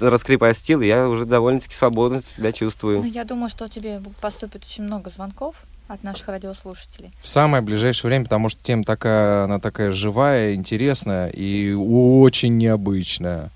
раскрепостил, 0.00 0.80
и 0.80 0.86
я 0.86 1.08
уже 1.08 1.24
довольно-таки 1.24 1.74
свободно 1.74 2.22
себя 2.22 2.52
чувствую. 2.52 3.00
Ну, 3.00 3.04
я 3.04 3.24
думаю, 3.24 3.48
что 3.48 3.68
тебе 3.68 4.00
поступит 4.20 4.64
очень 4.64 4.84
много 4.84 5.10
звонков 5.10 5.56
от 5.88 6.02
наших 6.02 6.28
радиослушателей. 6.28 7.12
В 7.20 7.28
самое 7.28 7.62
ближайшее 7.62 8.08
время, 8.08 8.24
потому 8.24 8.48
что 8.48 8.62
тема 8.62 8.84
такая, 8.84 9.44
она 9.44 9.58
такая 9.58 9.90
живая, 9.90 10.54
интересная 10.54 11.28
и 11.28 11.72
очень 11.72 12.56
необычная. 12.56 13.50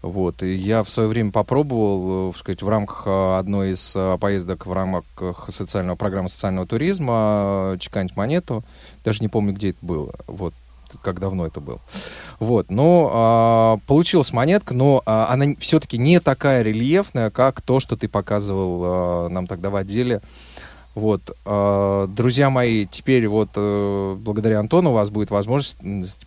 Вот. 0.00 0.42
И 0.42 0.54
я 0.54 0.84
в 0.84 0.90
свое 0.90 1.08
время 1.08 1.32
попробовал, 1.32 2.30
э, 2.30 2.32
так 2.32 2.40
сказать, 2.40 2.62
в 2.62 2.68
рамках 2.68 3.02
э, 3.06 3.36
одной 3.36 3.72
из 3.72 3.94
э, 3.96 4.16
поездок 4.20 4.66
в 4.66 4.72
рамках 4.72 5.48
социального 5.50 5.96
программы 5.96 6.28
социального 6.28 6.66
туризма 6.66 7.76
чеканить 7.80 8.16
монету. 8.16 8.62
Даже 9.04 9.20
не 9.20 9.28
помню, 9.28 9.52
где 9.52 9.70
это 9.70 9.78
было. 9.82 10.14
Вот 10.28 10.54
как 11.02 11.20
давно 11.20 11.46
это 11.46 11.60
было. 11.60 11.80
Вот, 12.38 12.70
но 12.70 13.10
а, 13.12 13.78
получилась 13.86 14.32
монетка, 14.32 14.74
но 14.74 15.02
а, 15.06 15.26
она 15.30 15.46
все-таки 15.58 15.98
не 15.98 16.20
такая 16.20 16.62
рельефная, 16.62 17.30
как 17.30 17.60
то, 17.60 17.80
что 17.80 17.96
ты 17.96 18.08
показывал 18.08 18.82
а, 18.84 19.28
нам 19.28 19.46
тогда 19.46 19.70
в 19.70 19.76
отделе. 19.76 20.20
Вот, 20.98 21.30
э, 21.46 22.06
друзья 22.08 22.50
мои, 22.50 22.84
теперь 22.84 23.28
вот 23.28 23.50
э, 23.54 24.16
благодаря 24.18 24.58
Антону 24.58 24.90
у 24.90 24.94
вас 24.94 25.10
будет 25.10 25.30
возможность 25.30 25.78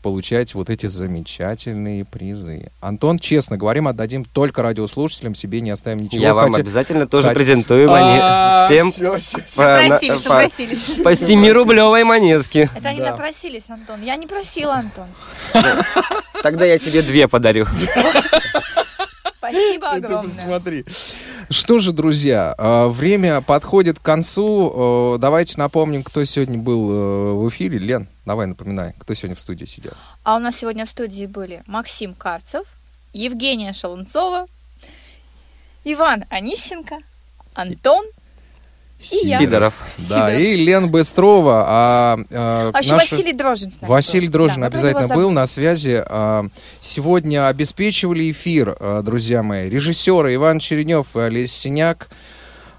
получать 0.02 0.56
вот 0.56 0.70
эти 0.70 0.86
замечательные 0.86 2.06
призы. 2.06 2.72
Антон, 2.80 3.20
честно 3.20 3.58
говорим, 3.58 3.90
отдадим 3.90 4.24
только 4.24 4.62
радиослушателям, 4.62 5.36
себе 5.36 5.60
не 5.60 5.72
оставим 5.72 6.00
ничего. 6.04 6.22
Я 6.22 6.34
вам 6.34 6.54
хотя- 6.54 6.62
обязательно 6.62 7.06
тоже 7.06 7.28
хотя- 7.28 7.38
презентую 7.38 7.90
А, 7.92 8.70
монет. 8.70 8.92
Всем 8.94 9.10
по, 9.58 9.62
на- 9.64 9.78
Напросились, 9.90 10.22
по- 10.22 10.30
напросились. 10.36 10.84
по 11.04 11.10
7-рублевой 11.12 12.06
монетке. 12.06 12.70
Это 12.74 12.90
они 12.90 13.02
напросились, 13.02 13.70
Антон. 13.70 14.02
Я 14.02 14.16
не 14.16 14.26
просила, 14.26 14.76
Антон. 14.76 15.08
Тогда 16.44 16.64
я 16.64 16.78
тебе 16.80 17.02
две 17.02 17.28
подарю. 17.28 17.66
Спасибо 19.42 19.88
Это 19.88 19.96
огромное. 19.96 20.30
посмотри. 20.30 20.86
Что 21.50 21.80
же, 21.80 21.94
друзья, 21.94 22.54
э, 22.56 22.88
время 22.90 23.42
подходит 23.42 23.98
к 23.98 24.04
концу. 24.04 25.16
Э, 25.16 25.18
Давайте 25.18 25.58
напомним, 25.58 26.04
кто 26.04 26.24
сегодня 26.26 26.60
был 26.60 26.92
э, 26.92 27.34
в 27.34 27.50
эфире. 27.50 27.80
Лен, 27.80 28.08
давай 28.24 28.46
напоминай, 28.46 28.94
кто 29.00 29.16
сегодня 29.16 29.36
в 29.36 29.40
студии 29.40 29.66
сидел. 29.66 29.94
А 30.24 30.36
у 30.36 30.40
нас 30.40 30.58
сегодня 30.58 30.86
в 30.86 30.90
студии 30.90 31.26
были 31.26 31.64
Максим 31.66 32.14
Карцев, 32.14 32.66
Евгения 33.14 33.74
Шалунцова, 33.74 34.46
Иван 35.86 36.26
Онищенко, 36.30 37.00
Антон 37.56 38.06
Сидоров. 39.02 39.74
Да, 39.98 40.04
Сидоров. 40.04 40.40
и 40.40 40.56
Лен 40.56 40.92
Быстрова. 40.92 41.64
А, 41.68 42.18
э, 42.30 42.72
А 42.74 42.80
еще 42.80 42.94
наши- 42.94 43.16
Василий 43.16 43.34
Дрожжин 43.34 43.72
Василий 43.82 44.28
был. 44.28 44.34
Дрожжин 44.34 44.62
Да, 44.62 44.68
обязательно 44.68 45.08
был 45.16 45.32
на 45.32 45.48
связи. 45.48 46.04
А, 46.06 46.46
Сегодня 46.82 47.48
обеспечивали 47.48 48.32
эфир, 48.32 48.76
а, 48.80 49.02
друзья 49.02 49.44
мои, 49.44 49.70
режиссеры 49.70 50.34
Иван 50.36 50.60
Черенев 50.60 51.08
и 51.16 51.20
Олеся 51.20 51.60
Синяк. 51.60 52.10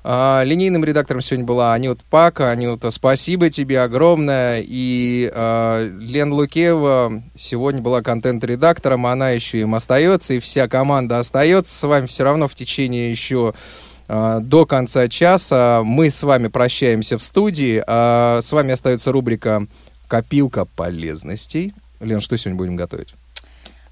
А, 0.04 0.42
Линейным 0.42 0.84
редактором 0.84 1.20
сегодня 1.20 1.44
была 1.46 1.74
Анюта 1.74 2.02
Пака. 2.10 2.50
Анюта, 2.50 2.90
спасибо 2.90 3.50
тебе 3.50 3.80
огромное. 3.80 4.60
И 4.64 5.30
а, 5.32 5.86
Лен 6.00 6.32
Лукеева 6.32 7.22
сегодня 7.36 7.80
была 7.80 8.02
контент-редактором. 8.02 9.06
Она 9.06 9.30
еще 9.30 9.60
им 9.60 9.74
остается, 9.76 10.34
и 10.34 10.40
вся 10.40 10.66
команда 10.66 11.20
остается 11.20 11.72
с 11.72 11.82
вами 11.86 12.06
все 12.06 12.24
равно 12.24 12.48
в 12.48 12.54
течение 12.54 13.10
еще 13.10 13.54
а, 13.54 13.54
до 14.40 14.66
конца 14.66 15.08
часа. 15.08 15.82
Мы 15.84 16.10
с 16.10 16.22
вами 16.22 16.48
прощаемся 16.48 17.16
в 17.16 17.22
студии. 17.22 17.82
А, 17.86 18.40
С 18.42 18.52
вами 18.52 18.72
остается 18.72 19.12
рубрика 19.12 19.66
«Копилка 20.08 20.64
полезностей». 20.64 21.72
Лен, 22.00 22.20
что 22.20 22.36
сегодня 22.36 22.58
будем 22.58 22.76
готовить? 22.76 23.14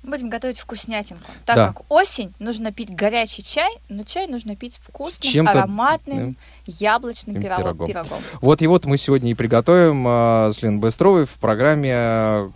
Будем 0.02 0.30
готовить 0.30 0.58
вкуснятинку. 0.58 1.30
Так 1.44 1.56
Да. 1.56 1.66
как 1.68 1.82
осень, 1.90 2.32
нужно 2.38 2.72
пить 2.72 2.94
горячий 2.94 3.42
чай, 3.42 3.70
но 3.90 4.02
чай 4.04 4.26
нужно 4.28 4.56
пить 4.56 4.80
вкусным, 4.82 5.30
чем-то, 5.30 5.52
ароматным, 5.52 6.36
яблочным 6.66 7.36
М, 7.36 7.42
пирогом. 7.42 7.64
пирогом. 7.66 7.86
пирогом. 7.86 8.18
Вот 8.40 8.62
его 8.62 8.80
мы 8.84 8.96
сегодня 8.96 9.30
и 9.30 9.34
приготовим 9.34 10.06
э, 10.08 10.52
с 10.52 10.62
Леной 10.62 10.78
Быстровой 10.80 11.26
в 11.26 11.34
программе, 11.34 11.92
э, 11.92 12.50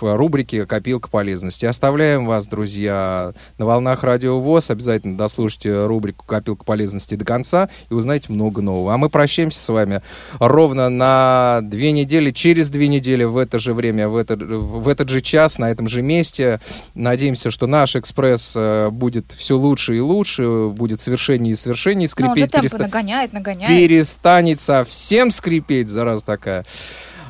в 0.00 0.16
рубрике 0.16 0.66
«Копилка 0.66 1.08
полезности». 1.08 1.66
Оставляем 1.66 2.26
вас, 2.26 2.48
друзья, 2.48 3.32
на 3.58 3.66
волнах 3.66 4.02
Радио 4.02 4.40
ВОЗ. 4.40 4.70
Обязательно 4.70 5.16
дослушайте 5.16 5.86
рубрику 5.86 6.24
«Копилка 6.26 6.64
полезности» 6.64 7.14
до 7.14 7.24
конца 7.24 7.68
и 7.90 7.94
узнаете 7.94 8.32
много 8.32 8.60
нового. 8.60 8.92
А 8.92 8.98
мы 8.98 9.08
прощаемся 9.08 9.60
с 9.62 9.68
вами 9.68 10.02
ровно 10.40 10.88
на 10.88 11.60
две 11.62 11.92
недели, 11.92 12.32
через 12.32 12.70
две 12.70 12.88
недели 12.88 13.22
в 13.22 13.36
это 13.36 13.60
же 13.60 13.72
время, 13.72 14.08
в, 14.08 14.16
это, 14.16 14.36
в 14.36 14.88
этот 14.88 15.08
же 15.10 15.20
час, 15.20 15.58
на 15.58 15.70
этом 15.70 15.86
же 15.86 16.02
месте. 16.02 16.60
Надеемся, 16.98 17.50
что 17.52 17.68
наш 17.68 17.94
экспресс 17.94 18.54
э, 18.56 18.90
будет 18.90 19.30
все 19.30 19.56
лучше 19.56 19.96
и 19.96 20.00
лучше, 20.00 20.68
будет 20.68 21.00
совершеннее 21.00 21.52
и 21.52 21.56
совершеннее 21.56 22.08
Но 22.18 22.30
он 22.30 22.36
же 22.36 22.44
скрипеть. 22.46 22.50
темпы 22.52 22.66
переста- 22.66 22.78
нагоняет, 22.82 23.32
нагоняет. 23.32 23.68
перестанет 23.68 24.58
совсем 24.58 25.30
скрипеть, 25.30 25.88
зараза 25.88 26.24
такая. 26.24 26.66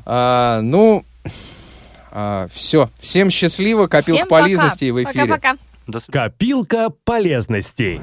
А, 0.06 0.60
ну, 0.62 1.04
все. 2.52 2.88
Всем 2.98 3.30
счастливо. 3.30 3.86
Копилка 3.88 4.16
Всем 4.20 4.28
пока. 4.28 4.42
полезностей 4.42 4.90
в 4.90 5.04
эфире. 5.04 5.26
Пока-пока. 5.26 5.56
Копилка 6.10 6.88
полезностей. 7.04 8.00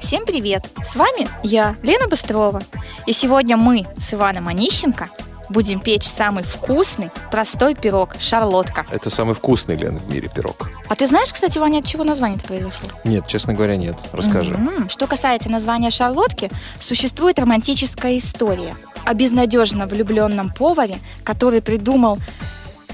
Всем 0.00 0.26
привет! 0.26 0.68
С 0.82 0.96
вами 0.96 1.28
я, 1.44 1.76
Лена 1.84 2.08
Быстрова. 2.08 2.60
И 3.06 3.12
сегодня 3.12 3.56
мы 3.56 3.86
с 3.98 4.12
Иваном 4.12 4.48
Онищенко 4.48 5.08
будем 5.48 5.80
печь 5.80 6.06
самый 6.06 6.44
вкусный, 6.44 7.10
простой 7.30 7.74
пирог 7.74 8.16
«Шарлотка». 8.18 8.86
Это 8.90 9.10
самый 9.10 9.34
вкусный, 9.34 9.76
Лен, 9.76 9.98
в 9.98 10.10
мире 10.10 10.28
пирог. 10.34 10.70
А 10.88 10.94
ты 10.94 11.06
знаешь, 11.06 11.32
кстати, 11.32 11.58
Ваня, 11.58 11.78
от 11.78 11.84
чего 11.84 12.04
название-то 12.04 12.46
произошло? 12.46 12.88
Нет, 13.04 13.26
честно 13.26 13.54
говоря, 13.54 13.76
нет. 13.76 13.96
Расскажи. 14.12 14.54
М, 14.54 14.88
Что 14.88 15.06
касается 15.06 15.50
названия 15.50 15.90
шарлотки, 15.90 16.50
существует 16.80 17.38
романтическая 17.38 18.18
история 18.18 18.74
о 19.04 19.14
безнадежно 19.14 19.86
влюбленном 19.86 20.50
поваре, 20.50 20.98
который 21.24 21.60
придумал, 21.62 22.18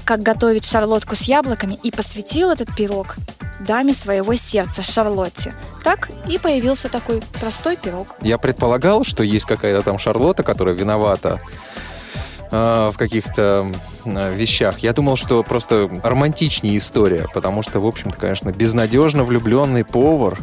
как 0.05 0.23
готовить 0.23 0.65
шарлотку 0.65 1.15
с 1.15 1.23
яблоками 1.23 1.77
и 1.83 1.91
посвятил 1.91 2.49
этот 2.49 2.75
пирог 2.75 3.15
даме 3.59 3.93
своего 3.93 4.33
сердца 4.35 4.81
Шарлотте. 4.81 5.53
Так 5.83 6.09
и 6.27 6.37
появился 6.37 6.87
такой 6.89 7.21
простой 7.39 7.75
пирог. 7.75 8.15
Я 8.21 8.37
предполагал, 8.37 9.03
что 9.03 9.21
есть 9.21 9.45
какая-то 9.45 9.81
там 9.83 9.99
Шарлотта, 9.99 10.43
которая 10.43 10.73
виновата 10.73 11.41
э, 12.51 12.89
в 12.93 12.97
каких-то 12.97 13.71
э, 14.05 14.33
вещах. 14.35 14.79
Я 14.79 14.93
думал, 14.93 15.15
что 15.15 15.43
просто 15.43 15.89
романтичнее 16.03 16.77
история, 16.77 17.27
потому 17.33 17.63
что, 17.63 17.79
в 17.79 17.85
общем-то, 17.85 18.17
конечно, 18.17 18.51
безнадежно 18.51 19.23
влюбленный 19.23 19.83
повар. 19.83 20.37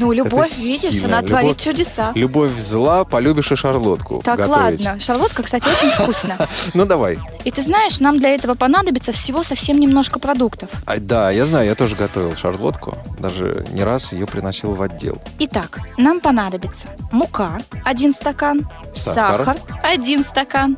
Ну, 0.00 0.12
любовь, 0.12 0.46
Это 0.50 0.60
видишь, 0.62 0.94
сильно. 1.00 1.18
она 1.18 1.26
творит 1.26 1.48
Любовь- 1.50 1.62
чудеса. 1.62 2.12
Любовь 2.14 2.58
зла, 2.58 3.04
полюбишь 3.04 3.52
и 3.52 3.56
шарлотку 3.56 4.22
Так, 4.24 4.38
готовить. 4.38 4.84
ладно. 4.84 4.98
Шарлотка, 5.00 5.42
кстати, 5.42 5.68
очень 5.68 5.90
вкусная. 5.90 6.38
Ну, 6.74 6.86
давай. 6.86 7.18
И 7.44 7.50
ты 7.50 7.60
знаешь, 7.62 8.00
нам 8.00 8.18
для 8.18 8.30
этого 8.34 8.54
понадобится 8.54 9.12
всего 9.12 9.42
совсем 9.42 9.78
немножко 9.78 10.18
продуктов. 10.18 10.70
А, 10.86 10.96
да, 10.98 11.30
я 11.30 11.44
знаю, 11.44 11.66
я 11.66 11.74
тоже 11.74 11.96
готовил 11.96 12.34
шарлотку. 12.36 12.96
Даже 13.18 13.66
не 13.72 13.82
раз 13.84 14.12
ее 14.12 14.26
приносил 14.26 14.74
в 14.74 14.82
отдел. 14.82 15.20
Итак, 15.38 15.80
нам 15.98 16.20
понадобится 16.20 16.88
мука 17.12 17.58
1 17.84 18.12
стакан, 18.12 18.68
Сахар. 18.94 19.38
сахар 19.44 19.56
1 19.82 20.24
стакан, 20.24 20.76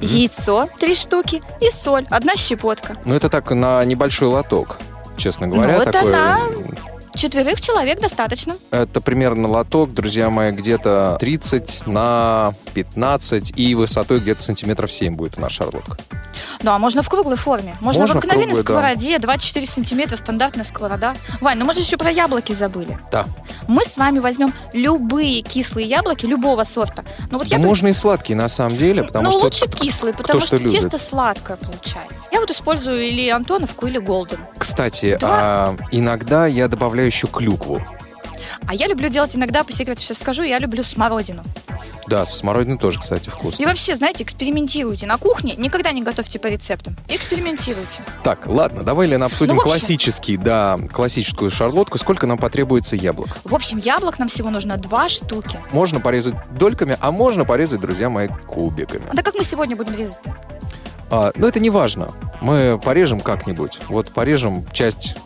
яйцо 0.00 0.68
3 0.80 0.94
штуки 0.94 1.42
и 1.60 1.70
соль 1.70 2.06
1 2.10 2.36
щепотка. 2.36 2.96
Ну, 3.04 3.14
это 3.14 3.28
так 3.28 3.50
на 3.50 3.84
небольшой 3.84 4.28
лоток, 4.28 4.78
честно 5.16 5.46
говоря. 5.48 5.76
Ну, 5.76 5.82
это 5.82 5.92
такое, 5.92 6.12
на 6.12 6.38
м, 6.38 6.76
четверых 7.14 7.60
человек 7.60 8.00
достаточно. 8.00 8.56
Это 8.70 9.00
примерно 9.00 9.48
лоток, 9.48 9.92
друзья 9.92 10.30
мои, 10.30 10.50
где-то 10.52 11.16
30 11.20 11.86
на 11.86 12.52
15 12.74 13.52
и 13.56 13.74
высотой 13.74 14.18
где-то 14.20 14.42
сантиметров 14.42 14.90
7 14.92 15.14
будет 15.14 15.38
у 15.38 15.40
нас 15.40 15.52
шарлотка. 15.52 15.96
Да, 16.60 16.78
можно 16.78 17.02
в 17.02 17.08
круглой 17.08 17.36
форме. 17.36 17.74
Можно, 17.80 18.02
Можно 18.02 18.06
в 18.06 18.10
обыкновенной 18.18 18.54
круглой, 18.54 18.62
да. 18.64 18.72
сковороде, 18.72 19.18
24 19.18 19.66
сантиметра, 19.66 20.16
стандартная 20.16 20.64
сковорода. 20.64 21.14
Вань, 21.40 21.58
ну 21.58 21.64
мы 21.64 21.74
же 21.74 21.80
еще 21.80 21.96
про 21.96 22.10
яблоки 22.10 22.52
забыли. 22.52 22.98
Да. 23.10 23.26
Мы 23.68 23.84
с 23.84 23.96
вами 23.96 24.18
возьмем 24.18 24.52
любые 24.72 25.42
кислые 25.42 25.86
яблоки, 25.86 26.26
любого 26.26 26.64
сорта. 26.64 27.04
Ну 27.30 27.38
вот 27.38 27.48
Да 27.48 27.56
я 27.56 27.62
можно 27.62 27.88
и 27.88 27.92
сладкие 27.92 28.36
на 28.36 28.48
самом 28.48 28.76
деле, 28.76 29.02
потому 29.04 29.24
ну, 29.26 29.30
что 29.30 29.40
лучше 29.40 29.68
кислые, 29.68 30.14
потому 30.14 30.38
кто 30.38 30.46
что, 30.46 30.56
что 30.56 30.64
любит. 30.64 30.80
тесто 30.80 30.98
сладкое 30.98 31.56
получается. 31.56 32.24
Я 32.32 32.40
вот 32.40 32.50
использую 32.50 33.02
или 33.06 33.28
Антоновку, 33.28 33.86
или 33.86 33.98
Голден. 33.98 34.38
Кстати, 34.58 35.16
Да. 35.20 35.28
а, 35.30 35.76
иногда 35.90 36.46
я 36.46 36.68
добавляю 36.68 37.01
еще 37.04 37.26
клюкву. 37.26 37.80
А 38.66 38.74
я 38.74 38.88
люблю 38.88 39.08
делать 39.08 39.36
иногда, 39.36 39.64
по 39.64 39.72
секрету 39.72 40.00
сейчас 40.00 40.18
скажу, 40.18 40.42
я 40.42 40.58
люблю 40.58 40.82
смородину. 40.82 41.42
Да, 42.08 42.24
со 42.26 42.36
смородиной 42.36 42.78
тоже, 42.78 42.98
кстати, 43.00 43.30
вкусно. 43.30 43.62
И 43.62 43.64
вообще, 43.64 43.94
знаете, 43.94 44.24
экспериментируйте 44.24 45.06
на 45.06 45.16
кухне, 45.18 45.54
никогда 45.56 45.92
не 45.92 46.02
готовьте 46.02 46.38
по 46.40 46.48
рецептам. 46.48 46.96
Экспериментируйте. 47.08 48.02
Так, 48.24 48.40
ладно, 48.46 48.82
давай, 48.82 49.06
Лена, 49.06 49.26
обсудим 49.26 49.54
Ну, 49.54 49.60
общем- 49.60 49.70
классический, 49.70 50.36
да, 50.36 50.78
классическую 50.92 51.50
шарлотку. 51.50 51.98
Сколько 51.98 52.26
нам 52.26 52.38
потребуется 52.38 52.96
яблок? 52.96 53.38
В 53.44 53.54
общем, 53.54 53.78
яблок 53.78 54.18
нам 54.18 54.28
всего 54.28 54.50
нужно 54.50 54.76
два 54.76 55.08
штуки. 55.08 55.58
Можно 55.70 56.00
порезать 56.00 56.34
дольками, 56.58 56.98
а 57.00 57.12
можно 57.12 57.44
порезать, 57.44 57.80
друзья 57.80 58.10
мои, 58.10 58.28
кубиками. 58.46 59.04
А 59.08 59.14
да 59.14 59.22
как 59.22 59.36
мы 59.36 59.44
сегодня 59.44 59.76
будем 59.76 59.94
резать? 59.94 60.18
А, 61.10 61.30
но 61.36 61.46
это 61.46 61.60
не 61.60 61.70
важно. 61.70 62.10
Мы 62.40 62.80
порежем 62.82 63.20
как-нибудь. 63.20 63.78
Вот 63.88 64.08
порежем 64.12 64.66
часть 64.72 65.16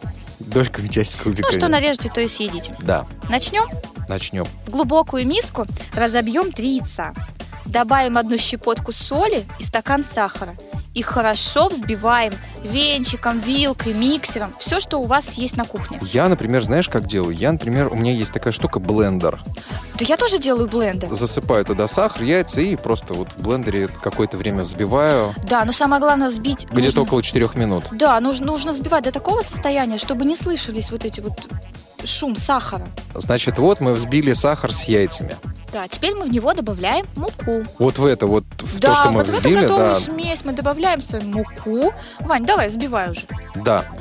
дольками, 0.46 0.88
часть 0.88 1.18
Ну, 1.18 1.24
кубиками. 1.30 1.52
что 1.56 1.68
нарежете, 1.68 2.10
то 2.12 2.20
и 2.20 2.28
съедите. 2.28 2.74
Да, 2.80 3.06
Начнем. 3.28 3.68
начнем. 4.08 4.44
В 4.66 4.70
глубокую 4.70 5.26
миску 5.26 5.66
разобьем 5.94 6.52
три 6.52 6.76
яйца. 6.76 7.12
Добавим 7.66 8.16
одну 8.16 8.38
щепотку 8.38 8.92
соли 8.92 9.44
и 9.58 9.62
стакан 9.62 10.04
сахара. 10.04 10.54
И 10.94 11.02
хорошо 11.02 11.68
взбиваем 11.68 12.32
венчиком, 12.62 13.40
вилкой, 13.40 13.92
миксером. 13.92 14.54
Все, 14.58 14.80
что 14.80 14.98
у 14.98 15.04
вас 15.04 15.34
есть 15.34 15.54
на 15.58 15.64
кухне. 15.66 15.98
Я, 16.00 16.26
например, 16.28 16.64
знаешь, 16.64 16.88
как 16.88 17.06
делаю? 17.06 17.36
Я, 17.36 17.52
например, 17.52 17.92
у 17.92 17.96
меня 17.96 18.12
есть 18.14 18.32
такая 18.32 18.50
штука 18.52 18.78
блендер. 18.80 19.38
Да 19.98 20.04
я 20.08 20.16
тоже 20.16 20.38
делаю 20.38 20.68
блендер. 20.68 21.12
Засыпаю 21.12 21.66
туда 21.66 21.86
сахар, 21.86 22.22
яйца 22.22 22.62
и 22.62 22.76
просто 22.76 23.12
вот 23.12 23.32
в 23.32 23.42
блендере 23.42 23.88
какое-то 23.88 24.38
время 24.38 24.62
взбиваю. 24.62 25.34
Да, 25.42 25.66
но 25.66 25.72
самое 25.72 26.00
главное 26.00 26.28
взбить. 26.28 26.64
Где-то 26.70 26.82
нужно- 26.84 27.02
около 27.02 27.22
4 27.22 27.50
минут. 27.56 27.84
Да, 27.92 28.18
нужно, 28.20 28.46
нужно 28.46 28.72
взбивать 28.72 29.04
до 29.04 29.10
такого 29.12 29.42
состояния, 29.42 29.98
чтобы 29.98 30.24
не 30.24 30.34
слышались 30.34 30.90
вот 30.90 31.04
эти 31.04 31.20
вот 31.20 31.34
шум 32.04 32.36
сахара. 32.36 32.88
Значит, 33.14 33.58
вот 33.58 33.80
мы 33.80 33.92
взбили 33.92 34.32
сахар 34.32 34.72
с 34.72 34.84
яйцами. 34.84 35.36
Да, 35.72 35.88
теперь 35.88 36.14
мы 36.14 36.26
в 36.26 36.32
него 36.32 36.52
добавляем 36.54 37.06
муку. 37.16 37.64
Вот 37.78 37.98
в 37.98 38.06
это 38.06 38.26
вот, 38.26 38.44
в 38.60 38.80
да, 38.80 38.88
то, 38.88 38.94
что 38.94 39.10
мы 39.10 39.16
вот 39.20 39.28
в 39.28 39.30
взбили, 39.30 39.58
эту 39.58 39.62
готовую 39.68 39.94
да, 39.94 40.00
смесь 40.00 40.44
мы 40.44 40.52
добавляем 40.52 41.00
свою 41.00 41.24
муку. 41.24 41.92
Вань, 42.20 42.46
давай, 42.46 42.68
взбивай 42.68 43.10
уже. 43.10 43.22
да. 43.54 43.84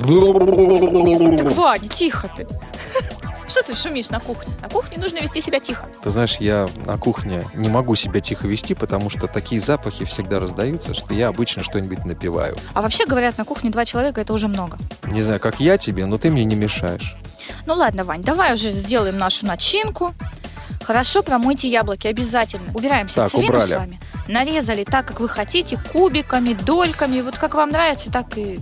Ваня, 1.56 1.88
тихо 1.88 2.30
ты. 2.36 2.46
Что 3.48 3.62
ты 3.62 3.76
шумишь 3.76 4.10
на 4.10 4.18
кухне? 4.18 4.52
На 4.60 4.68
кухне 4.68 4.98
нужно 4.98 5.18
вести 5.18 5.40
себя 5.40 5.60
тихо. 5.60 5.86
Ты 6.02 6.10
знаешь, 6.10 6.36
я 6.40 6.68
на 6.84 6.98
кухне 6.98 7.44
не 7.54 7.68
могу 7.68 7.94
себя 7.94 8.20
тихо 8.20 8.48
вести, 8.48 8.74
потому 8.74 9.08
что 9.08 9.28
такие 9.28 9.60
запахи 9.60 10.04
всегда 10.04 10.40
раздаются, 10.40 10.94
что 10.94 11.14
я 11.14 11.28
обычно 11.28 11.62
что-нибудь 11.62 12.04
напиваю. 12.04 12.56
А 12.74 12.82
вообще, 12.82 13.06
говорят, 13.06 13.38
на 13.38 13.44
кухне 13.44 13.70
два 13.70 13.84
человека 13.84 14.20
это 14.20 14.32
уже 14.32 14.48
много. 14.48 14.78
Не 15.04 15.22
знаю, 15.22 15.38
как 15.38 15.60
я 15.60 15.78
тебе, 15.78 16.06
но 16.06 16.18
ты 16.18 16.30
мне 16.30 16.44
не 16.44 16.56
мешаешь. 16.56 17.14
Ну 17.66 17.74
ладно, 17.74 18.02
Вань, 18.04 18.22
давай 18.22 18.54
уже 18.54 18.72
сделаем 18.72 19.16
нашу 19.18 19.46
начинку. 19.46 20.12
Хорошо 20.86 21.24
промойте 21.24 21.68
яблоки 21.68 22.06
обязательно. 22.06 22.70
Убираем 22.72 23.08
Так, 23.08 23.28
сердцевину 23.28 23.60
с 23.60 23.64
убрали. 23.64 23.74
вами. 23.80 24.00
Нарезали 24.28 24.84
так, 24.84 25.04
как 25.06 25.18
вы 25.18 25.28
хотите, 25.28 25.80
кубиками, 25.92 26.52
дольками. 26.54 27.20
Вот 27.22 27.38
как 27.38 27.54
вам 27.54 27.70
нравится, 27.70 28.12
так 28.12 28.38
и 28.38 28.60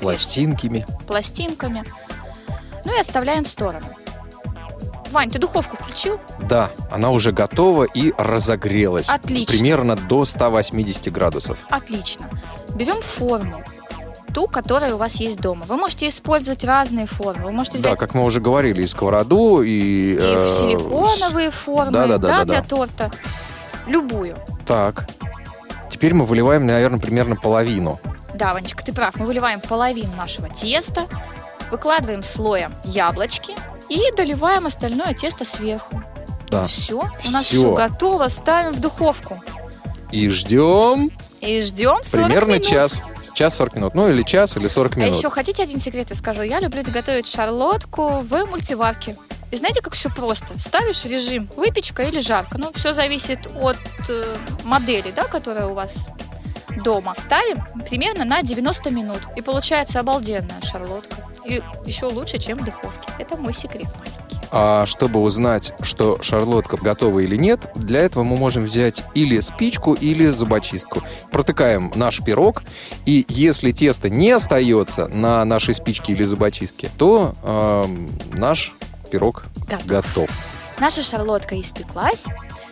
Пластинками. 0.00 0.84
пластинками. 1.06 1.84
Ну 2.84 2.96
и 2.96 3.00
оставляем 3.00 3.44
в 3.44 3.48
сторону. 3.48 3.86
Вань, 5.12 5.30
ты 5.30 5.38
духовку 5.38 5.76
включил? 5.76 6.18
Да, 6.42 6.72
она 6.90 7.10
уже 7.10 7.30
готова 7.32 7.84
и 7.84 8.12
разогрелась. 8.18 9.08
Отлично. 9.08 9.52
Примерно 9.52 9.94
до 9.96 10.24
180 10.24 11.12
градусов. 11.12 11.58
Отлично. 11.68 12.28
Берем 12.74 13.00
форму. 13.02 13.62
Ту, 14.34 14.46
которая 14.46 14.94
у 14.94 14.98
вас 14.98 15.16
есть 15.16 15.40
дома. 15.40 15.64
Вы 15.66 15.76
можете 15.76 16.08
использовать 16.08 16.64
разные 16.64 17.06
формы. 17.06 17.46
Вы 17.46 17.52
можете 17.52 17.78
Да, 17.78 17.90
взять 17.90 17.98
как 17.98 18.14
мы 18.14 18.24
уже 18.24 18.40
говорили, 18.40 18.82
и 18.82 18.86
сковороду, 18.86 19.62
и... 19.62 19.68
и 19.70 20.16
э, 20.18 20.48
силиконовые 20.48 21.50
формы, 21.50 21.92
да, 21.92 22.06
да, 22.06 22.18
да, 22.18 22.28
да, 22.28 22.44
для 22.44 22.60
да. 22.60 22.66
торта. 22.66 23.10
Любую. 23.86 24.36
Так. 24.66 25.08
Теперь 25.90 26.14
мы 26.14 26.24
выливаем, 26.24 26.64
наверное, 26.66 27.00
примерно 27.00 27.34
половину. 27.36 27.98
Да, 28.34 28.54
Ванечка, 28.54 28.84
ты 28.84 28.92
прав. 28.92 29.16
Мы 29.16 29.26
выливаем 29.26 29.60
половину 29.60 30.12
нашего 30.16 30.48
теста, 30.48 31.06
выкладываем 31.70 32.22
слоем 32.22 32.72
яблочки 32.84 33.54
и 33.88 34.00
доливаем 34.16 34.66
остальное 34.66 35.12
тесто 35.14 35.44
сверху. 35.44 36.00
Да. 36.48 36.66
Все, 36.66 36.98
у 37.00 37.30
нас 37.30 37.44
все 37.44 37.74
готово. 37.74 38.28
Ставим 38.28 38.72
в 38.72 38.80
духовку. 38.80 39.42
И 40.12 40.28
ждем 40.30 41.10
И 41.40 41.60
ждем 41.60 42.02
40 42.02 42.26
примерно 42.26 42.52
минут. 42.52 42.66
час. 42.66 43.02
Час 43.40 43.54
40 43.56 43.76
минут. 43.76 43.94
Ну, 43.94 44.06
или 44.06 44.22
час, 44.22 44.58
или 44.58 44.68
40 44.68 44.96
А 44.96 45.00
минут. 45.00 45.16
еще 45.16 45.30
хотите 45.30 45.62
один 45.62 45.80
секрет, 45.80 46.10
я 46.10 46.14
скажу? 46.14 46.42
Я 46.42 46.60
люблю 46.60 46.82
готовить 46.92 47.26
шарлотку 47.26 48.20
в 48.20 48.44
мультиварке. 48.44 49.16
И 49.50 49.56
знаете, 49.56 49.80
как 49.80 49.94
все 49.94 50.10
просто? 50.10 50.60
Ставишь 50.60 51.04
в 51.04 51.06
режим 51.06 51.48
выпечка 51.56 52.02
или 52.02 52.20
жарко. 52.20 52.58
Ну, 52.58 52.70
все 52.74 52.92
зависит 52.92 53.48
от 53.56 53.78
э, 54.10 54.36
модели, 54.64 55.10
да, 55.16 55.24
которая 55.24 55.68
у 55.68 55.72
вас 55.72 56.08
дома. 56.84 57.14
Ставим 57.14 57.64
примерно 57.88 58.26
на 58.26 58.42
90 58.42 58.90
минут. 58.90 59.20
И 59.36 59.40
получается 59.40 60.00
обалденная 60.00 60.60
шарлотка. 60.60 61.16
И 61.46 61.62
еще 61.86 62.08
лучше, 62.08 62.36
чем 62.36 62.58
в 62.58 62.64
духовке. 62.66 63.08
Это 63.18 63.38
мой 63.38 63.54
секрет. 63.54 63.88
А 64.52 64.84
чтобы 64.86 65.20
узнать, 65.20 65.72
что 65.82 66.20
шарлотка 66.22 66.76
готова 66.76 67.20
или 67.20 67.36
нет, 67.36 67.70
для 67.74 68.00
этого 68.00 68.24
мы 68.24 68.36
можем 68.36 68.64
взять 68.64 69.02
или 69.14 69.38
спичку, 69.40 69.94
или 69.94 70.26
зубочистку. 70.28 71.02
Протыкаем 71.30 71.92
наш 71.94 72.20
пирог, 72.22 72.62
и 73.06 73.24
если 73.28 73.72
тесто 73.72 74.10
не 74.10 74.30
остается 74.30 75.06
на 75.08 75.44
нашей 75.44 75.74
спичке 75.74 76.12
или 76.12 76.24
зубочистке, 76.24 76.90
то 76.98 77.34
эм, 77.42 78.10
наш 78.32 78.74
пирог 79.10 79.44
Готов. 79.68 79.86
готов. 79.86 80.30
Наша 80.80 81.02
шарлотка 81.02 81.60
испеклась. 81.60 82.26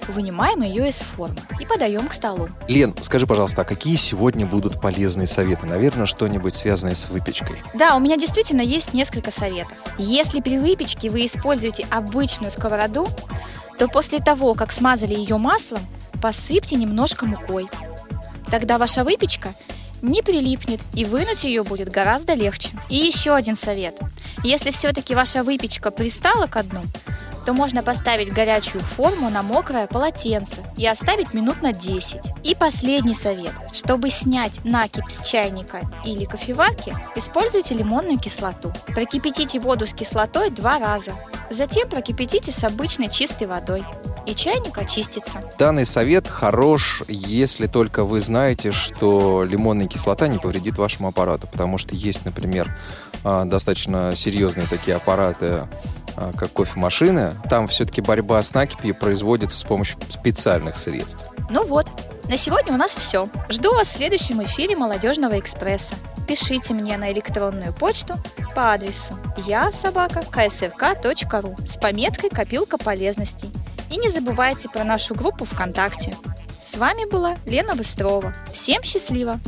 Вынимаем 0.09 0.63
ее 0.63 0.89
из 0.89 0.99
формы 0.99 1.37
и 1.61 1.67
подаем 1.67 2.09
к 2.09 2.13
столу. 2.13 2.49
Лен, 2.67 2.95
скажи, 3.03 3.27
пожалуйста, 3.27 3.63
а 3.63 3.65
какие 3.65 3.97
сегодня 3.97 4.47
будут 4.47 4.81
полезные 4.81 5.27
советы? 5.27 5.67
Наверное, 5.67 6.07
что-нибудь 6.07 6.57
связанное 6.57 6.95
с 6.95 7.09
выпечкой. 7.11 7.57
Да, 7.75 7.95
у 7.95 8.01
меня 8.01 8.17
действительно 8.17 8.63
есть 8.63 8.95
несколько 8.95 9.31
советов. 9.31 9.77
Если 9.99 10.41
при 10.41 10.59
выпечке 10.59 11.11
вы 11.11 11.27
используете 11.27 11.87
обычную 11.91 12.51
сковороду, 12.51 13.07
то 13.79 13.87
после 13.87 14.19
того, 14.19 14.55
как 14.55 14.73
смазали 14.73 15.15
ее 15.15 15.37
маслом, 15.37 15.81
посыпьте 16.21 16.77
немножко 16.77 17.27
мукой. 17.27 17.69
Тогда 18.51 18.79
ваша 18.79 19.05
выпечка 19.05 19.53
не 20.03 20.23
прилипнет 20.23 20.81
и 20.95 21.05
вынуть 21.05 21.45
ее 21.45 21.63
будет 21.65 21.91
гораздо 21.91 22.35
легче. 22.35 22.71
И 22.89 22.97
еще 22.97 23.35
один 23.35 23.57
совет. 23.57 23.99
Если 24.43 24.71
все-таки 24.71 25.15
ваша 25.15 25.43
выпечка 25.43 25.91
пристала 25.91 26.47
к 26.47 26.63
дну, 26.63 26.83
то 27.49 27.55
можно 27.55 27.83
поставить 27.83 28.31
горячую 28.31 28.85
форму 28.85 29.31
на 29.31 29.43
мокрое 29.43 29.87
полотенце 29.87 30.61
и 30.77 30.87
оставить 30.87 31.33
минут 31.33 31.63
на 31.63 31.73
10. 31.73 32.21
И 32.45 32.55
последний 32.55 33.15
совет. 33.15 33.53
Чтобы 33.73 34.11
снять 34.11 34.63
накипь 34.65 35.09
с 35.09 35.27
чайника 35.27 35.81
или 36.05 36.27
кофеварки, 36.27 36.95
используйте 37.17 37.75
лимонную 37.75 38.19
кислоту. 38.19 38.71
Прокипятите 38.89 39.61
воду 39.61 39.87
с 39.87 39.95
кислотой 39.95 40.51
два 40.51 40.79
раза. 40.79 41.13
Затем 41.49 41.89
прокипятите 41.89 42.53
с 42.53 42.63
обычной 42.65 43.09
чистой 43.09 43.47
водой. 43.47 43.83
И 44.27 44.35
чайник 44.35 44.77
очистится. 44.77 45.43
Данный 45.59 45.87
совет 45.87 46.29
хорош, 46.29 47.03
если 47.09 47.67
только 47.67 48.05
вы 48.05 48.21
знаете, 48.21 48.73
что 48.73 49.43
лимонная 49.43 49.87
кислота 49.87 50.29
не 50.29 50.37
повредит 50.39 50.77
вашему 50.77 51.09
аппарату. 51.09 51.47
Потому 51.47 51.79
что 51.79 51.95
есть, 51.95 52.27
например, 52.27 52.77
а, 53.25 53.47
достаточно 53.47 54.15
серьезные 54.15 54.67
такие 54.67 54.99
аппараты, 54.99 55.67
а, 56.17 56.33
как 56.37 56.53
кофемашины. 56.53 57.33
Там 57.49 57.69
все-таки 57.69 58.01
борьба 58.01 58.43
с 58.43 58.55
накипью 58.55 58.95
производится 58.95 59.59
с 59.59 59.65
помощью 59.65 59.99
специальных 60.09 60.77
средств. 60.77 61.25
Ну 61.51 61.65
вот, 61.65 61.91
на 62.29 62.37
сегодня 62.37 62.73
у 62.73 62.77
нас 62.77 62.95
все. 62.95 63.29
Жду 63.49 63.73
вас 63.73 63.89
в 63.89 63.93
следующем 63.93 64.43
эфире 64.43 64.77
«Молодежного 64.77 65.39
экспресса». 65.39 65.95
Пишите 66.27 66.75
мне 66.75 66.99
на 66.99 67.11
электронную 67.11 67.73
почту 67.73 68.15
по 68.59 68.73
адресу 68.73 69.17
я 69.47 69.71
собака 69.71 70.19
ksrk.ру 70.19 71.55
с 71.65 71.79
пометкой 71.79 72.29
«Копилка 72.29 72.77
полезностей». 72.77 73.53
И 73.89 73.97
не 73.97 74.09
забывайте 74.09 74.69
про 74.69 74.83
нашу 74.83 75.15
группу 75.15 75.45
ВКонтакте. 75.45 76.17
С 76.61 76.77
вами 76.77 77.09
была 77.09 77.37
Лена 77.47 77.77
Быстрова. 77.77 78.35
Всем 78.53 78.83
счастливо! 78.83 79.39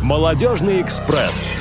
Молодежный 0.00 0.80
экспресс. 0.80 1.52